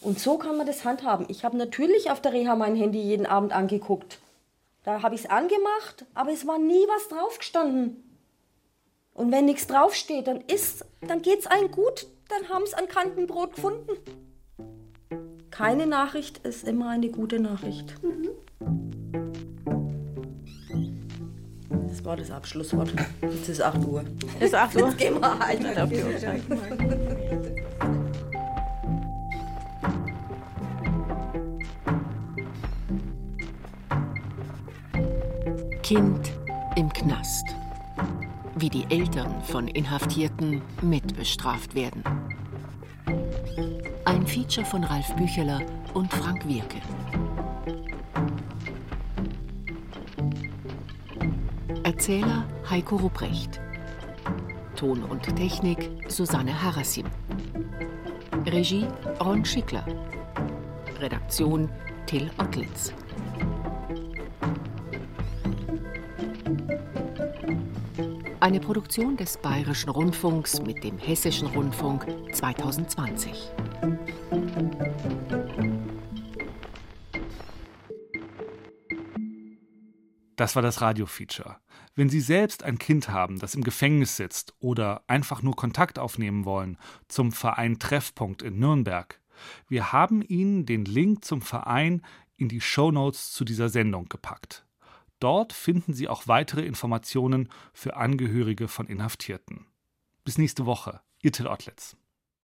Und 0.00 0.18
so 0.18 0.38
kann 0.38 0.56
man 0.56 0.66
das 0.66 0.84
handhaben. 0.84 1.26
Ich 1.28 1.44
habe 1.44 1.56
natürlich 1.56 2.10
auf 2.10 2.20
der 2.20 2.32
Reha 2.32 2.56
mein 2.56 2.74
Handy 2.74 3.00
jeden 3.00 3.26
Abend 3.26 3.52
angeguckt. 3.52 4.18
Da 4.82 5.02
habe 5.02 5.14
ich 5.14 5.24
es 5.24 5.30
angemacht, 5.30 6.06
aber 6.14 6.32
es 6.32 6.46
war 6.46 6.58
nie 6.58 6.86
was 6.88 7.08
draufgestanden. 7.08 8.02
Und 9.12 9.30
wenn 9.30 9.44
nichts 9.44 9.66
draufsteht, 9.66 10.26
dann 10.26 10.40
ist, 10.40 10.86
dann 11.02 11.20
geht's 11.20 11.46
allen 11.46 11.70
gut. 11.70 12.06
Dann 12.28 12.48
haben 12.48 12.64
sie 12.64 12.74
ein 12.76 12.88
Kantenbrot 12.88 13.56
gefunden. 13.56 13.92
Keine 15.50 15.86
Nachricht 15.86 16.38
ist 16.38 16.66
immer 16.66 16.88
eine 16.88 17.10
gute 17.10 17.40
Nachricht. 17.40 17.94
Das 21.88 22.04
war 22.04 22.16
das 22.16 22.30
Abschlusswort. 22.30 22.94
Jetzt 23.20 23.48
ist 23.48 23.60
8 23.60 23.84
Uhr. 23.86 24.04
Ist 24.38 24.54
8 24.54 24.76
Uhr? 24.76 24.88
Jetzt 24.88 24.98
gehen 24.98 25.20
wir 25.20 25.38
halt. 25.38 25.60
Kind 35.90 36.30
im 36.76 36.88
Knast. 36.92 37.48
Wie 38.54 38.70
die 38.70 38.84
Eltern 38.90 39.42
von 39.42 39.66
Inhaftierten 39.66 40.62
mitbestraft 40.82 41.74
werden. 41.74 42.04
Ein 44.04 44.24
Feature 44.24 44.64
von 44.64 44.84
Ralf 44.84 45.12
Bücheler 45.16 45.60
und 45.92 46.12
Frank 46.12 46.46
Wirke. 46.46 46.78
Erzähler 51.82 52.46
Heiko 52.70 52.94
Rupprecht. 52.94 53.60
Ton 54.76 55.02
und 55.02 55.24
Technik 55.34 55.90
Susanne 56.06 56.52
Harassim. 56.62 57.06
Regie 58.46 58.86
Ron 59.18 59.44
Schickler. 59.44 59.84
Redaktion 61.00 61.68
Till 62.06 62.30
Ottlitz. 62.38 62.94
Eine 68.50 68.58
Produktion 68.58 69.16
des 69.16 69.36
Bayerischen 69.36 69.90
Rundfunks 69.90 70.60
mit 70.60 70.82
dem 70.82 70.98
Hessischen 70.98 71.46
Rundfunk 71.46 72.04
2020. 72.32 73.48
Das 80.34 80.56
war 80.56 80.62
das 80.62 80.80
Radio-Feature. 80.80 81.58
Wenn 81.94 82.08
Sie 82.08 82.18
selbst 82.20 82.64
ein 82.64 82.80
Kind 82.80 83.08
haben, 83.08 83.38
das 83.38 83.54
im 83.54 83.62
Gefängnis 83.62 84.16
sitzt 84.16 84.52
oder 84.58 85.04
einfach 85.06 85.42
nur 85.42 85.54
Kontakt 85.54 86.00
aufnehmen 86.00 86.44
wollen 86.44 86.76
zum 87.06 87.30
Verein 87.30 87.78
Treffpunkt 87.78 88.42
in 88.42 88.58
Nürnberg, 88.58 89.20
wir 89.68 89.92
haben 89.92 90.22
Ihnen 90.22 90.66
den 90.66 90.84
Link 90.84 91.24
zum 91.24 91.40
Verein 91.40 92.02
in 92.36 92.48
die 92.48 92.60
Shownotes 92.60 93.30
zu 93.30 93.44
dieser 93.44 93.68
Sendung 93.68 94.08
gepackt. 94.08 94.66
Dort 95.20 95.52
finden 95.52 95.92
Sie 95.92 96.08
auch 96.08 96.26
weitere 96.26 96.62
Informationen 96.62 97.50
für 97.72 97.96
Angehörige 97.96 98.68
von 98.68 98.86
Inhaftierten. 98.86 99.66
Bis 100.24 100.38
nächste 100.38 100.66
Woche, 100.66 101.00
Ihr 101.22 101.32
Till 101.32 101.46
Ottlitz. 101.46 101.96